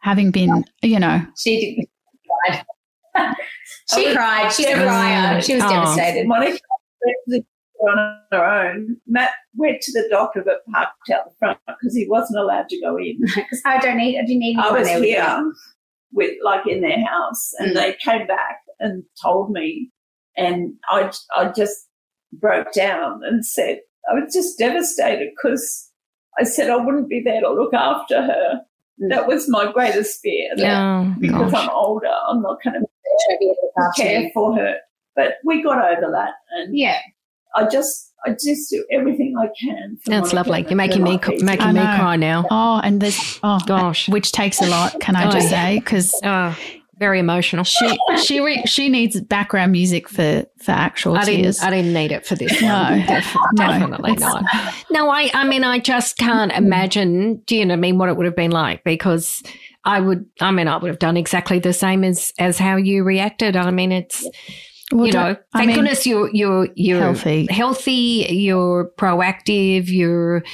having 0.00 0.30
been, 0.30 0.64
you 0.82 1.00
know. 1.00 1.26
She 1.38 1.88
cried. 2.46 3.34
she 3.94 4.14
cried. 4.14 4.52
She's 4.52 4.66
a 4.66 4.74
crier. 4.74 5.40
She 5.40 5.54
was 5.54 5.64
oh. 5.64 5.70
devastated. 5.70 6.26
Monika 6.26 6.58
on 7.88 8.18
her 8.32 8.44
own. 8.44 8.96
Matt 9.06 9.30
went 9.54 9.80
to 9.82 9.92
the 9.92 10.08
doctor 10.10 10.42
but 10.44 10.64
parked 10.72 11.10
out 11.12 11.24
the 11.26 11.34
front 11.38 11.58
because 11.66 11.94
he 11.94 12.06
wasn't 12.08 12.38
allowed 12.38 12.68
to 12.68 12.80
go 12.80 12.96
in. 12.96 13.18
Because 13.34 13.62
I 13.64 13.78
don't 13.78 13.96
need, 13.96 14.18
I 14.18 14.22
didn't 14.22 14.40
need 14.40 14.58
I 14.58 14.70
was 14.70 14.88
here 14.88 15.52
with, 16.12 16.32
like 16.44 16.66
in 16.66 16.80
their 16.80 17.04
house 17.04 17.52
and 17.58 17.72
mm. 17.72 17.74
they 17.74 17.96
came 18.04 18.26
back 18.26 18.60
and 18.80 19.04
told 19.22 19.50
me 19.50 19.90
and 20.36 20.74
I, 20.88 21.12
I 21.36 21.52
just 21.52 21.86
broke 22.32 22.72
down 22.72 23.20
and 23.24 23.44
said, 23.44 23.80
I 24.10 24.14
was 24.14 24.32
just 24.32 24.58
devastated 24.58 25.30
because 25.30 25.90
I 26.38 26.44
said 26.44 26.70
I 26.70 26.76
wouldn't 26.76 27.08
be 27.08 27.22
there 27.24 27.40
to 27.40 27.52
look 27.52 27.74
after 27.74 28.22
her. 28.22 28.60
Mm. 29.02 29.10
That 29.10 29.26
was 29.26 29.48
my 29.48 29.72
greatest 29.72 30.20
fear. 30.20 30.50
Yeah, 30.56 31.14
because 31.18 31.52
gosh. 31.52 31.64
I'm 31.64 31.70
older, 31.70 32.12
I'm 32.28 32.42
not 32.42 32.58
going 32.62 32.80
to 32.80 32.86
care 33.96 34.30
for 34.32 34.56
her. 34.56 34.76
But 35.16 35.34
we 35.44 35.62
got 35.62 35.78
over 35.78 36.10
that. 36.12 36.34
And 36.56 36.76
yeah. 36.76 36.98
I 37.54 37.66
just 37.66 38.12
I 38.26 38.30
just 38.30 38.70
do 38.70 38.84
everything 38.90 39.34
I 39.38 39.48
can. 39.60 39.98
That's 40.06 40.32
lovely. 40.32 40.62
You're 40.62 40.76
making 40.76 41.02
me 41.02 41.18
making 41.40 41.74
me 41.74 41.80
cry 41.80 42.16
now. 42.16 42.46
Oh, 42.50 42.80
and 42.82 43.00
this 43.00 43.38
oh 43.42 43.60
gosh, 43.66 44.08
which 44.08 44.32
takes 44.32 44.60
a 44.60 44.66
lot. 44.66 44.98
Can 45.00 45.16
I 45.16 45.28
oh, 45.28 45.30
just 45.30 45.50
say 45.50 45.78
because 45.78 46.14
oh, 46.24 46.56
very 46.98 47.18
emotional. 47.18 47.64
She 47.64 47.98
she 48.22 48.40
re, 48.40 48.62
she 48.66 48.88
needs 48.88 49.20
background 49.20 49.72
music 49.72 50.08
for 50.08 50.44
for 50.58 50.72
actual 50.72 51.16
I 51.16 51.24
tears. 51.24 51.58
Didn't, 51.58 51.68
I 51.68 51.76
didn't 51.76 51.92
need 51.92 52.12
it 52.12 52.26
for 52.26 52.34
this. 52.34 52.60
No, 52.62 53.04
Def- 53.06 53.36
no 53.52 53.66
definitely 53.66 54.14
not. 54.14 54.44
No, 54.90 55.10
I 55.10 55.30
I 55.34 55.46
mean 55.46 55.64
I 55.64 55.78
just 55.78 56.16
can't 56.16 56.52
mm. 56.52 56.56
imagine. 56.56 57.36
Do 57.46 57.56
you 57.56 57.66
know 57.66 57.74
what 57.74 57.78
I 57.78 57.80
mean 57.80 57.98
what 57.98 58.08
it 58.08 58.16
would 58.16 58.26
have 58.26 58.36
been 58.36 58.52
like 58.52 58.84
because. 58.84 59.42
I 59.86 60.00
would, 60.00 60.24
I 60.40 60.50
mean, 60.50 60.66
I 60.66 60.78
would 60.78 60.88
have 60.88 60.98
done 60.98 61.18
exactly 61.18 61.58
the 61.58 61.74
same 61.74 62.04
as 62.04 62.32
as 62.38 62.56
how 62.56 62.76
you 62.76 63.04
reacted. 63.04 63.54
I 63.54 63.70
mean, 63.70 63.92
it's 63.92 64.26
well, 64.92 65.06
you 65.06 65.12
know, 65.12 65.34
thank 65.34 65.44
I 65.54 65.66
mean, 65.66 65.76
goodness 65.76 66.06
you're 66.06 66.30
you're 66.32 66.68
you're 66.74 67.00
healthy. 67.00 67.46
healthy, 67.50 68.26
you're 68.30 68.90
proactive, 68.98 69.88
you're 69.88 70.44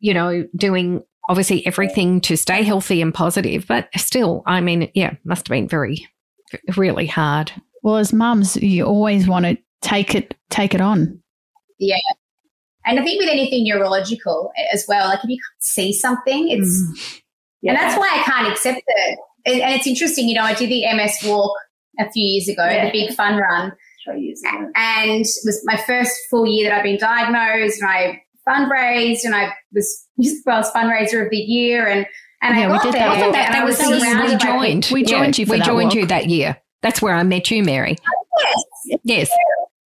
you 0.00 0.14
know 0.14 0.46
doing 0.56 1.02
obviously 1.28 1.64
everything 1.66 2.20
to 2.22 2.36
stay 2.36 2.62
healthy 2.62 3.00
and 3.00 3.14
positive. 3.14 3.66
But 3.66 3.88
still, 3.96 4.42
I 4.46 4.60
mean, 4.60 4.90
yeah, 4.94 5.14
must 5.24 5.46
have 5.46 5.54
been 5.54 5.68
very 5.68 6.08
really 6.76 7.06
hard. 7.06 7.52
Well, 7.82 7.96
as 7.96 8.12
mums, 8.12 8.56
you 8.56 8.84
always 8.84 9.28
want 9.28 9.46
to 9.46 9.56
take 9.82 10.14
it 10.14 10.34
take 10.50 10.74
it 10.74 10.80
on. 10.80 11.22
Yeah. 11.78 11.96
And 12.84 12.98
I 12.98 13.04
think 13.04 13.20
with 13.20 13.30
anything 13.30 13.64
neurological 13.64 14.52
as 14.72 14.84
well, 14.88 15.08
like 15.08 15.22
if 15.22 15.30
you 15.30 15.36
can't 15.36 15.62
see 15.62 15.92
something, 15.92 16.48
it's 16.48 16.82
mm. 16.82 17.20
yeah. 17.62 17.72
and 17.72 17.80
that's 17.80 17.98
why 17.98 18.08
I 18.08 18.22
can't 18.22 18.50
accept 18.50 18.82
it. 18.84 19.18
And, 19.46 19.60
and 19.60 19.74
it's 19.74 19.86
interesting, 19.86 20.28
you 20.28 20.34
know, 20.34 20.42
I 20.42 20.54
did 20.54 20.70
the 20.70 20.84
MS 20.94 21.18
walk 21.24 21.52
a 22.00 22.10
few 22.10 22.24
years 22.24 22.48
ago, 22.48 22.64
yeah. 22.64 22.86
the 22.86 22.92
big 22.92 23.14
fun 23.14 23.38
run. 23.38 23.72
Years 24.16 24.42
ago. 24.42 24.66
And 24.74 25.20
it 25.20 25.42
was 25.44 25.62
my 25.66 25.76
first 25.86 26.12
full 26.30 26.44
year 26.44 26.68
that 26.68 26.78
I've 26.78 26.82
been 26.82 26.98
diagnosed 26.98 27.80
and 27.80 27.88
I 27.88 28.22
fundraised 28.48 29.20
and 29.24 29.36
I 29.36 29.52
was 29.72 30.06
well, 30.44 30.58
was 30.58 30.72
fundraiser 30.72 31.24
of 31.24 31.30
the 31.30 31.36
year 31.36 31.86
and 31.86 32.06
and 32.42 32.58
yeah, 32.58 32.72
I 32.72 32.82
got 32.82 32.82
there. 32.84 32.92
That, 32.92 33.32
that, 33.32 33.52
that 33.52 33.64
was 33.64 33.78
the 33.78 33.98
year 33.98 34.24
we 34.24 34.36
joined. 34.36 34.88
We 34.90 35.04
joined 35.04 35.38
yeah, 35.38 35.44
you. 35.44 35.52
we 35.52 35.60
joined 35.60 35.88
walk. 35.88 35.94
you 35.94 36.06
that 36.06 36.26
year. 36.26 36.56
That's 36.82 37.02
where 37.02 37.14
I 37.14 37.22
met 37.22 37.50
you, 37.50 37.62
Mary. 37.62 37.98
Yes. 38.42 39.00
Yes. 39.04 39.30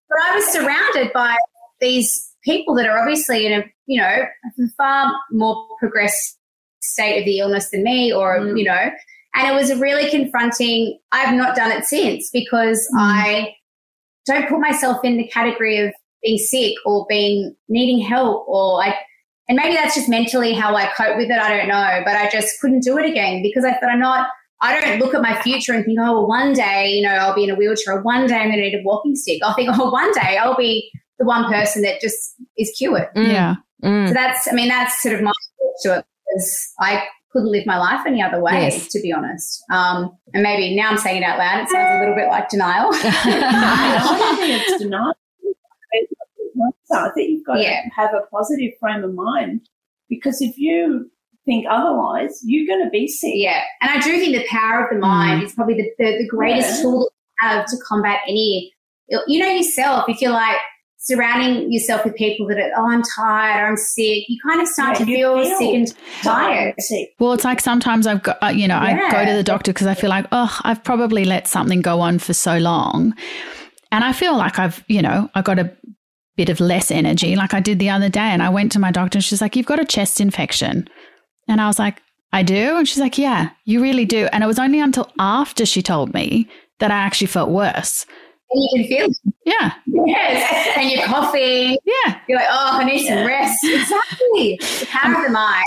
But 0.10 0.20
I 0.22 0.36
was 0.36 0.46
surrounded 0.48 1.14
by 1.14 1.38
these 1.80 2.32
people 2.44 2.76
that 2.76 2.86
are 2.88 3.00
obviously 3.00 3.46
in 3.48 3.62
a, 3.62 3.64
you 3.88 4.02
know, 4.02 4.26
a 4.60 4.68
far 4.78 5.14
more 5.32 5.66
progressed 5.80 6.38
state 6.82 7.20
of 7.20 7.26
the 7.26 7.40
illness 7.40 7.70
than 7.70 7.84
me 7.84 8.14
or, 8.14 8.40
Mm. 8.40 8.60
you 8.60 8.66
know, 8.66 8.92
and 9.36 9.48
it 9.48 9.54
was 9.60 9.70
a 9.70 9.78
really 9.78 10.10
confronting. 10.10 11.00
I've 11.12 11.34
not 11.36 11.56
done 11.56 11.72
it 11.72 11.86
since 11.86 12.30
because 12.32 12.80
Mm. 12.96 13.00
I 13.00 13.56
don't 14.26 14.48
put 14.50 14.60
myself 14.60 15.04
in 15.04 15.18
the 15.18 15.28
category 15.28 15.80
of 15.80 15.92
being 16.24 16.38
sick 16.38 16.74
or 16.86 17.06
being 17.10 17.56
needing 17.70 18.00
help 18.00 18.46
or 18.48 18.84
I, 18.84 18.96
and 19.50 19.56
maybe 19.56 19.76
that's 19.76 19.96
just 19.96 20.08
mentally 20.08 20.54
how 20.54 20.76
I 20.76 20.86
cope 20.96 21.18
with 21.18 21.30
it. 21.32 21.40
I 21.40 21.58
don't 21.58 21.68
know, 21.68 22.02
but 22.06 22.16
I 22.16 22.30
just 22.30 22.60
couldn't 22.62 22.82
do 22.84 22.98
it 23.00 23.10
again 23.10 23.42
because 23.42 23.66
I 23.66 23.74
thought 23.74 23.90
I'm 23.90 24.00
not, 24.00 24.28
I 24.62 24.80
don't 24.80 25.00
look 25.00 25.16
at 25.16 25.22
my 25.24 25.42
future 25.42 25.74
and 25.74 25.84
think, 25.84 25.98
oh, 26.00 26.14
well, 26.14 26.28
one 26.28 26.54
day, 26.54 26.90
you 26.90 27.02
know, 27.02 27.10
I'll 27.16 27.34
be 27.34 27.44
in 27.46 27.50
a 27.50 27.56
wheelchair 27.56 27.96
or 27.96 28.02
one 28.04 28.28
day 28.28 28.36
I'm 28.36 28.50
going 28.50 28.58
to 28.58 28.62
need 28.70 28.76
a 28.76 28.84
walking 28.84 29.16
stick. 29.16 29.42
I'll 29.44 29.56
think, 29.56 29.70
oh, 29.78 29.90
one 29.90 30.12
day 30.14 30.38
I'll 30.38 30.56
be 30.56 30.92
the 31.18 31.26
one 31.26 31.52
person 31.52 31.82
that 31.82 32.00
just 32.00 32.36
is 32.58 32.72
cured. 32.78 33.08
Mm, 33.16 33.28
Yeah. 33.32 33.56
mm. 33.84 34.08
So 34.08 34.14
that's, 34.14 34.48
I 34.48 34.52
mean, 34.54 34.68
that's 34.70 35.02
sort 35.02 35.16
of 35.16 35.22
my 35.22 35.32
approach 35.32 35.76
to 35.84 36.00
it 36.00 36.06
because 36.36 36.74
I 36.80 37.04
couldn't 37.32 37.52
live 37.52 37.66
my 37.66 37.78
life 37.78 38.02
any 38.06 38.22
other 38.22 38.42
way, 38.42 38.64
Yes. 38.64 38.88
to 38.90 39.00
be 39.02 39.12
honest. 39.14 39.64
Um, 39.72 40.12
and 40.34 40.44
maybe 40.44 40.76
now 40.76 40.90
I'm 40.90 40.98
saying 40.98 41.22
it 41.22 41.26
out 41.26 41.38
loud, 41.38 41.62
it 41.64 41.70
sounds 41.70 41.96
a 41.96 42.00
little 42.00 42.16
bit 42.16 42.28
like 42.30 42.50
denial. 42.50 42.90
I 42.94 44.18
don't 44.20 44.38
think 44.38 44.62
it's 44.68 44.82
denial. 44.84 45.14
I 46.94 47.10
think 47.16 47.30
you've 47.32 47.46
got 47.46 47.60
Yeah. 47.60 47.84
to 47.84 47.90
have 47.96 48.12
a 48.14 48.28
positive 48.30 48.72
frame 48.80 49.04
of 49.04 49.14
mind 49.14 49.62
because 50.10 50.42
if 50.42 50.58
you 50.58 51.10
think 51.46 51.66
otherwise, 51.70 52.40
you're 52.44 52.68
going 52.68 52.84
to 52.86 52.90
be 52.92 53.08
sick. 53.08 53.34
yeah. 53.36 53.64
And 53.82 53.90
I 53.92 54.00
do 54.00 54.12
think 54.20 54.36
the 54.36 54.46
power 54.50 54.84
of 54.86 54.90
the 54.94 55.00
mind 55.00 55.42
is 55.44 55.54
probably 55.54 55.76
the, 55.76 55.90
the, 55.98 56.18
the 56.20 56.28
greatest 56.28 56.78
Yeah. 56.78 56.82
tool 56.84 57.00
that 57.42 57.50
we 57.54 57.58
have 57.58 57.66
to 57.68 57.78
combat 57.88 58.20
any, 58.28 58.74
you 59.28 59.40
know, 59.40 59.48
yourself. 59.50 60.06
If 60.10 60.22
you're 60.22 60.32
like, 60.32 60.58
Surrounding 61.04 61.72
yourself 61.72 62.06
with 62.06 62.16
people 62.16 62.48
that 62.48 62.60
are, 62.60 62.72
oh, 62.78 62.88
I'm 62.92 63.02
tired 63.02 63.64
or 63.64 63.68
I'm 63.70 63.76
sick, 63.76 64.30
you 64.30 64.38
kind 64.48 64.62
of 64.62 64.68
start 64.68 65.00
Yeah, 65.00 65.06
to 65.06 65.12
feel, 65.12 65.44
feel 65.44 65.58
sick 65.58 65.74
and 65.74 65.94
tired. 66.22 66.76
Well, 67.18 67.34
it's 67.34 67.44
like 67.44 67.60
sometimes 67.60 68.06
I've 68.06 68.22
got, 68.22 68.38
uh, 68.44 68.48
you 68.50 68.68
know, 68.68 68.78
I 68.78 69.10
go 69.12 69.26
to 69.26 69.34
the 69.34 69.44
doctor 69.44 69.74
because 69.74 69.88
I 69.88 69.96
feel 69.96 70.12
like, 70.12 70.28
oh, 70.32 70.60
I've 70.64 70.84
probably 70.84 71.26
let 71.26 71.48
something 71.48 71.82
go 71.82 72.02
on 72.02 72.20
for 72.20 72.34
so 72.34 72.60
long. 72.60 73.16
And 73.92 74.04
I 74.04 74.14
feel 74.14 74.38
like 74.38 74.60
I've, 74.60 74.84
you 74.88 75.02
know, 75.02 75.28
I 75.34 75.42
got 75.42 75.58
a 75.58 75.76
bit 76.38 76.50
of 76.50 76.60
less 76.60 76.92
energy 76.92 77.36
like 77.36 77.54
I 77.56 77.60
did 77.60 77.80
the 77.80 77.90
other 77.90 78.10
day. 78.10 78.20
And 78.20 78.44
I 78.44 78.50
went 78.50 78.72
to 78.74 78.80
my 78.80 78.92
doctor 78.92 79.18
and 79.18 79.24
she's 79.24 79.42
like, 79.42 79.56
you've 79.56 79.66
got 79.66 79.80
a 79.80 79.86
chest 79.86 80.22
infection. 80.22 80.88
And 81.48 81.60
I 81.60 81.68
was 81.68 81.80
like, 81.80 82.00
I 82.32 82.44
do? 82.44 82.78
And 82.78 82.88
she's 82.88 83.00
like, 83.00 83.18
yeah, 83.18 83.50
you 83.66 83.82
really 83.82 84.06
do. 84.06 84.28
And 84.32 84.44
it 84.44 84.48
was 84.48 84.60
only 84.60 84.80
until 84.80 85.12
after 85.20 85.66
she 85.66 85.82
told 85.82 86.14
me 86.14 86.48
that 86.80 86.92
I 86.92 86.96
actually 86.96 87.28
felt 87.28 87.50
worse. 87.50 88.06
And 88.54 88.64
you 88.64 88.70
can 88.76 88.88
feel 88.88 89.06
it. 89.10 89.18
Yeah. 89.46 89.74
Yes. 90.06 90.78
And 90.78 90.90
you're 90.92 91.04
coughing. 91.06 91.78
Yeah. 91.86 92.20
You're 92.28 92.38
like, 92.40 92.48
oh, 92.50 92.70
I 92.74 92.84
need 92.84 93.08
some 93.08 93.26
rest. 93.26 93.58
Exactly. 93.64 94.58
The 94.62 94.88
power 94.90 95.16
of 95.16 95.24
the 95.28 95.30
mind. 95.32 95.66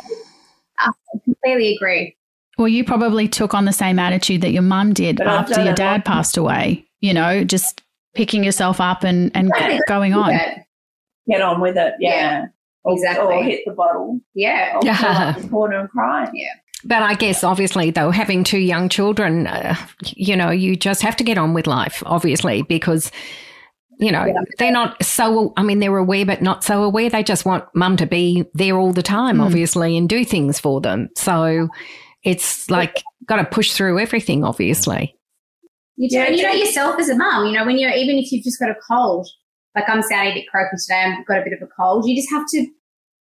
I 0.79 0.91
completely 1.25 1.77
agree. 1.77 2.17
Well, 2.59 2.69
you 2.69 2.85
probably 2.85 3.27
took 3.27 3.55
on 3.55 3.65
the 3.65 3.73
same 3.73 3.99
attitude 3.99 4.43
that 4.43 4.51
your 4.53 4.63
mum 4.63 4.93
did 4.93 5.17
But 5.17 5.27
after 5.27 5.63
your 5.65 5.75
dad 5.75 5.93
like- 5.95 6.05
passed 6.05 6.37
away, 6.37 6.87
you 7.01 7.13
know, 7.15 7.43
just 7.45 7.81
picking 8.15 8.45
yourself 8.45 8.81
up 8.81 9.03
and, 9.03 9.31
and 9.35 9.51
going 9.89 10.15
on. 10.15 10.31
Get 11.29 11.41
on 11.41 11.61
with 11.61 11.77
it. 11.77 11.95
Yeah. 11.99 12.11
Yeah, 12.11 12.47
Or- 12.85 12.93
exactly. 12.95 13.35
Or 13.35 13.43
hit 13.43 13.61
the 13.67 13.73
bottle. 13.73 14.21
Yeah. 14.35 14.77
Or 14.77 14.81
pull 14.83 14.91
up 15.09 15.37
the 15.41 15.49
corner 15.49 15.81
and 15.81 15.89
cry. 15.89 16.31
But 16.85 17.03
I 17.03 17.15
guess 17.15 17.43
obviously 17.45 17.91
though, 17.91 18.11
having 18.11 18.45
two 18.45 18.59
young 18.59 18.89
children, 18.89 19.47
uh, 19.47 19.75
you 20.03 20.37
know, 20.37 20.51
you 20.51 20.77
just 20.77 21.03
have 21.03 21.17
to 21.17 21.25
get 21.25 21.39
on 21.39 21.55
with 21.55 21.67
life, 21.67 22.03
obviously, 22.07 22.63
because, 22.63 23.11
you 23.99 24.13
know, 24.13 24.25
Yeah. 24.27 24.35
they're 24.59 24.73
not 24.73 25.03
so, 25.03 25.53
I 25.57 25.63
mean, 25.63 25.79
they're 25.79 25.97
aware, 25.97 26.27
but 26.27 26.43
not 26.43 26.63
so 26.65 26.83
aware. 26.83 27.09
They 27.09 27.23
just 27.23 27.45
want 27.47 27.65
mum 27.75 27.97
to 27.99 28.07
be 28.07 28.45
there 28.55 28.77
all 28.77 28.93
the 28.93 29.03
time, 29.03 29.39
Mm. 29.39 29.45
obviously, 29.45 29.97
and 29.97 30.09
do 30.09 30.25
things 30.25 30.61
for 30.61 30.81
them. 30.81 31.09
So 31.17 31.69
it's 32.23 32.71
like, 32.71 33.03
got 33.27 33.37
to 33.37 33.45
push 33.45 33.73
through 33.73 33.99
everything, 33.99 34.45
obviously. 34.45 35.17
You, 35.97 36.09
do, 36.09 36.17
Yeah, 36.17 36.29
you 36.31 36.43
know 36.43 36.53
yourself 36.53 36.99
as 36.99 37.09
a 37.09 37.17
mum, 37.17 37.47
you 37.47 37.53
know, 37.53 37.65
when 37.65 37.79
you're, 37.79 37.91
even 37.91 38.19
if 38.19 38.33
you've 38.33 38.45
just 38.45 38.59
got 38.59 38.71
a 38.71 38.77
cold, 38.91 39.29
like 39.77 39.89
I'm 39.89 40.03
sounding 40.03 40.33
a 40.33 40.35
bit 40.35 40.49
croaky 40.51 40.77
today, 40.77 41.15
I've 41.19 41.27
got 41.27 41.39
a 41.41 41.45
bit 41.45 41.53
of 41.53 41.63
a 41.63 41.69
cold, 41.81 42.07
you 42.09 42.17
just 42.17 42.31
have 42.31 42.45
to, 42.49 42.67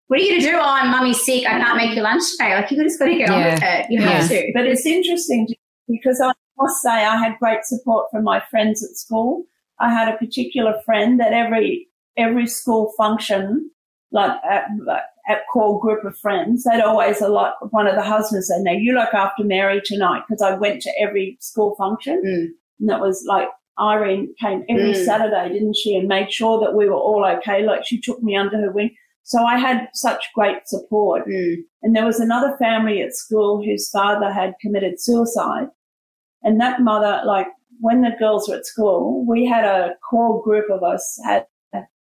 what 0.08 0.20
are 0.20 0.24
you 0.24 0.30
going 0.32 0.42
to 0.42 0.48
do? 0.52 0.56
Oh, 0.58 0.62
I'm 0.64 0.90
mummy's 0.92 1.24
sick. 1.24 1.46
I 1.46 1.60
can't 1.60 1.78
make 1.78 1.94
your 1.96 2.04
lunch 2.04 2.24
today. 2.32 2.56
Like, 2.56 2.72
you 2.72 2.82
just 2.84 3.00
got 3.00 3.06
to 3.06 3.16
get 3.16 3.30
on 3.30 3.44
with 3.44 3.62
it. 3.64 3.86
You 3.90 4.02
have 4.02 4.28
to. 4.30 4.52
But 4.54 4.66
it's 4.66 4.86
interesting 4.86 5.48
because 5.88 6.22
I 6.22 6.32
must 6.58 6.82
say 6.82 6.90
I 6.90 7.18
had 7.18 7.38
great 7.40 7.64
support 7.66 8.08
from 8.12 8.24
my 8.24 8.42
friends 8.50 8.84
at 8.84 8.96
school. 8.98 9.44
I 9.80 9.90
had 9.92 10.12
a 10.14 10.18
particular 10.18 10.74
friend 10.86 11.20
that 11.20 11.34
every 11.34 11.88
every 12.18 12.48
school 12.48 12.94
function, 12.98 13.70
like 14.12 14.32
at, 14.50 14.66
like 14.86 15.04
at 15.30 15.42
core 15.54 15.80
group 15.80 16.04
of 16.04 16.18
friends, 16.18 16.64
they'd 16.64 16.82
always 16.82 17.22
a 17.22 17.28
lot. 17.28 17.54
One 17.72 17.86
of 17.86 17.96
the 17.96 18.02
husbands 18.02 18.48
said, 18.48 18.62
"Now 18.62 18.72
you 18.72 18.94
look 18.94 19.14
after 19.14 19.44
Mary 19.44 19.82
tonight," 19.86 20.24
because 20.28 20.42
I 20.42 20.56
went 20.56 20.82
to 20.84 20.92
every 21.00 21.38
school 21.42 21.76
function, 21.76 22.22
Mm. 22.26 22.48
and 22.80 22.90
that 22.90 23.02
was 23.02 23.24
like 23.28 23.50
Irene 23.80 24.34
came 24.42 24.64
every 24.68 24.94
Mm. 24.94 25.06
Saturday, 25.06 25.50
didn't 25.54 25.76
she, 25.76 25.96
and 25.96 26.08
made 26.08 26.32
sure 26.34 26.60
that 26.62 26.74
we 26.74 26.90
were 26.90 26.96
all 26.96 27.24
okay. 27.38 27.62
Like 27.64 27.86
she 27.86 28.00
took 28.02 28.24
me 28.24 28.36
under 28.36 28.58
her 28.60 28.72
wing. 28.72 28.96
So 29.28 29.44
I 29.44 29.58
had 29.58 29.90
such 29.94 30.24
great 30.34 30.70
support. 30.70 31.28
Mm. 31.28 31.58
And 31.84 31.94
there 31.94 32.06
was 32.06 32.22
another 32.22 32.56
family 32.58 33.02
at 33.02 33.14
school 33.14 33.62
whose 33.62 33.90
father 33.90 34.32
had 34.32 34.54
committed 34.62 35.02
suicide. 35.02 35.68
And 36.44 36.62
that 36.62 36.80
mother, 36.82 37.22
like 37.26 37.48
when 37.82 38.04
the 38.04 38.16
girls 38.18 38.48
were 38.48 38.56
at 38.56 38.66
school, 38.66 39.26
we 39.28 39.46
had 39.46 39.66
a 39.66 39.96
core 40.10 40.42
group 40.42 40.70
of 40.72 40.82
us 40.82 41.20
had 41.26 41.46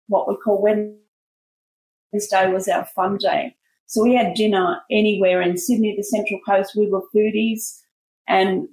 what 0.09 0.29
we 0.29 0.37
call 0.37 0.61
Wednesday 0.61 2.53
was 2.53 2.68
our 2.68 2.85
fun 2.95 3.16
day. 3.16 3.57
So 3.87 4.03
we 4.03 4.14
had 4.14 4.35
dinner 4.35 4.83
anywhere 4.91 5.41
in 5.41 5.57
Sydney, 5.57 5.95
the 5.97 6.03
Central 6.03 6.41
Coast. 6.47 6.77
We 6.77 6.91
were 6.91 7.09
foodies 7.14 7.81
and 8.29 8.68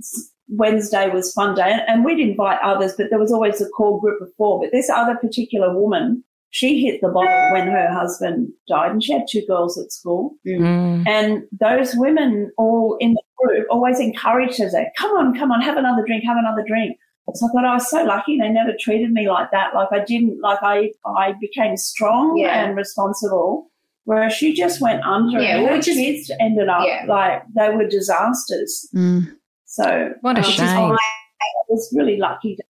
Wednesday 0.49 1.09
was 1.09 1.31
fun 1.31 1.55
day. 1.55 1.79
And 1.87 2.03
we'd 2.03 2.19
invite 2.19 2.59
others, 2.61 2.95
but 2.97 3.11
there 3.11 3.19
was 3.19 3.31
always 3.31 3.61
a 3.61 3.69
core 3.69 4.01
group 4.01 4.19
of 4.21 4.27
four. 4.35 4.59
But 4.59 4.73
this 4.73 4.89
other 4.89 5.15
particular 5.15 5.73
woman, 5.73 6.25
she 6.51 6.81
hit 6.81 6.99
the 7.01 7.07
bottom 7.07 7.53
when 7.53 7.67
her 7.67 7.91
husband 7.91 8.49
died 8.67 8.91
and 8.91 9.03
she 9.03 9.13
had 9.13 9.25
two 9.29 9.41
girls 9.47 9.77
at 9.77 9.91
school. 9.91 10.35
Mm. 10.47 11.07
And 11.07 11.43
those 11.59 11.95
women 11.95 12.51
all 12.57 12.97
in 12.99 13.13
the 13.13 13.21
group 13.41 13.67
always 13.69 13.99
encouraged 13.99 14.59
her, 14.59 14.69
say, 14.69 14.91
come 14.97 15.11
on, 15.11 15.37
come 15.37 15.51
on, 15.51 15.61
have 15.61 15.77
another 15.77 16.03
drink, 16.05 16.23
have 16.25 16.37
another 16.37 16.63
drink. 16.67 16.97
So 17.33 17.47
I 17.47 17.49
thought 17.51 17.65
I 17.65 17.73
was 17.75 17.89
so 17.89 18.03
lucky. 18.03 18.37
They 18.37 18.49
never 18.49 18.73
treated 18.77 19.11
me 19.11 19.29
like 19.29 19.51
that. 19.51 19.73
Like 19.73 19.87
I 19.93 20.03
didn't, 20.03 20.41
like 20.41 20.59
I, 20.61 20.91
I 21.05 21.33
became 21.39 21.77
strong 21.77 22.37
Yeah. 22.37 22.65
and 22.65 22.75
responsible. 22.75 23.71
Whereas 24.03 24.33
she 24.33 24.53
just 24.53 24.81
went 24.81 25.03
under 25.03 25.39
Yeah, 25.39 25.55
and 25.55 25.63
well, 25.63 25.71
her 25.71 25.77
which 25.77 25.85
kids 25.85 26.29
ended 26.41 26.67
up 26.67 26.83
Yeah. 26.85 27.05
like 27.07 27.43
they 27.55 27.69
were 27.69 27.87
disasters. 27.87 28.89
Mm. 28.93 29.35
So 29.65 30.13
What 30.19 30.37
a 30.37 30.41
um, 30.41 30.51
shame. 30.51 30.67
I 30.67 31.63
was 31.69 31.89
really 31.95 32.17
lucky 32.17 32.57
to 32.57 32.63
have 32.63 32.67
the 32.67 32.70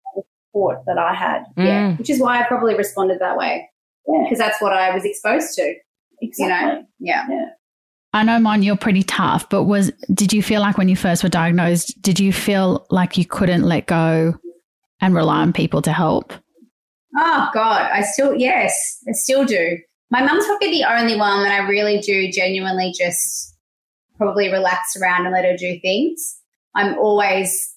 support 0.50 0.80
that 0.88 0.98
I 0.98 1.14
had. 1.14 1.44
Yeah. 1.58 1.92
Mm. 1.92 1.98
Which 2.00 2.10
is 2.10 2.20
why 2.20 2.40
I 2.42 2.44
probably 2.48 2.76
responded 2.76 3.20
that 3.20 3.38
way 3.38 3.70
Yeah, 4.08 4.24
because 4.24 4.40
that's 4.40 4.62
what 4.62 4.74
I 4.74 4.94
was 4.94 5.06
exposed 5.06 5.54
to. 5.56 5.74
exactly. 6.22 6.46
You 7.00 7.14
know? 7.14 7.28
Yeah. 7.30 7.46
I 8.12 8.24
know, 8.24 8.40
Mon, 8.40 8.64
you're 8.64 8.76
pretty 8.78 9.04
tough, 9.04 9.48
but 9.50 9.64
was 9.66 9.92
did 10.14 10.34
you 10.34 10.42
feel 10.42 10.62
like 10.62 10.78
when 10.78 10.90
you 10.90 10.96
first 10.96 11.22
were 11.24 11.30
diagnosed, 11.30 12.02
did 12.02 12.20
you 12.20 12.34
feel 12.34 12.86
like 12.90 13.18
you 13.18 13.26
couldn't 13.26 13.64
let 13.64 13.86
go 13.86 14.34
and 15.00 15.14
rely 15.16 15.42
on 15.42 15.54
people 15.54 15.82
to 15.84 15.94
help? 15.94 16.34
Oh 17.16 17.50
God, 17.54 17.90
I 17.92 18.02
still 18.02 18.34
yes, 18.36 18.98
I 19.08 19.12
still 19.12 19.46
do. 19.46 19.78
My 20.12 20.24
mum's 20.24 20.46
probably 20.48 20.72
the 20.72 20.86
only 20.92 21.16
one 21.18 21.44
that 21.44 21.52
I 21.52 21.68
really 21.68 22.00
do 22.00 22.32
genuinely 22.32 22.92
just 22.98 23.56
probably 24.18 24.52
relax 24.52 24.96
around 25.00 25.26
and 25.26 25.34
let 25.34 25.46
her 25.46 25.56
do 25.56 25.80
things. 25.80 26.36
I'm 26.76 26.98
always, 26.98 27.76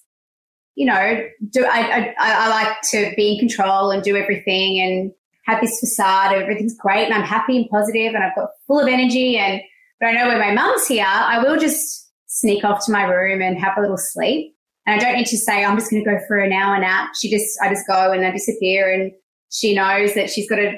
you 0.75 0.85
know, 0.85 1.23
do 1.49 1.65
I 1.65 2.13
I, 2.19 2.45
I 2.45 2.49
like 2.49 2.81
to 2.91 3.13
be 3.15 3.33
in 3.33 3.39
control 3.39 3.91
and 3.91 4.03
do 4.03 4.15
everything 4.15 4.79
and 4.79 5.11
have 5.45 5.61
this 5.61 5.79
facade 5.79 6.35
of 6.35 6.41
everything's 6.41 6.77
great 6.77 7.05
and 7.05 7.13
I'm 7.13 7.23
happy 7.23 7.57
and 7.57 7.69
positive 7.69 8.13
and 8.13 8.23
I've 8.23 8.35
got 8.35 8.49
full 8.67 8.79
of 8.79 8.87
energy 8.87 9.37
and 9.37 9.61
but 9.99 10.07
I 10.07 10.11
know 10.13 10.27
when 10.27 10.39
my 10.39 10.51
mum's 10.51 10.85
here, 10.87 11.05
I 11.07 11.41
will 11.41 11.57
just 11.57 12.11
sneak 12.27 12.65
off 12.65 12.85
to 12.85 12.91
my 12.91 13.03
room 13.03 13.41
and 13.41 13.57
have 13.57 13.77
a 13.77 13.81
little 13.81 13.97
sleep. 13.97 14.53
And 14.85 14.99
I 14.99 15.03
don't 15.03 15.15
need 15.15 15.27
to 15.27 15.37
say 15.37 15.63
I'm 15.63 15.77
just 15.77 15.89
going 15.89 16.03
to 16.03 16.09
go 16.09 16.19
for 16.27 16.39
an 16.39 16.51
hour 16.51 16.77
nap. 16.77 17.11
She 17.19 17.29
just 17.29 17.57
I 17.61 17.69
just 17.69 17.87
go 17.87 18.11
and 18.11 18.25
I 18.25 18.31
disappear 18.31 18.91
and 18.91 19.11
she 19.49 19.73
knows 19.73 20.13
that 20.15 20.29
she's 20.29 20.49
got 20.49 20.57
to, 20.57 20.73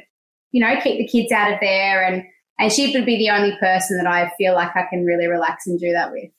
you 0.51 0.61
know, 0.61 0.79
keep 0.81 0.99
the 0.99 1.07
kids 1.07 1.31
out 1.31 1.53
of 1.53 1.59
there 1.59 2.03
and 2.03 2.23
and 2.59 2.71
she 2.71 2.93
would 2.93 3.05
be 3.05 3.17
the 3.17 3.31
only 3.31 3.57
person 3.57 3.97
that 3.97 4.07
I 4.07 4.31
feel 4.37 4.53
like 4.53 4.75
I 4.75 4.85
can 4.89 5.05
really 5.05 5.27
relax 5.27 5.65
and 5.65 5.79
do 5.79 5.91
that 5.91 6.11
with. 6.11 6.29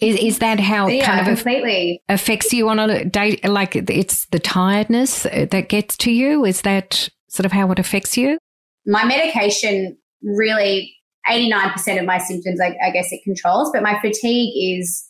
Is, 0.00 0.16
is 0.16 0.38
that 0.38 0.60
how 0.60 0.88
it 0.88 0.96
yeah, 0.96 1.06
kind 1.06 1.20
of 1.20 1.26
completely. 1.26 2.02
affects 2.08 2.52
you 2.52 2.68
on 2.68 2.78
a 2.78 3.04
day? 3.04 3.38
Like 3.44 3.76
it's 3.76 4.26
the 4.26 4.38
tiredness 4.38 5.24
that 5.24 5.68
gets 5.68 5.96
to 5.98 6.10
you? 6.10 6.44
Is 6.44 6.62
that 6.62 7.08
sort 7.28 7.46
of 7.46 7.52
how 7.52 7.70
it 7.70 7.78
affects 7.78 8.16
you? 8.16 8.38
My 8.86 9.04
medication 9.04 9.96
really 10.22 10.94
89% 11.28 11.98
of 11.98 12.06
my 12.06 12.18
symptoms 12.18 12.60
I, 12.60 12.76
I 12.82 12.90
guess 12.90 13.12
it 13.12 13.22
controls, 13.24 13.70
but 13.72 13.82
my 13.82 13.98
fatigue 14.00 14.52
is 14.56 15.06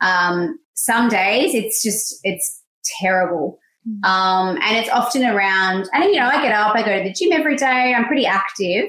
um 0.00 0.58
some 0.74 1.08
days 1.08 1.54
it's 1.54 1.82
just 1.82 2.20
it's 2.22 2.62
terrible. 3.00 3.58
Um, 4.02 4.58
and 4.62 4.76
it's 4.76 4.90
often 4.90 5.24
around, 5.24 5.88
and 5.92 6.04
you 6.04 6.16
know, 6.16 6.26
I 6.26 6.42
get 6.42 6.52
up, 6.52 6.74
I 6.74 6.82
go 6.82 6.96
to 6.98 7.04
the 7.04 7.12
gym 7.12 7.30
every 7.30 7.54
day, 7.54 7.94
I'm 7.96 8.06
pretty 8.06 8.26
active. 8.26 8.86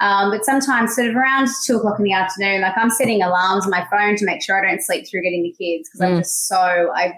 Um, 0.00 0.30
but 0.30 0.44
sometimes, 0.44 0.94
sort 0.94 1.08
of 1.08 1.16
around 1.16 1.48
two 1.64 1.76
o'clock 1.76 1.98
in 1.98 2.04
the 2.04 2.12
afternoon, 2.12 2.60
like 2.60 2.76
I'm 2.76 2.90
setting 2.90 3.22
alarms 3.22 3.64
on 3.64 3.70
my 3.70 3.86
phone 3.90 4.16
to 4.16 4.26
make 4.26 4.42
sure 4.42 4.62
I 4.62 4.68
don't 4.70 4.82
sleep 4.82 5.06
through 5.10 5.22
getting 5.22 5.42
the 5.42 5.52
kids 5.52 5.88
because 5.88 6.00
I'm 6.02 6.18
just 6.18 6.46
so, 6.48 6.56
I, 6.94 7.14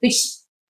which, 0.00 0.16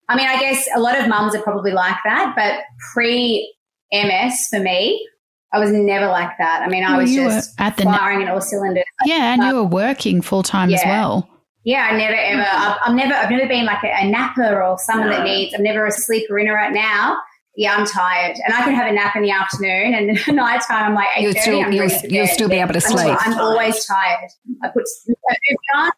I 0.09 0.17
mean, 0.17 0.27
I 0.27 0.41
guess 0.41 0.67
a 0.75 0.81
lot 0.81 0.99
of 0.99 1.09
mums 1.09 1.35
are 1.37 1.43
probably 1.43 1.73
like 1.73 1.97
that, 2.05 2.35
but 2.37 2.65
pre 2.93 3.53
MS 3.93 4.49
for 4.51 4.59
me, 4.59 5.07
I 5.53 5.61
was 5.61 5.71
never 5.71 6.07
like 6.09 6.33
that. 6.39 6.63
I 6.63 6.69
mean, 6.69 6.85
I 6.85 6.91
Well, 6.97 7.03
was 7.03 7.15
just 7.15 7.55
at 7.61 7.77
the 7.77 7.85
na- 7.85 7.97
firing 7.97 8.23
in 8.23 8.29
all 8.29 8.41
cylinders. 8.41 8.85
Yeah, 9.05 9.33
and 9.33 9.43
you 9.45 9.55
were 9.55 9.65
working 9.65 10.21
full 10.23 10.43
time 10.43 10.73
as 10.73 10.83
well. 10.85 11.29
Yeah, 11.65 11.89
I 11.91 11.97
never 11.97 12.15
ever. 12.15 12.47
I've, 12.49 12.79
I've 12.85 12.95
never. 12.95 13.15
I've 13.15 13.31
never 13.31 13.49
been 13.49 13.65
like 13.65 13.83
a, 13.83 13.89
a 13.89 14.09
napper 14.09 14.63
or 14.63 14.79
someone 14.79 15.11
that 15.11 15.25
needs. 15.25 15.55
I'm 15.55 15.63
never 15.63 15.87
a 15.87 15.91
sleeper 15.91 16.39
in 16.39 16.49
right 16.49 16.73
now. 16.73 17.19
Yeah, 17.57 17.75
I'm 17.75 17.87
tired, 17.87 18.37
and 18.45 18.53
I 18.55 18.63
can 18.65 18.75
have 18.75 18.87
a 18.87 18.93
nap 18.93 19.17
in 19.17 19.23
the 19.23 19.31
afternoon, 19.31 19.95
and 19.95 20.09
then 20.17 20.19
at 20.29 20.35
night 20.35 20.63
time 20.69 20.85
I'm 20.85 20.95
like 20.95 21.09
eight 21.17 21.23
You'll 21.23 21.35
still, 21.35 21.61
I'm 21.63 21.73
you'll, 21.73 21.87
ready 21.87 21.99
for 21.99 22.07
you'll 22.09 22.27
still 22.27 22.49
be 22.49 22.57
able 22.57 22.75
to 22.75 22.87
I'm, 22.87 22.99
sleep. 22.99 23.17
I'm 23.21 23.39
always 23.41 23.85
tired. 23.87 24.29
I 24.63 24.69
put 24.69 24.85
movie 25.09 25.57
on. 25.75 25.91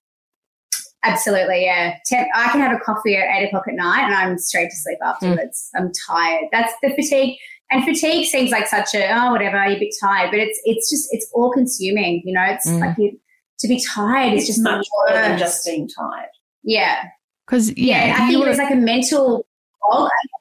Absolutely, 1.05 1.65
yeah. 1.65 1.97
Ten, 2.07 2.27
I 2.35 2.49
can 2.51 2.61
have 2.61 2.77
a 2.77 2.81
coffee 2.81 3.17
at 3.17 3.29
eight 3.37 3.47
o'clock 3.47 3.65
at 3.69 3.75
night, 3.75 4.05
and 4.05 4.15
I'm 4.15 4.39
straight 4.39 4.71
to 4.71 4.77
sleep 4.77 4.99
afterwards. 5.05 5.69
I'm 5.77 5.91
tired. 6.07 6.45
That's 6.53 6.73
the 6.83 6.91
fatigue, 6.91 7.37
and 7.71 7.85
fatigue 7.85 8.27
seems 8.27 8.51
like 8.51 8.67
such 8.67 8.95
a 8.95 9.09
oh 9.13 9.33
whatever. 9.33 9.57
You're 9.65 9.77
a 9.77 9.81
bit 9.81 9.95
tired, 10.01 10.31
but 10.31 10.39
it's 10.41 10.61
it's 10.65 10.91
just 10.91 11.09
it's 11.13 11.29
all 11.35 11.51
consuming. 11.53 12.23
You 12.25 12.35
know, 12.35 12.45
it's 12.45 12.69
Mm. 12.69 12.81
like 12.81 12.99
you 12.99 13.19
to 13.61 13.69
be 13.69 13.83
tired 13.85 14.35
is 14.35 14.41
It's 14.43 14.47
just 14.49 14.63
much 14.63 14.85
the 14.85 15.13
more 15.13 15.23
than 15.23 15.39
just 15.39 15.65
being 15.65 15.89
tired. 15.89 16.29
Yeah, 16.63 17.03
Because 17.47 17.77
yeah. 17.77 18.07
yeah, 18.07 18.15
I 18.23 18.27
think 18.29 18.39
were, 18.39 18.45
there's 18.47 18.59
like 18.59 18.73
a 18.73 18.77
mental 18.77 19.47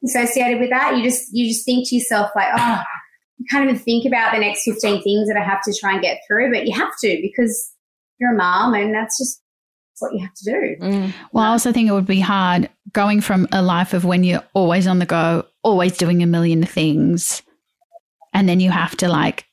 associated 0.03 0.59
with 0.59 0.69
that. 0.69 0.97
You 0.97 1.03
just 1.03 1.29
you 1.31 1.47
just 1.47 1.65
think 1.65 1.87
to 1.89 1.95
yourself 1.95 2.31
like, 2.35 2.49
oh, 2.57 2.83
you 3.37 3.45
can't 3.49 3.63
even 3.63 3.77
think 3.77 4.05
about 4.05 4.33
the 4.33 4.39
next 4.39 4.63
15 4.63 5.03
things 5.03 5.27
that 5.27 5.37
I 5.37 5.43
have 5.43 5.61
to 5.63 5.73
try 5.79 5.93
and 5.93 6.01
get 6.01 6.19
through, 6.27 6.51
but 6.51 6.67
you 6.67 6.73
have 6.75 6.91
to 7.01 7.19
because 7.21 7.71
you're 8.19 8.33
a 8.33 8.37
mom 8.37 8.73
and 8.73 8.93
that's 8.93 9.17
just 9.17 9.41
what 9.99 10.13
you 10.13 10.19
have 10.19 10.33
to 10.33 10.43
do. 10.43 10.75
Mm. 10.85 11.13
well, 11.31 11.45
I 11.45 11.49
also 11.49 11.71
think 11.71 11.89
it 11.89 11.93
would 11.93 12.05
be 12.05 12.19
hard 12.19 12.69
going 12.93 13.21
from 13.21 13.47
a 13.51 13.61
life 13.61 13.93
of 13.93 14.05
when 14.05 14.23
you're 14.23 14.43
always 14.53 14.87
on 14.87 14.99
the 14.99 15.05
go, 15.05 15.45
always 15.63 15.97
doing 15.97 16.21
a 16.21 16.27
million 16.27 16.63
things, 16.63 17.41
and 18.33 18.47
then 18.47 18.59
you 18.59 18.69
have 18.69 18.95
to 18.97 19.07
like 19.07 19.45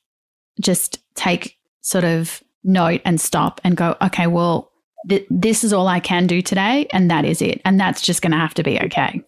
just 0.61 0.99
take 1.15 1.57
sort 1.81 2.03
of 2.03 2.43
note 2.63 3.01
and 3.05 3.19
stop 3.19 3.61
and 3.63 3.77
go, 3.77 3.95
okay, 4.01 4.27
well, 4.27 4.71
th- 5.09 5.25
this 5.29 5.63
is 5.63 5.73
all 5.73 5.87
I 5.87 5.99
can 5.99 6.27
do 6.27 6.41
today, 6.41 6.87
and 6.93 7.09
that 7.09 7.25
is 7.25 7.41
it, 7.41 7.61
and 7.65 7.79
that's 7.79 8.01
just 8.01 8.21
going 8.21 8.31
to 8.31 8.37
have 8.37 8.53
to 8.55 8.63
be 8.63 8.79
okay. 8.81 9.23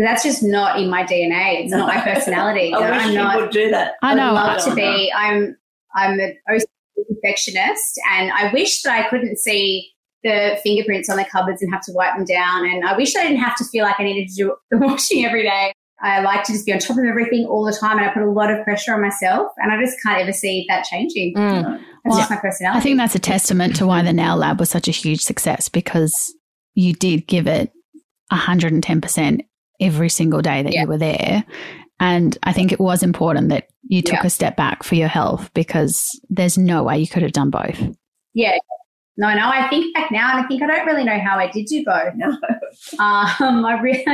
Because 0.00 0.12
that's 0.14 0.22
just 0.24 0.42
not 0.42 0.80
in 0.80 0.88
my 0.88 1.02
DNA. 1.02 1.62
It's 1.62 1.70
not 1.72 1.86
my 1.94 2.00
personality. 2.14 2.72
I 2.72 2.78
You 2.78 2.84
know, 2.86 2.90
wish 2.92 3.02
I'm 3.02 3.10
you 3.10 3.18
not. 3.18 3.36
would 3.40 3.50
do 3.50 3.70
that. 3.70 3.94
I 4.02 4.14
know. 4.14 4.34
I'd 4.34 4.54
love 4.56 4.64
to 4.64 4.70
I- 4.70 4.74
be. 4.74 5.12
I'm 5.14 5.56
I'm 5.94 6.18
an 6.20 6.36
OCD 6.48 6.64
perfectionist, 7.08 8.00
and 8.12 8.30
I 8.32 8.50
wish 8.52 8.82
that 8.82 8.92
I 9.04 9.08
couldn't 9.10 9.36
see 9.38 9.90
the 10.22 10.58
fingerprints 10.62 11.08
on 11.10 11.16
the 11.16 11.24
cupboards 11.24 11.60
and 11.62 11.72
have 11.72 11.82
to 11.82 11.92
wipe 11.92 12.14
them 12.16 12.24
down. 12.24 12.64
And 12.66 12.84
I 12.86 12.96
wish 12.96 13.14
I 13.16 13.22
didn't 13.22 13.40
have 13.40 13.56
to 13.56 13.64
feel 13.64 13.84
like 13.84 13.96
I 13.98 14.04
needed 14.04 14.28
to 14.30 14.34
do 14.36 14.56
the 14.70 14.78
washing 14.86 15.24
every 15.26 15.42
day. 15.42 15.72
I 16.02 16.20
like 16.20 16.44
to 16.44 16.52
just 16.52 16.64
be 16.64 16.72
on 16.72 16.78
top 16.78 16.96
of 16.96 17.04
everything 17.04 17.44
all 17.44 17.64
the 17.64 17.72
time, 17.78 17.98
and 17.98 18.08
I 18.08 18.12
put 18.14 18.22
a 18.22 18.30
lot 18.30 18.50
of 18.50 18.64
pressure 18.64 18.94
on 18.94 19.02
myself, 19.02 19.52
and 19.58 19.70
I 19.70 19.78
just 19.84 19.98
can't 20.02 20.18
ever 20.20 20.32
see 20.32 20.64
that 20.70 20.84
changing. 20.84 21.34
Mm. 21.34 21.62
That's 21.62 21.82
Well, 22.06 22.18
just 22.18 22.30
my 22.30 22.36
personality. 22.36 22.78
I 22.78 22.82
think 22.82 22.96
that's 22.96 23.14
a 23.14 23.18
testament 23.18 23.76
to 23.76 23.86
why 23.86 24.00
the 24.02 24.12
Nail 24.14 24.36
Lab 24.36 24.58
was 24.60 24.70
such 24.70 24.88
a 24.88 24.92
huge 24.92 25.20
success 25.20 25.68
because 25.68 26.32
you 26.74 26.94
did 26.94 27.26
give 27.26 27.46
it 27.46 27.70
110% 28.32 29.40
every 29.80 30.08
single 30.08 30.40
day 30.42 30.62
that 30.62 30.72
Yeah. 30.72 30.82
you 30.82 30.86
were 30.88 30.98
there. 30.98 31.44
And 31.98 32.36
I 32.44 32.52
think 32.52 32.72
it 32.72 32.80
was 32.80 33.02
important 33.02 33.50
that 33.50 33.68
you 33.88 34.00
took 34.02 34.20
Yeah. 34.20 34.26
a 34.26 34.30
step 34.30 34.56
back 34.56 34.82
for 34.82 34.94
your 34.94 35.08
health 35.08 35.50
because 35.54 36.18
there's 36.30 36.56
no 36.56 36.82
way 36.82 36.98
you 36.98 37.06
could 37.06 37.22
have 37.22 37.32
done 37.32 37.50
both. 37.50 37.78
yeah. 38.34 38.56
No, 39.16 39.34
no. 39.34 39.50
I 39.50 39.68
think 39.68 39.94
back 39.94 40.10
now, 40.10 40.30
and 40.34 40.42
I 40.42 40.48
think 40.48 40.62
I 40.62 40.66
don't 40.66 40.86
really 40.86 41.04
know 41.04 41.18
how 41.18 41.36
I 41.38 41.50
did 41.50 41.66
do 41.66 41.84
both. 41.84 42.14
No. 42.14 42.34
Um, 42.98 43.64
I 43.66 43.78
really, 43.82 44.04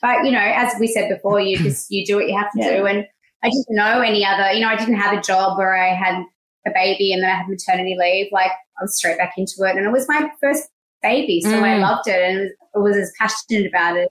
but 0.00 0.24
you 0.24 0.30
know, 0.30 0.38
as 0.40 0.72
we 0.80 0.86
said 0.86 1.08
before, 1.10 1.40
you 1.40 1.58
just 1.58 1.90
you 1.90 2.06
do 2.06 2.16
what 2.16 2.28
you 2.28 2.36
have 2.36 2.50
to 2.52 2.58
Yeah. 2.60 2.76
do, 2.78 2.86
and 2.86 3.04
I 3.42 3.48
didn't 3.50 3.66
know 3.70 4.00
any 4.00 4.24
other. 4.24 4.50
You 4.52 4.60
know, 4.60 4.68
I 4.68 4.76
didn't 4.76 4.94
have 4.94 5.16
a 5.18 5.20
job 5.20 5.58
where 5.58 5.76
I 5.76 5.92
had 5.92 6.22
a 6.66 6.70
baby 6.72 7.12
and 7.12 7.22
then 7.22 7.28
I 7.30 7.34
had 7.34 7.48
maternity 7.48 7.96
leave. 7.98 8.28
Like 8.32 8.52
I 8.52 8.82
was 8.82 8.96
straight 8.96 9.18
back 9.18 9.34
into 9.36 9.54
it, 9.64 9.76
and 9.76 9.84
it 9.84 9.90
was 9.92 10.06
my 10.08 10.30
first 10.40 10.68
baby, 11.02 11.40
so 11.42 11.50
I 11.62 11.70
Mm. 11.74 11.80
loved 11.82 12.08
it 12.08 12.20
and 12.22 12.38
was, 12.74 12.94
was 12.94 12.96
as 12.96 13.12
passionate 13.18 13.66
about 13.66 13.96
it 13.98 14.10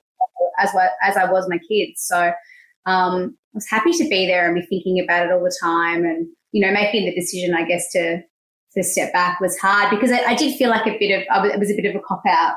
as 0.58 0.70
well 0.74 0.90
as 1.04 1.18
I 1.18 1.30
was 1.32 1.48
my 1.50 1.60
kids. 1.70 2.02
So 2.02 2.32
um, 2.86 3.38
I 3.54 3.56
was 3.56 3.68
happy 3.70 3.92
to 3.94 4.08
be 4.10 4.26
there 4.28 4.46
and 4.46 4.56
be 4.56 4.66
thinking 4.68 5.00
about 5.04 5.26
it 5.26 5.32
all 5.32 5.44
the 5.44 5.56
time, 5.62 6.06
and 6.06 6.28
you 6.52 6.66
know, 6.66 6.72
making 6.72 7.06
the 7.06 7.16
decision, 7.16 7.54
I 7.54 7.64
guess, 7.64 7.92
to 7.92 8.22
to 8.76 8.84
step 8.84 9.12
back 9.14 9.40
was 9.40 9.58
hard 9.58 9.90
because 9.90 10.12
I, 10.12 10.20
I 10.20 10.36
did 10.36 10.58
feel 10.58 10.70
like 10.70 10.86
a 10.86 10.98
bit 11.00 11.22
of 11.22 11.28
I 11.32 11.42
was, 11.42 11.52
it 11.54 11.60
was 11.60 11.72
a 11.72 11.76
bit 11.76 11.86
of 11.86 11.96
a 11.96 12.00
cop 12.06 12.22
out. 12.28 12.56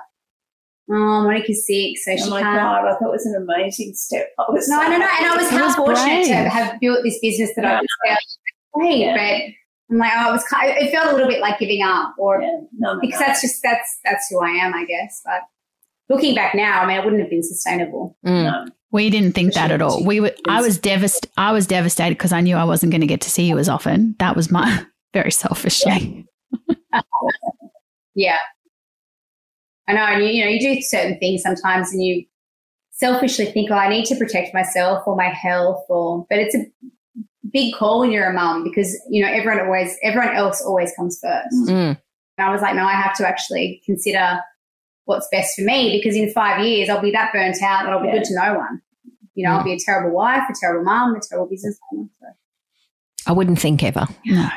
Oh, 0.93 1.23
Monika's 1.25 1.65
sick, 1.67 1.97
so 1.99 2.17
she 2.17 2.23
Oh 2.25 2.31
my 2.31 2.41
can't. 2.43 2.59
God, 2.59 2.85
I 2.85 2.93
thought 2.99 3.09
it 3.09 3.13
was 3.13 3.27
an 3.27 3.37
amazing 3.43 3.95
step. 3.95 4.29
I 4.41 4.45
was 4.51 4.69
No, 4.69 4.77
so 4.83 4.89
no, 4.89 4.99
no. 4.99 5.07
And 5.07 5.27
I 5.27 5.37
was 5.37 5.49
how 5.49 5.73
fortunate 5.77 6.25
to 6.27 6.35
have 6.51 6.81
built 6.81 7.05
this 7.05 7.19
business 7.21 7.51
that 7.55 7.65
I 7.65 7.81
Yeah. 8.05 8.15
was 8.17 8.39
great, 8.75 8.99
Yeah. 8.99 9.15
but 9.15 9.95
I'm 9.95 9.99
like, 9.99 10.13
oh, 10.17 10.31
it 10.31 10.33
was. 10.33 10.45
kind 10.45 10.69
it 10.77 10.91
felt 10.91 11.11
a 11.11 11.13
little 11.13 11.29
bit 11.29 11.41
like 11.41 11.61
giving 11.61 11.83
up, 11.83 12.15
or 12.19 12.43
Yeah, 12.43 12.49
no, 12.77 12.95
no, 12.95 13.01
because 13.01 13.21
no. 13.21 13.27
that's 13.27 13.41
just 13.41 13.63
that's 13.63 13.99
that's 14.05 14.27
who 14.31 14.41
I 14.43 14.51
am, 14.51 14.75
I 14.75 14.85
guess. 14.85 15.23
But 15.25 15.43
looking 16.11 16.35
back 16.35 16.55
now, 16.55 16.83
I 16.83 16.87
mean, 16.87 16.99
it 16.99 17.05
wouldn't 17.05 17.23
have 17.23 17.31
been 17.31 17.43
sustainable. 17.43 18.19
Mm. 18.27 18.43
No. 18.45 18.67
We 18.93 19.09
didn't 19.09 19.33
think 19.33 19.55
that 19.55 19.71
at 19.71 19.81
all. 19.81 20.05
We 20.05 20.19
were 20.19 20.33
I 20.49 20.61
was 20.61 20.79
devast 20.79 21.27
I 21.37 21.53
was 21.53 21.67
devastated 21.67 22.19
because 22.19 22.33
I 22.33 22.41
knew 22.41 22.57
I 22.57 22.65
wasn't 22.65 22.91
going 22.91 23.03
to 23.03 23.07
get 23.07 23.21
to 23.23 23.31
see 23.31 23.45
you 23.45 23.57
as 23.57 23.69
often. 23.69 24.17
That 24.19 24.35
was 24.35 24.51
my 24.51 24.85
very 25.15 25.31
selfishly. 25.31 26.27
Yeah, 28.15 28.39
I 29.89 29.93
know. 29.93 30.03
And 30.03 30.25
you, 30.25 30.31
you 30.31 30.45
know, 30.45 30.51
you 30.51 30.61
do 30.61 30.83
certain 30.83 31.19
things 31.21 31.43
sometimes, 31.43 31.93
and 31.93 32.03
you 32.03 32.25
selfishly 32.91 33.47
think, 33.47 33.71
oh, 33.71 33.77
I 33.77 33.89
need 33.89 34.05
to 34.07 34.17
protect 34.17 34.53
myself 34.53 35.05
or 35.07 35.17
my 35.17 35.29
health, 35.29 35.85
or 35.89 36.27
but 36.29 36.39
it's 36.39 36.57
a 36.57 36.65
big 37.53 37.73
call 37.75 38.01
when 38.01 38.11
you're 38.11 38.29
a 38.29 38.33
mum 38.33 38.65
because 38.65 39.01
you 39.09 39.25
know 39.25 39.33
everyone 39.33 39.65
always 39.65 39.97
everyone 40.03 40.35
else 40.35 40.61
always 40.61 40.93
comes 40.97 41.19
first. 41.23 41.69
Mm. 41.69 41.99
And 42.39 42.49
I 42.49 42.51
was 42.51 42.63
like, 42.63 42.75
no, 42.75 42.85
I 42.85 42.95
have 42.95 43.15
to 43.17 43.27
actually 43.27 43.81
consider 43.87 44.41
what's 45.05 45.29
best 45.33 45.57
for 45.57 45.63
me 45.63 45.97
because 45.97 46.17
in 46.17 46.31
five 46.33 46.65
years 46.65 46.89
I'll 46.89 47.01
be 47.03 47.11
that 47.13 47.33
burnt 47.33 47.63
out 47.63 47.85
and 47.85 47.95
I'll 47.95 48.01
be 48.01 48.09
Yeah. 48.09 48.15
good 48.15 48.25
to 48.25 48.35
no 48.35 48.55
one. 48.59 48.83
You 49.35 49.47
know, 49.47 49.55
I'll 49.55 49.65
be 49.65 49.73
a 49.73 49.79
terrible 49.79 50.15
wife, 50.15 50.43
a 50.51 50.55
terrible 50.61 50.85
mom, 50.85 51.15
a 51.17 51.21
terrible 51.21 51.49
business 51.49 51.79
owner. 51.93 52.09
So. 52.21 52.27
I 53.27 53.33
wouldn't 53.33 53.59
think 53.61 53.83
ever. 53.83 54.07
No. 54.27 54.49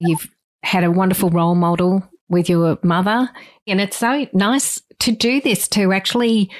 You've 0.00 0.28
had 0.62 0.84
a 0.84 0.90
wonderful 0.90 1.30
role 1.30 1.54
model 1.54 2.02
with 2.28 2.48
your 2.48 2.78
mother. 2.82 3.28
And 3.66 3.80
it's 3.80 3.96
so 3.98 4.26
nice 4.32 4.80
to 5.00 5.12
do 5.12 5.40
this, 5.40 5.68
to 5.68 5.92
actually 5.92 6.50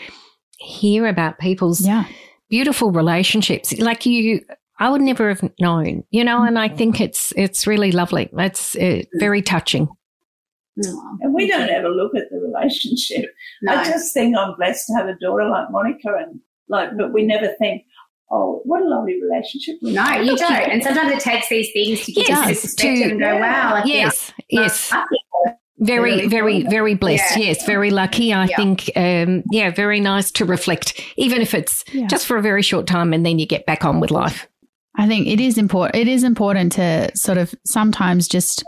hear 0.59 1.07
about 1.07 1.39
people's 1.39 1.81
Yeah. 1.85 2.05
beautiful 2.49 2.93
relationships. 2.93 3.77
Like 3.79 4.07
you, 4.07 4.43
I 4.79 4.91
would 4.91 5.01
never 5.01 5.29
have 5.31 5.51
known, 5.59 6.05
you 6.11 6.23
know, 6.23 6.43
and 6.45 6.59
I 6.59 6.69
think 6.69 7.01
it's, 7.01 7.33
it's 7.37 7.67
really 7.67 7.91
lovely. 7.91 8.29
It's 8.39 8.77
uh, 8.77 9.03
very 9.15 9.43
touching. 9.43 9.89
No, 10.79 11.19
And 11.23 11.33
we 11.35 11.47
don't 11.49 11.71
ever 11.71 11.89
look 11.89 12.15
at 12.15 12.25
the 12.31 12.39
relationship. 12.39 13.31
no. 13.63 13.73
I 13.73 13.85
just 13.85 14.13
think 14.13 14.37
I'm 14.37 14.55
blessed 14.57 14.87
to 14.89 14.95
have 14.95 15.07
a 15.07 15.15
daughter 15.21 15.49
like 15.49 15.69
Monika, 15.69 16.23
and 16.23 16.41
like, 16.69 16.91
but 16.99 17.13
we 17.13 17.25
never 17.25 17.49
think, 17.59 17.85
oh, 18.31 18.61
what 18.65 18.83
a 18.83 18.85
lovely 18.85 19.21
relationship. 19.23 19.77
we 19.83 19.93
no, 19.93 20.03
have. 20.03 20.25
you 20.25 20.37
don't. 20.37 20.53
And 20.53 20.83
sometimes 20.83 21.13
it 21.13 21.21
takes 21.21 21.49
these 21.49 21.73
things 21.73 22.05
to 22.05 22.13
get 22.13 22.29
Yes, 22.29 22.61
perspective 22.63 22.97
to- 23.07 23.11
and 23.13 23.21
go, 23.21 23.39
wow, 23.39 23.73
like, 23.75 23.87
Yes, 23.87 24.33
yes. 24.51 24.93
Very, 25.79 26.27
very, 26.29 26.63
very 26.63 26.95
blessed. 26.95 27.37
Yeah. 27.37 27.45
Yes, 27.49 27.67
very 27.67 27.91
lucky. 27.91 28.33
I 28.33 28.47
Yeah. 28.47 28.57
think, 28.57 28.91
um, 28.97 29.43
yeah, 29.51 29.71
very 29.71 30.01
nice 30.01 30.31
to 30.33 30.47
reflect, 30.47 30.99
even 31.19 31.43
if 31.43 31.53
it's 31.53 31.85
Yeah. 31.93 32.07
just 32.07 32.27
for 32.27 32.39
a 32.39 32.43
very 32.43 32.63
short 32.63 32.87
time 32.87 33.13
and 33.13 33.27
then 33.27 33.39
you 33.39 33.47
get 33.47 33.67
back 33.67 33.85
on 33.85 34.01
with 34.01 34.11
life. 34.11 34.49
I 34.99 35.07
think 35.07 35.27
it 35.27 35.39
is 35.39 35.59
important. 35.59 35.97
It 35.97 36.09
is 36.09 36.25
important 36.25 36.73
to 36.73 37.11
sort 37.15 37.37
of 37.37 37.55
sometimes 37.67 38.27
just 38.27 38.65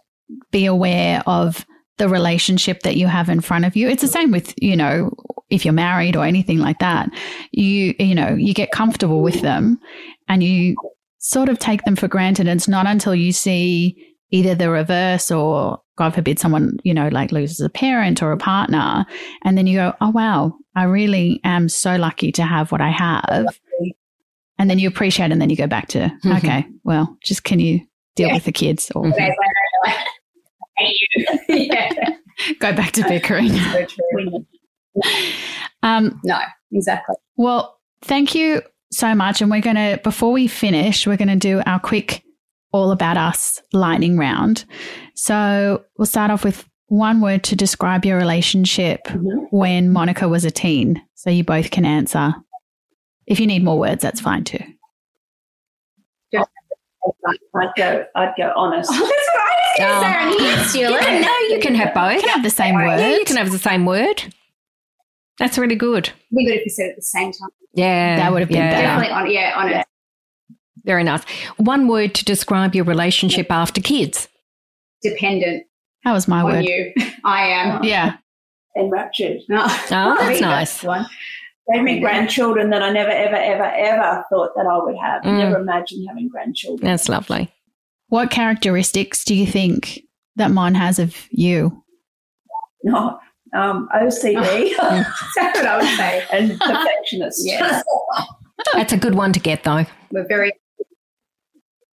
be 0.52 0.66
aware 0.66 1.22
of 1.26 1.64
the 1.98 2.08
relationship 2.08 2.82
that 2.82 2.96
you 2.96 3.06
have 3.06 3.28
in 3.28 3.40
front 3.40 3.64
of 3.64 3.76
you. 3.76 3.88
It's 3.88 4.02
the 4.02 4.08
same 4.08 4.30
with, 4.30 4.54
you 4.62 4.76
know, 4.76 5.10
if 5.50 5.64
you're 5.64 5.74
married 5.74 6.16
or 6.16 6.24
anything 6.24 6.58
like 6.58 6.78
that. 6.78 7.10
You, 7.52 7.94
you 7.98 8.14
know, 8.14 8.34
you 8.34 8.54
get 8.54 8.70
comfortable 8.70 9.22
with 9.22 9.40
them 9.42 9.78
and 10.28 10.42
you 10.42 10.76
sort 11.18 11.48
of 11.48 11.58
take 11.58 11.82
them 11.84 11.96
for 11.96 12.06
granted. 12.08 12.46
And 12.48 12.58
it's 12.58 12.68
not 12.68 12.86
until 12.86 13.14
you 13.14 13.32
see 13.32 13.96
either 14.30 14.54
the 14.54 14.70
reverse 14.70 15.30
or 15.30 15.80
God 15.96 16.14
forbid 16.14 16.38
someone, 16.38 16.78
you 16.84 16.94
know, 16.94 17.08
like 17.08 17.32
loses 17.32 17.60
a 17.60 17.68
parent 17.70 18.22
or 18.22 18.30
a 18.32 18.36
partner. 18.36 19.04
And 19.44 19.56
then 19.58 19.66
you 19.66 19.78
go, 19.78 19.94
oh, 20.00 20.10
wow, 20.10 20.54
I 20.76 20.84
really 20.84 21.40
am 21.44 21.68
so 21.68 21.96
lucky 21.96 22.30
to 22.32 22.42
have 22.44 22.70
what 22.70 22.80
I 22.80 22.90
have. 22.90 23.46
And 24.58 24.68
then 24.68 24.78
you 24.78 24.86
appreciate 24.88 25.32
and 25.32 25.40
then 25.40 25.50
you 25.50 25.56
go 25.56 25.66
back 25.66 25.88
to, 25.88 26.12
Mhm. 26.24 26.36
okay, 26.38 26.66
well, 26.84 27.16
just 27.24 27.42
can 27.44 27.58
you 27.58 27.80
deal 28.16 28.28
Yeah. 28.28 28.34
with 28.34 28.44
the 28.44 28.52
kids 28.52 28.90
or 28.94 29.10
yeah, 31.48 31.90
go 32.60 32.72
back 32.72 32.92
to 32.92 33.02
bickering? 33.08 33.48
so 33.50 33.86
true. 33.86 34.46
Um, 35.82 36.20
No, 36.24 36.38
exactly. 36.72 37.14
well, 37.36 37.78
thank 38.02 38.34
you 38.34 38.62
so 38.90 39.14
much. 39.14 39.40
And 39.40 39.50
we're 39.50 39.60
going 39.60 39.76
to, 39.76 40.00
before 40.02 40.32
we 40.32 40.46
finish, 40.48 41.06
we're 41.06 41.16
going 41.16 41.28
to 41.28 41.36
do 41.36 41.62
our 41.66 41.78
quick 41.78 42.22
all 42.72 42.90
about 42.90 43.16
us 43.16 43.62
lightning 43.72 44.18
round. 44.18 44.64
So 45.14 45.84
we'll 45.96 46.06
start 46.06 46.30
off 46.30 46.44
with 46.44 46.68
one 46.86 47.20
word 47.20 47.42
to 47.44 47.56
describe 47.56 48.04
your 48.04 48.16
relationship 48.18 49.04
Mhm. 49.04 49.46
when 49.50 49.90
Monika 49.90 50.28
was 50.28 50.44
a 50.44 50.50
teen. 50.50 51.00
So 51.14 51.30
you 51.30 51.44
both 51.44 51.70
can 51.70 51.84
answer. 51.84 52.34
If 53.26 53.40
you 53.40 53.46
need 53.46 53.62
more 53.64 53.78
words, 53.78 54.02
that's 54.02 54.20
fine 54.20 54.44
too. 54.44 54.62
I'd 57.54 57.68
go, 57.76 58.04
I'd 58.14 58.34
go 58.36 58.52
honest. 58.56 58.90
Oh, 58.92 58.98
that's 58.98 59.28
what 59.32 59.40
I 59.40 59.54
was 59.54 59.78
going 59.78 59.88
to 59.88 59.96
Oh. 59.96 60.00
say. 60.00 60.06
I 60.08 60.30
knew 60.30 60.44
you'd 60.44 60.68
steal 60.68 60.90
You 60.90 61.20
no, 61.22 61.38
you 61.54 61.60
can 61.60 61.74
have 61.74 61.94
both. 61.94 62.14
You 62.14 62.20
can 62.20 62.30
have 62.30 62.42
the 62.42 62.50
same 62.50 62.74
word. 62.74 62.98
Yeah, 62.98 63.14
you 63.16 63.24
can 63.24 63.36
have 63.36 63.50
the 63.52 63.58
same 63.58 63.86
word. 63.86 64.34
That's 65.38 65.56
really 65.56 65.76
good. 65.76 66.10
We 66.32 66.44
would 66.44 66.54
have 66.54 66.62
said 66.68 66.86
it 66.86 66.90
at 66.90 66.96
the 66.96 67.02
same 67.02 67.32
time. 67.32 67.50
Yeah. 67.74 68.16
That 68.16 68.32
would 68.32 68.40
have 68.40 68.48
been 68.48 68.58
yeah. 68.58 68.70
better. 68.70 68.82
Definitely 69.04 69.14
on, 69.14 69.30
yeah, 69.30 69.52
honest. 69.56 69.86
Very 70.84 71.04
nice. 71.04 71.22
One 71.58 71.86
word 71.86 72.14
to 72.16 72.24
describe 72.24 72.74
your 72.74 72.84
relationship 72.84 73.50
after 73.52 73.80
kids. 73.80 74.26
Dependent 75.02 75.64
That 76.04 76.12
was 76.12 76.26
my 76.26 76.40
on 76.40 76.46
word. 76.46 76.64
you. 76.64 76.92
I 77.24 77.42
am. 77.46 77.84
Yeah. 77.84 78.16
Enraptured. 78.76 79.38
No. 79.48 79.62
Oh, 79.66 80.16
that's 80.18 80.22
Maybe 80.26 80.40
nice. 80.40 80.82
One. 80.82 81.06
Gave 81.72 81.82
me 81.82 82.00
grandchildren 82.00 82.70
that 82.70 82.82
I 82.82 82.90
never, 82.90 83.10
ever, 83.10 83.36
ever, 83.36 83.64
ever 83.64 84.24
thought 84.30 84.50
that 84.56 84.66
I 84.66 84.78
would 84.78 84.96
have. 84.96 85.22
Mm. 85.22 85.38
Never 85.38 85.58
imagined 85.58 86.06
having 86.08 86.28
grandchildren. 86.28 86.86
That's 86.86 87.08
lovely. 87.08 87.52
What 88.08 88.30
characteristics 88.30 89.22
do 89.24 89.34
you 89.34 89.46
think 89.46 90.02
that 90.36 90.50
Mon 90.50 90.74
has 90.74 90.98
of 90.98 91.14
you? 91.30 91.84
No, 92.82 93.18
um, 93.54 93.88
OCD 93.94 94.70
That's 95.36 95.58
what 95.58 95.66
I 95.66 95.76
would 95.76 95.96
say. 95.96 96.24
and 96.32 96.58
perfectionist. 96.58 97.42
Yes. 97.44 97.84
That's 98.74 98.92
a 98.92 98.96
good 98.96 99.14
one 99.14 99.32
to 99.34 99.40
get, 99.40 99.64
though. 99.64 99.84
We're 100.10 100.26
very 100.26 100.52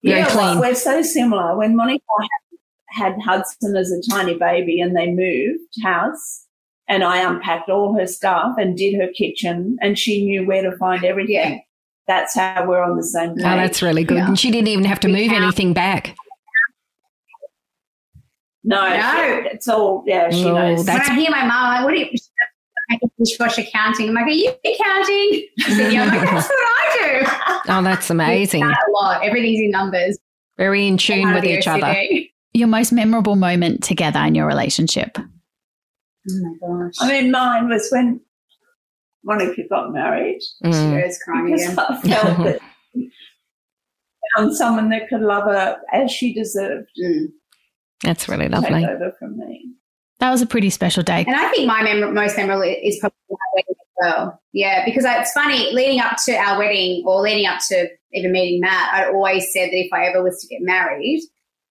Very 0.04 0.20
yeah, 0.20 0.30
clean. 0.30 0.60
We're 0.60 0.76
so 0.76 1.02
similar. 1.02 1.58
When 1.58 1.76
Monika 1.76 2.02
had, 2.90 3.14
had 3.14 3.22
Hudson 3.22 3.76
as 3.76 3.92
a 3.92 4.02
tiny 4.12 4.38
baby 4.38 4.82
and 4.82 4.96
they 4.96 5.08
moved 5.08 5.74
house, 5.82 6.46
and 6.92 7.04
I 7.06 7.18
unpacked 7.28 7.70
all 7.70 7.98
her 7.98 8.06
stuff 8.06 8.56
and 8.58 8.78
did 8.78 9.00
her 9.00 9.08
kitchen, 9.16 9.78
and 9.82 9.98
she 9.98 10.26
knew 10.26 10.46
where 10.46 10.62
to 10.62 10.76
find 10.78 11.04
everything. 11.06 11.36
Yeah. 11.36 11.58
That's 12.08 12.36
how 12.36 12.66
we're 12.68 12.84
on 12.84 12.98
the 12.98 13.04
same 13.04 13.36
page. 13.36 13.46
Oh, 13.46 13.56
that's 13.56 13.82
really 13.82 14.04
good. 14.04 14.18
Yeah. 14.18 14.28
And 14.28 14.38
she 14.38 14.52
didn't 14.52 14.68
even 14.68 14.84
have 14.86 15.00
to 15.02 15.08
We 15.08 15.14
move 15.14 15.32
have- 15.32 15.42
anything 15.44 15.72
back. 15.74 16.16
no, 18.64 18.88
No. 18.90 19.42
it's 19.52 19.68
all 19.68 20.04
yeah. 20.06 20.30
She 20.30 20.46
Oh, 20.46 20.54
knows. 20.54 20.86
That's- 20.86 21.08
when 21.10 21.18
I 21.18 21.22
hear 21.22 21.32
my 21.32 21.44
mom, 21.46 21.52
I'm 21.52 21.74
like, 21.78 21.86
what 21.86 21.94
are 21.94 21.98
you? 21.98 22.18
I 22.90 22.98
can 22.98 23.10
dishwash 23.20 23.58
accounting. 23.58 24.10
I'm 24.10 24.16
like, 24.16 24.26
are 24.26 24.30
you 24.30 24.52
counting?" 24.84 25.48
She 25.60 25.72
said, 25.72 25.94
yeah. 25.94 26.04
I'm 26.04 26.10
like, 26.10 26.30
that's 26.30 26.50
what 26.50 26.58
I 26.60 26.98
do." 27.00 27.28
Oh, 27.74 27.82
that's 27.84 28.10
amazing. 28.10 28.64
A 28.64 28.76
lot. 28.92 29.24
Everything's 29.24 29.62
in 29.62 29.72
numbers. 29.72 30.18
Very 30.58 30.88
in 30.88 30.98
tune 30.98 31.28
with 31.30 31.38
of 31.38 31.44
the 31.44 31.58
each 31.58 31.68
other. 31.68 31.96
Your 32.54 32.68
most 32.68 32.92
memorable 32.92 33.36
moment 33.38 33.82
together 33.84 34.20
in 34.20 34.36
your 34.36 34.46
relationship? 34.48 35.18
Oh 36.30 36.58
my 36.62 36.84
gosh. 36.86 36.94
I 37.00 37.08
mean, 37.22 37.32
mine 37.32 37.70
was 37.70 37.90
when 37.92 38.22
Monika 39.28 39.68
got 39.70 39.92
married. 39.92 40.42
Mm. 40.64 40.74
She 40.74 41.06
was 41.08 41.20
crying 41.24 41.54
again. 41.54 41.78
I 41.80 42.02
felt 42.02 42.38
that 42.44 42.60
found 44.36 44.56
someone 44.56 44.90
that 44.90 45.10
could 45.10 45.22
love 45.22 45.44
her 45.44 45.78
as 45.94 46.12
she 46.12 46.34
deserved. 46.34 46.90
Mm. 47.04 47.28
That's 48.04 48.28
really 48.28 48.46
Take 48.46 48.54
lovely. 48.54 48.86
over 48.86 49.14
from 49.20 49.38
me. 49.38 49.74
That 50.20 50.32
was 50.32 50.42
a 50.42 50.46
pretty 50.46 50.70
special 50.70 51.04
day. 51.04 51.26
And 51.28 51.36
I 51.36 51.50
think 51.50 51.68
my 51.68 51.82
mem- 51.84 52.14
most 52.14 52.38
memorable 52.38 52.62
is 52.64 52.98
probably 53.00 53.16
my 53.30 53.38
wedding 53.56 53.70
as 53.72 53.88
well. 54.02 54.42
Yeah, 54.54 54.86
because 54.86 55.04
it's 55.06 55.32
funny, 55.32 55.74
leading 55.74 56.00
up 56.00 56.18
to 56.26 56.34
our 56.34 56.60
wedding 56.60 57.04
or 57.06 57.22
leading 57.22 57.48
up 57.48 57.60
to 57.70 57.88
even 58.14 58.32
meeting 58.32 58.60
Matt, 58.62 58.94
I'd 58.94 59.14
always 59.14 59.52
said 59.52 59.70
that 59.70 59.76
if 59.78 59.92
I 59.92 60.06
ever 60.06 60.24
was 60.24 60.40
to 60.42 60.48
get 60.48 60.62
married, 60.62 61.22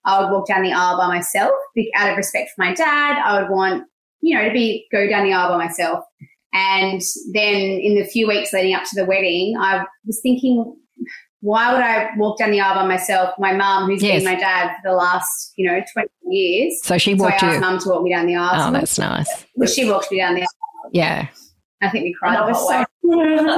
I 0.05 0.21
would 0.21 0.31
walk 0.33 0.49
down 0.49 0.63
the 0.63 0.73
aisle 0.73 0.99
by 0.99 1.07
myself 1.09 1.53
be- 1.75 1.93
out 1.95 2.11
of 2.11 2.17
respect 2.17 2.51
for 2.57 2.65
my 2.65 2.75
dad. 2.75 3.23
I 3.25 3.41
would 3.41 3.51
want, 3.51 3.85
you 4.21 4.37
know, 4.37 4.45
to 4.47 4.53
be 4.53 4.87
go 4.93 5.09
down 5.09 5.25
the 5.25 5.33
aisle 5.33 5.51
by 5.51 5.57
myself. 5.65 6.05
And 6.53 7.01
then 7.33 7.55
in 7.55 7.95
the 7.95 8.05
few 8.05 8.27
weeks 8.27 8.53
leading 8.53 8.75
up 8.75 8.83
to 8.85 8.91
the 8.95 9.05
wedding, 9.05 9.57
I 9.59 9.85
was 10.05 10.21
thinking, 10.21 10.77
why 11.43 11.73
would 11.73 11.81
I 11.83 12.11
walk 12.19 12.39
down 12.39 12.51
the 12.51 12.61
aisle 12.61 12.75
by 12.75 12.87
myself? 12.87 13.35
My 13.39 13.53
mum, 13.55 13.89
who's 13.89 14.03
Yes. 14.03 14.23
been 14.23 14.33
my 14.35 14.39
dad 14.39 14.69
for 14.83 14.91
the 14.91 14.95
last, 14.97 15.53
you 15.57 15.71
know, 15.71 15.81
20 15.93 16.09
years. 16.27 16.81
So 16.83 16.99
she 16.99 17.17
So 17.17 17.25
I 17.25 17.29
walked 17.31 17.43
asked 17.45 17.55
you. 17.55 17.61
mum 17.61 17.79
to 17.79 17.89
walk 17.89 18.03
me 18.03 18.11
down 18.13 18.27
the 18.27 18.37
aisle. 18.37 18.51
Oh, 18.61 18.67
So 18.67 18.73
that's 18.73 18.99
nice. 18.99 19.47
well, 19.57 19.69
she 19.69 19.89
walked 19.89 20.11
me 20.11 20.19
down 20.19 20.35
the 20.35 20.43
aisle. 20.43 20.91
Yeah. 20.93 21.29
I 21.83 21.89
think 21.89 22.05
we 22.05 22.15
cried 22.21 22.35
And 22.35 22.39
I 22.39 22.47
the 22.47 22.49
was 22.53 22.59
whole 22.59 22.69
so, 22.69 22.79
way. 22.79 22.85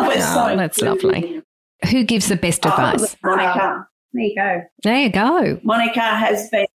Was 0.07 0.37
Oh, 0.37 0.51
so 0.51 0.57
that's 0.57 0.81
lovely. 0.81 1.43
Who 1.91 2.05
gives 2.05 2.29
the 2.29 2.37
best 2.37 2.65
Oh, 2.67 2.71
advice? 2.71 3.17
Monika. 3.25 3.87
There 4.13 4.23
you 4.23 4.35
go. 4.37 4.63
There 4.85 4.99
you 4.99 5.09
go. 5.11 5.57
Monika 5.65 6.17
has 6.19 6.49
been 6.51 6.67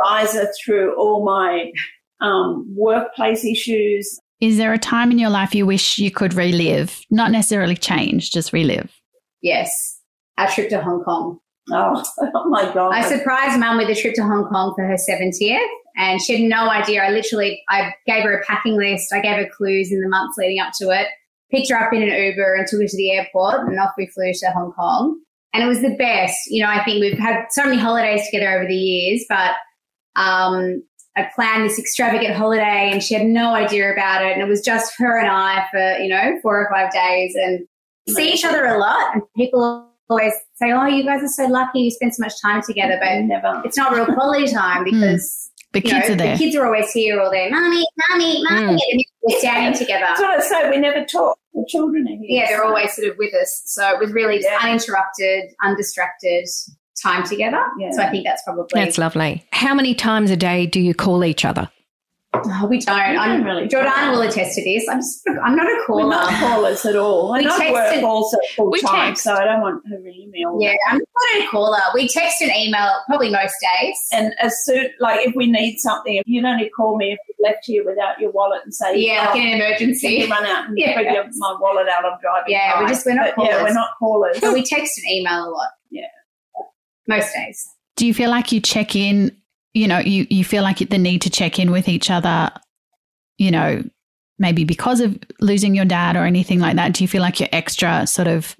advisor 0.00 0.48
through 0.64 0.94
all 0.96 1.24
my 1.24 1.72
um, 2.20 2.66
workplace 2.74 3.44
issues. 3.44 4.20
Is 4.40 4.56
there 4.56 4.72
a 4.72 4.78
time 4.78 5.10
in 5.10 5.18
your 5.18 5.30
life 5.30 5.54
you 5.54 5.66
wish 5.66 5.98
you 5.98 6.10
could 6.10 6.34
relive? 6.34 7.00
Not 7.10 7.30
necessarily 7.30 7.76
change, 7.76 8.30
just 8.30 8.52
relive. 8.52 8.92
Yes. 9.42 9.70
Our 10.36 10.48
trip 10.48 10.70
to 10.70 10.80
Hong 10.80 11.02
Kong. 11.02 11.38
Oh, 11.70 12.04
oh 12.34 12.48
my 12.48 12.72
God. 12.72 12.94
I 12.94 13.02
surprised 13.02 13.58
mum 13.58 13.78
with 13.78 13.88
a 13.88 14.00
trip 14.00 14.14
to 14.14 14.22
Hong 14.22 14.44
Kong 14.44 14.72
for 14.76 14.84
her 14.84 14.96
70th 14.96 15.66
and 15.98 16.22
she 16.22 16.40
had 16.40 16.48
no 16.48 16.70
idea. 16.70 17.02
I 17.02 17.10
literally, 17.10 17.62
I 17.68 17.92
gave 18.06 18.22
her 18.22 18.38
a 18.38 18.44
packing 18.44 18.76
list. 18.76 19.12
I 19.12 19.20
gave 19.20 19.36
her 19.36 19.50
clues 19.54 19.90
in 19.90 20.00
the 20.00 20.08
months 20.08 20.38
leading 20.38 20.60
up 20.60 20.72
to 20.80 20.90
it, 20.90 21.08
picked 21.50 21.70
her 21.70 21.76
up 21.76 21.92
in 21.92 22.02
an 22.02 22.08
Uber 22.08 22.54
and 22.54 22.66
took 22.68 22.80
her 22.80 22.86
to 22.86 22.96
the 22.96 23.10
airport 23.10 23.68
and 23.68 23.78
off 23.80 23.90
we 23.98 24.06
flew 24.06 24.32
to 24.32 24.50
Hong 24.52 24.72
Kong. 24.72 25.20
And 25.52 25.64
it 25.64 25.66
was 25.66 25.80
the 25.80 25.96
best. 25.96 26.38
You 26.46 26.62
know, 26.62 26.70
I 26.70 26.84
think 26.84 27.00
we've 27.00 27.18
had 27.18 27.46
so 27.50 27.64
many 27.64 27.78
holidays 27.78 28.24
together 28.30 28.56
over 28.56 28.68
the 28.68 28.74
years, 28.74 29.24
but 29.28 29.54
um, 30.14 30.84
I 31.18 31.28
planned 31.34 31.64
this 31.68 31.78
extravagant 31.78 32.34
holiday 32.34 32.90
and 32.92 33.02
she 33.02 33.14
had 33.14 33.26
no 33.26 33.54
idea 33.54 33.92
about 33.92 34.24
it. 34.24 34.32
And 34.32 34.40
it 34.42 34.48
was 34.48 34.60
just 34.60 34.94
her 34.98 35.18
and 35.18 35.28
I 35.28 35.66
for, 35.70 35.98
you 36.02 36.08
know, 36.08 36.38
four 36.42 36.60
or 36.60 36.68
five 36.72 36.92
days 36.92 37.34
and 37.34 37.66
see 38.08 38.32
each 38.32 38.44
other 38.44 38.64
a 38.66 38.78
lot. 38.78 39.14
And 39.14 39.22
people 39.36 39.88
always 40.08 40.32
say, 40.54 40.70
Oh, 40.72 40.86
you 40.86 41.04
guys 41.04 41.22
are 41.22 41.28
so 41.28 41.46
lucky 41.46 41.80
you 41.80 41.90
spend 41.90 42.14
so 42.14 42.22
much 42.22 42.40
time 42.40 42.62
together. 42.62 42.98
But 43.00 43.20
never. 43.22 43.60
it's 43.64 43.76
not 43.76 43.92
real 43.92 44.06
quality 44.06 44.46
time 44.46 44.84
because 44.84 45.50
The 45.72 45.80
kids 45.80 46.08
know, 46.08 46.14
are 46.14 46.16
there. 46.16 46.32
the 46.36 46.38
kids 46.44 46.56
are 46.56 46.64
always 46.66 46.90
here 46.92 47.20
all 47.20 47.30
day. 47.30 47.48
Mommy, 47.50 47.84
mommy, 48.10 48.42
mommy. 48.48 48.74
Mm. 48.74 48.78
And 48.92 49.04
we're 49.22 49.38
standing 49.40 49.78
together. 49.78 50.06
That's 50.08 50.20
what 50.20 50.30
I 50.30 50.40
say. 50.40 50.70
We 50.70 50.78
never 50.78 51.04
talk. 51.04 51.38
The 51.54 51.66
children 51.68 52.06
are 52.06 52.10
here. 52.10 52.20
Yeah, 52.28 52.46
they're 52.48 52.64
always 52.64 52.94
sort 52.94 53.08
of 53.08 53.16
with 53.18 53.34
us. 53.34 53.62
So 53.66 53.86
it 53.90 53.98
was 53.98 54.12
really 54.12 54.40
Yeah. 54.40 54.58
uninterrupted, 54.62 55.50
undistracted 55.64 56.46
time 57.00 57.24
together. 57.24 57.62
Yeah. 57.78 57.90
So 57.92 58.02
I 58.02 58.10
think 58.10 58.24
that's 58.24 58.42
probably 58.42 58.66
That's 58.74 58.98
lovely. 58.98 59.44
How 59.52 59.74
many 59.74 59.94
times 59.94 60.30
a 60.30 60.36
day 60.36 60.66
do 60.66 60.80
you 60.80 60.94
call 60.94 61.24
each 61.24 61.44
other? 61.44 61.70
Oh, 62.34 62.66
we 62.68 62.78
don't. 62.78 62.94
We 63.10 63.16
I'm 63.16 63.42
really 63.42 63.66
Jordana 63.68 64.12
will 64.12 64.20
attest 64.20 64.54
to 64.56 64.62
this. 64.62 64.86
I'm 64.88 64.98
just, 64.98 65.22
I'm 65.42 65.56
not 65.56 65.66
a 65.66 65.82
caller. 65.86 66.04
We're 66.04 66.10
caller. 66.12 66.30
not 66.30 66.34
callers 66.38 66.84
at 66.86 66.94
all. 66.94 67.32
And 67.34 67.44
We 67.44 67.50
I 67.50 67.72
work 67.72 67.94
texted- 67.94 68.02
also 68.04 68.36
full 68.54 68.70
We 68.70 68.80
time, 68.82 69.08
text. 69.08 69.24
so 69.24 69.32
I 69.32 69.44
don't 69.44 69.62
want 69.62 69.82
her 69.88 69.96
ringing 70.04 70.30
me 70.30 70.44
all 70.44 70.60
Yeah, 70.60 70.74
I'm 70.90 70.98
not 70.98 71.42
a 71.44 71.48
caller. 71.48 71.80
We 71.94 72.06
text 72.06 72.42
and 72.42 72.52
email 72.54 72.90
probably 73.06 73.30
most 73.30 73.54
days. 73.80 73.96
And 74.12 74.34
as 74.40 74.54
soon, 74.64 74.88
like, 75.00 75.26
if 75.26 75.34
we 75.34 75.50
need 75.50 75.78
something, 75.78 76.20
you'd 76.26 76.44
only 76.44 76.68
call 76.68 76.98
me 76.98 77.12
if 77.12 77.18
you 77.28 77.34
left 77.42 77.64
here 77.64 77.82
without 77.84 78.20
your 78.20 78.30
wallet 78.30 78.60
and 78.62 78.74
say, 78.74 78.98
yeah, 78.98 79.22
like 79.22 79.30
oh, 79.30 79.38
in 79.38 79.46
an 79.46 79.48
can 79.48 79.58
you 79.58 79.64
emergency. 79.64 80.26
run 80.30 80.44
out 80.44 80.68
and 80.68 80.74
Yeah. 80.78 80.94
bring 80.94 81.12
your, 81.14 81.24
my 81.38 81.56
wallet 81.58 81.88
out? 81.88 82.04
I'm 82.04 82.20
driving. 82.20 82.52
Yeah, 82.52 82.78
we're 82.80 82.88
just- 82.88 83.06
we're 83.06 83.14
not 83.14 83.30
But, 83.36 83.46
Yeah, 83.46 83.62
we're 83.62 83.72
not 83.72 83.88
callers. 83.98 84.38
But 84.38 84.52
we 84.52 84.62
text 84.62 84.98
and 84.98 85.10
email 85.12 85.48
a 85.48 85.50
lot. 85.50 85.68
Yeah. 85.90 86.02
Most 87.08 87.32
days. 87.34 87.68
Do 87.96 88.06
you 88.06 88.14
feel 88.14 88.30
like 88.30 88.52
you 88.52 88.60
check 88.60 88.94
in, 88.94 89.36
you 89.74 89.88
know, 89.88 89.98
you, 89.98 90.26
you 90.30 90.44
feel 90.44 90.62
like 90.62 90.78
the 90.78 90.98
need 90.98 91.22
to 91.22 91.30
check 91.30 91.58
in 91.58 91.70
with 91.72 91.88
each 91.88 92.10
other, 92.10 92.50
you 93.38 93.50
know, 93.50 93.82
maybe 94.38 94.62
because 94.64 95.00
of 95.00 95.18
losing 95.40 95.74
your 95.74 95.84
dad 95.84 96.14
or 96.16 96.24
anything 96.24 96.60
like 96.60 96.76
that? 96.76 96.92
Do 96.92 97.02
you 97.02 97.08
feel 97.08 97.22
like 97.22 97.40
you're 97.40 97.48
extra 97.50 98.06
sort 98.06 98.28
of, 98.28 98.54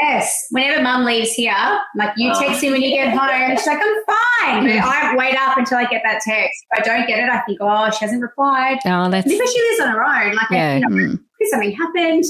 Yes. 0.00 0.46
Whenever 0.50 0.82
mum 0.82 1.04
leaves 1.04 1.32
here, 1.32 1.52
like 1.94 2.14
you 2.16 2.32
text 2.38 2.62
me 2.62 2.70
when 2.70 2.80
you 2.80 2.90
get 2.90 3.14
home, 3.14 3.56
she's 3.56 3.66
like, 3.66 3.78
I'm 3.78 4.64
fine. 4.64 4.64
But 4.66 4.84
I 4.84 5.14
wait 5.16 5.34
up 5.36 5.58
until 5.58 5.76
I 5.76 5.84
get 5.84 6.00
that 6.04 6.22
text. 6.22 6.64
If 6.70 6.80
I 6.80 6.82
don't 6.82 7.06
get 7.06 7.18
it, 7.18 7.28
I 7.28 7.40
think, 7.40 7.58
oh, 7.60 7.90
she 7.90 8.02
hasn't 8.04 8.22
replied. 8.22 8.78
Oh, 8.86 9.10
that's 9.10 9.28
Because 9.28 9.52
she 9.52 9.60
lives 9.60 9.80
on 9.82 9.88
her 9.88 10.02
own. 10.04 10.34
Like, 10.36 10.46
Yeah. 10.50 10.76
you 10.76 10.80
know, 10.88 10.88
mm, 10.88 11.18
something 11.50 11.72
happened. 11.72 12.24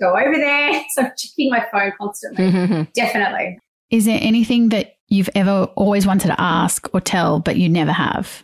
Go 0.00 0.16
over 0.16 0.34
there. 0.36 0.82
So 0.94 1.02
I'm 1.02 1.12
checking 1.18 1.50
my 1.50 1.66
phone 1.70 1.92
constantly. 1.98 2.46
Mhm. 2.50 2.92
Definitely. 2.94 3.58
Is 3.90 4.04
there 4.06 4.18
anything 4.20 4.70
that 4.70 4.96
you've 5.08 5.30
ever 5.34 5.64
always 5.76 6.06
wanted 6.06 6.28
to 6.28 6.40
ask 6.40 6.88
or 6.94 7.00
tell, 7.00 7.40
but 7.40 7.56
you 7.56 7.68
never 7.68 7.92
have? 7.92 8.42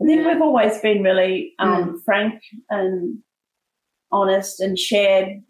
I 0.00 0.04
think 0.04 0.26
we've 0.26 0.42
always 0.42 0.78
been 0.80 1.02
really 1.02 1.54
Mm. 1.60 1.64
um, 1.66 2.02
frank 2.04 2.42
and 2.70 3.18
honest 4.10 4.60
and 4.60 4.78
shared 4.78 5.42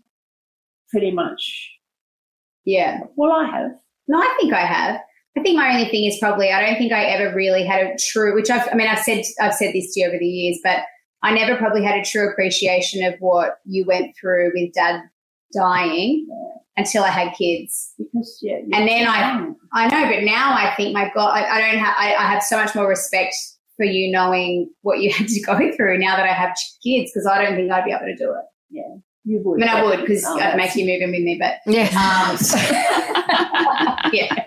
pretty 0.90 1.11
much. 1.11 1.70
Yeah. 2.64 3.00
Well, 3.16 3.32
I 3.32 3.46
have. 3.46 3.70
No, 4.09 4.18
I 4.18 4.36
think 4.40 4.53
I 4.53 4.64
have. 4.66 5.00
I 5.36 5.40
think 5.42 5.57
my 5.57 5.72
only 5.72 5.88
thing 5.88 6.05
is 6.05 6.18
probably 6.18 6.50
I 6.53 6.61
don't 6.64 6.76
think 6.76 6.92
I 6.92 7.05
ever 7.05 7.34
really 7.34 7.64
had 7.64 7.86
a 7.86 7.96
true, 8.12 8.34
which 8.34 8.50
I've, 8.50 8.68
I 8.70 8.74
mean, 8.74 8.86
I've 8.86 8.98
said, 8.98 9.24
I've 9.40 9.55
said 9.55 9.72
this 9.74 9.94
to 9.94 10.00
you 10.00 10.07
over 10.09 10.18
the 10.18 10.26
years, 10.26 10.59
but 10.62 10.80
I 11.22 11.32
never 11.32 11.57
probably 11.57 11.82
had 11.82 11.98
a 11.98 12.05
true 12.05 12.30
appreciation 12.30 13.03
of 13.05 13.14
what 13.20 13.59
you 13.64 13.84
went 13.86 14.14
through 14.20 14.53
with 14.55 14.74
dad 14.74 15.00
dying 15.55 16.26
until 16.77 17.03
I 17.05 17.09
had 17.11 17.33
kids. 17.35 17.93
Because 17.99 18.39
yeah, 18.43 18.57
And 18.73 18.89
then 18.89 19.07
I- 19.07 19.49
I 19.75 19.89
know, 19.89 20.14
but 20.14 20.23
now 20.25 20.53
I 20.55 20.75
think, 20.77 20.95
my 20.95 21.11
God, 21.14 21.31
I, 21.31 21.45
I 21.57 21.61
don't 21.61 21.79
have, 21.81 21.95
I, 21.99 22.14
I 22.14 22.27
have 22.33 22.43
so 22.43 22.57
much 22.57 22.75
more 22.75 22.87
respect 22.89 23.35
for 23.77 23.85
you 23.87 24.11
knowing 24.12 24.70
what 24.83 25.01
you 25.01 25.11
had 25.14 25.29
to 25.29 25.41
go 25.43 25.59
through 25.77 25.99
now 25.99 26.16
that 26.16 26.25
I 26.29 26.33
have 26.33 26.55
kids 26.85 27.11
because 27.12 27.27
I 27.27 27.43
don't 27.43 27.57
think 27.57 27.70
I'd 27.73 27.85
be 27.85 27.91
able 27.91 28.01
to 28.07 28.16
do 28.16 28.31
it. 28.31 28.45
Yeah. 28.70 28.83
You 29.25 29.41
would. 29.45 29.62
I 29.62 29.66
mean, 29.66 29.77
I 29.77 29.85
would 29.85 30.01
because 30.01 30.25
Oh, 30.27 30.35
I'd 30.35 30.41
that's- 30.41 30.57
make 30.57 30.75
you 30.75 30.85
move 30.93 31.01
in 31.03 31.11
with 31.12 31.23
me, 31.23 31.39
but 31.41 31.57
Yeah. 31.73 31.89
um, 31.97 32.37
yeah, 34.12 34.45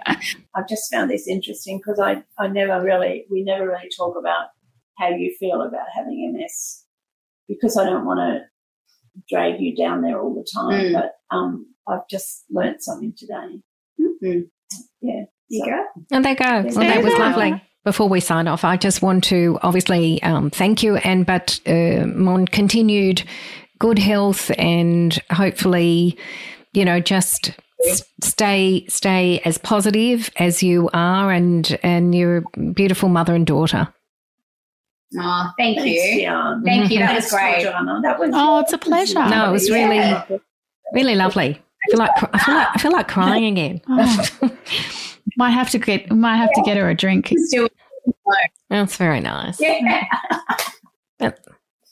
I've 0.55 0.67
just 0.67 0.91
found 0.93 1.09
this 1.09 1.27
interesting 1.27 1.77
because 1.77 1.99
I, 1.99 2.23
I 2.37 2.47
never 2.47 2.81
really, 2.83 3.25
we 3.31 3.43
never 3.43 3.67
really 3.67 3.89
talk 3.95 4.15
about 4.17 4.47
how 4.97 5.09
you 5.09 5.33
feel 5.39 5.61
about 5.61 5.85
having 5.95 6.33
MS 6.33 6.83
because 7.47 7.77
I 7.77 7.85
don't 7.85 8.05
want 8.05 8.19
to 8.19 8.41
drag 9.29 9.59
you 9.61 9.75
down 9.75 10.01
there 10.01 10.19
all 10.19 10.33
the 10.33 10.45
time. 10.53 10.81
Mm. 10.85 10.93
But 10.93 11.35
um, 11.35 11.67
I've 11.87 12.07
just 12.09 12.43
learnt 12.49 12.81
something 12.83 13.13
today. 13.17 13.59
Mhm. 13.99 14.49
Yeah. 15.01 15.25
you 15.49 15.59
So- 15.59 15.65
go. 15.71 15.85
And 16.11 16.25
there 16.25 16.31
you 16.31 16.37
go. 16.37 16.45
Well, 16.75 16.87
that 16.87 17.03
was 17.03 17.13
go. 17.13 17.19
lovely. 17.19 17.61
Before 17.83 18.09
we 18.09 18.19
sign 18.19 18.47
off, 18.47 18.63
I 18.63 18.77
just 18.77 19.03
want 19.03 19.23
to 19.25 19.59
obviously 19.61 20.21
um, 20.23 20.49
thank 20.49 20.81
you 20.81 20.95
and 20.97 21.23
but 21.25 21.59
uh, 21.67 21.71
on 21.71 22.47
continued 22.47 23.23
good 23.77 23.99
health 23.99 24.49
and 24.57 25.19
hopefully, 25.31 26.17
you 26.73 26.83
know, 26.83 26.99
just 26.99 27.51
stay 28.23 28.85
stay 28.87 29.39
as 29.45 29.59
positive 29.59 30.31
as 30.37 30.63
you 30.63 30.89
are 30.93 31.31
and 31.31 31.77
and 31.83 32.15
you're 32.15 32.43
beautiful 32.73 33.07
mother 33.09 33.35
and 33.35 33.45
daughter. 33.45 33.87
Oh, 35.19 35.51
thank 35.59 35.77
Thanks, 35.77 35.91
you. 35.93 36.15
Dion. 36.21 36.63
Thank 36.63 36.91
you. 36.91 36.99
That 36.99 37.15
was 37.15 37.29
great. 37.29 37.61
Georgiana. 37.61 38.01
That 38.01 38.17
was 38.19 38.31
Oh, 38.33 38.59
it's 38.59 38.73
a 38.73 38.77
pleasure. 38.79 39.23
No, 39.29 39.49
it 39.49 39.51
was 39.51 39.69
really- 39.69 40.41
Really 40.93 41.15
lovely. 41.15 41.61
I 41.85 41.91
feel 41.91 41.99
like 41.99 42.11
I 42.33 42.37
feel 42.39 42.55
like 42.55 42.67
I 42.73 42.77
feel 42.79 42.91
like 42.91 43.07
crying 43.07 43.45
again. 43.57 43.81
Oh. 43.87 44.51
might 45.37 45.51
have 45.51 45.69
to 45.71 45.79
get 45.79 46.11
might 46.11 46.37
have 46.37 46.51
to 46.53 46.61
get 46.63 46.77
her 46.77 46.89
a 46.89 46.95
drink. 46.95 47.33
That's 48.69 48.95
very 48.97 49.19
nice. 49.19 49.59
yeah. 49.59 50.03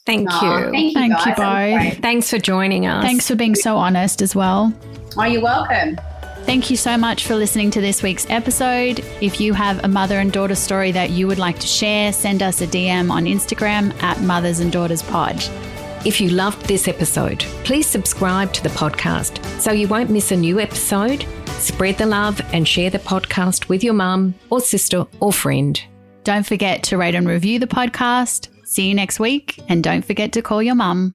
Thank 0.06 0.28
Aw, 0.30 0.58
you. 0.66 0.70
Thank 0.70 0.84
you, 0.84 0.92
Thank 0.92 1.12
guys. 1.14 1.26
you 1.26 1.90
both. 1.92 2.02
Thanks 2.02 2.28
for 2.30 2.38
joining 2.38 2.86
us. 2.86 3.02
Thanks 3.02 3.26
for 3.26 3.36
being 3.36 3.54
so 3.54 3.76
honest 3.78 4.20
as 4.20 4.34
well. 4.36 4.72
Oh, 5.16 5.24
you're 5.24 5.40
welcome. 5.40 5.98
Thank 6.44 6.68
you 6.70 6.76
so 6.76 6.98
much 6.98 7.26
for 7.26 7.36
listening 7.36 7.70
to 7.70 7.80
this 7.80 8.02
week's 8.02 8.28
episode. 8.28 8.98
If 9.22 9.40
you 9.40 9.54
have 9.54 9.82
a 9.82 9.88
mother 9.88 10.18
and 10.18 10.30
daughter 10.30 10.54
story 10.54 10.92
that 10.92 11.08
you 11.08 11.26
would 11.26 11.38
like 11.38 11.58
to 11.60 11.66
share, 11.66 12.12
send 12.12 12.42
us 12.42 12.60
a 12.60 12.66
DM 12.66 13.10
on 13.10 13.24
Instagram 13.24 13.94
at 14.02 14.20
Mothers 14.20 14.60
and 14.60 14.70
Daughters 14.70 15.02
Pod. 15.02 15.42
If 16.04 16.20
you 16.20 16.28
loved 16.28 16.66
this 16.66 16.86
episode, 16.86 17.40
please 17.64 17.86
subscribe 17.86 18.52
to 18.52 18.62
the 18.62 18.68
podcast 18.68 19.42
so 19.58 19.72
you 19.72 19.88
won't 19.88 20.10
miss 20.10 20.32
a 20.32 20.36
new 20.36 20.60
episode. 20.60 21.24
Spread 21.46 21.96
the 21.96 22.04
love 22.04 22.42
and 22.52 22.68
share 22.68 22.90
the 22.90 22.98
podcast 22.98 23.70
with 23.70 23.82
your 23.82 23.94
mum 23.94 24.34
or 24.50 24.60
sister 24.60 25.06
or 25.20 25.32
friend. 25.32 25.82
Don't 26.22 26.44
forget 26.44 26.82
to 26.84 26.98
rate 26.98 27.14
and 27.14 27.26
review 27.26 27.58
the 27.58 27.66
podcast. 27.66 28.48
See 28.66 28.88
you 28.88 28.94
next 28.94 29.18
week, 29.18 29.62
and 29.68 29.82
don't 29.82 30.04
forget 30.04 30.32
to 30.32 30.42
call 30.42 30.62
your 30.62 30.74
mum. 30.74 31.14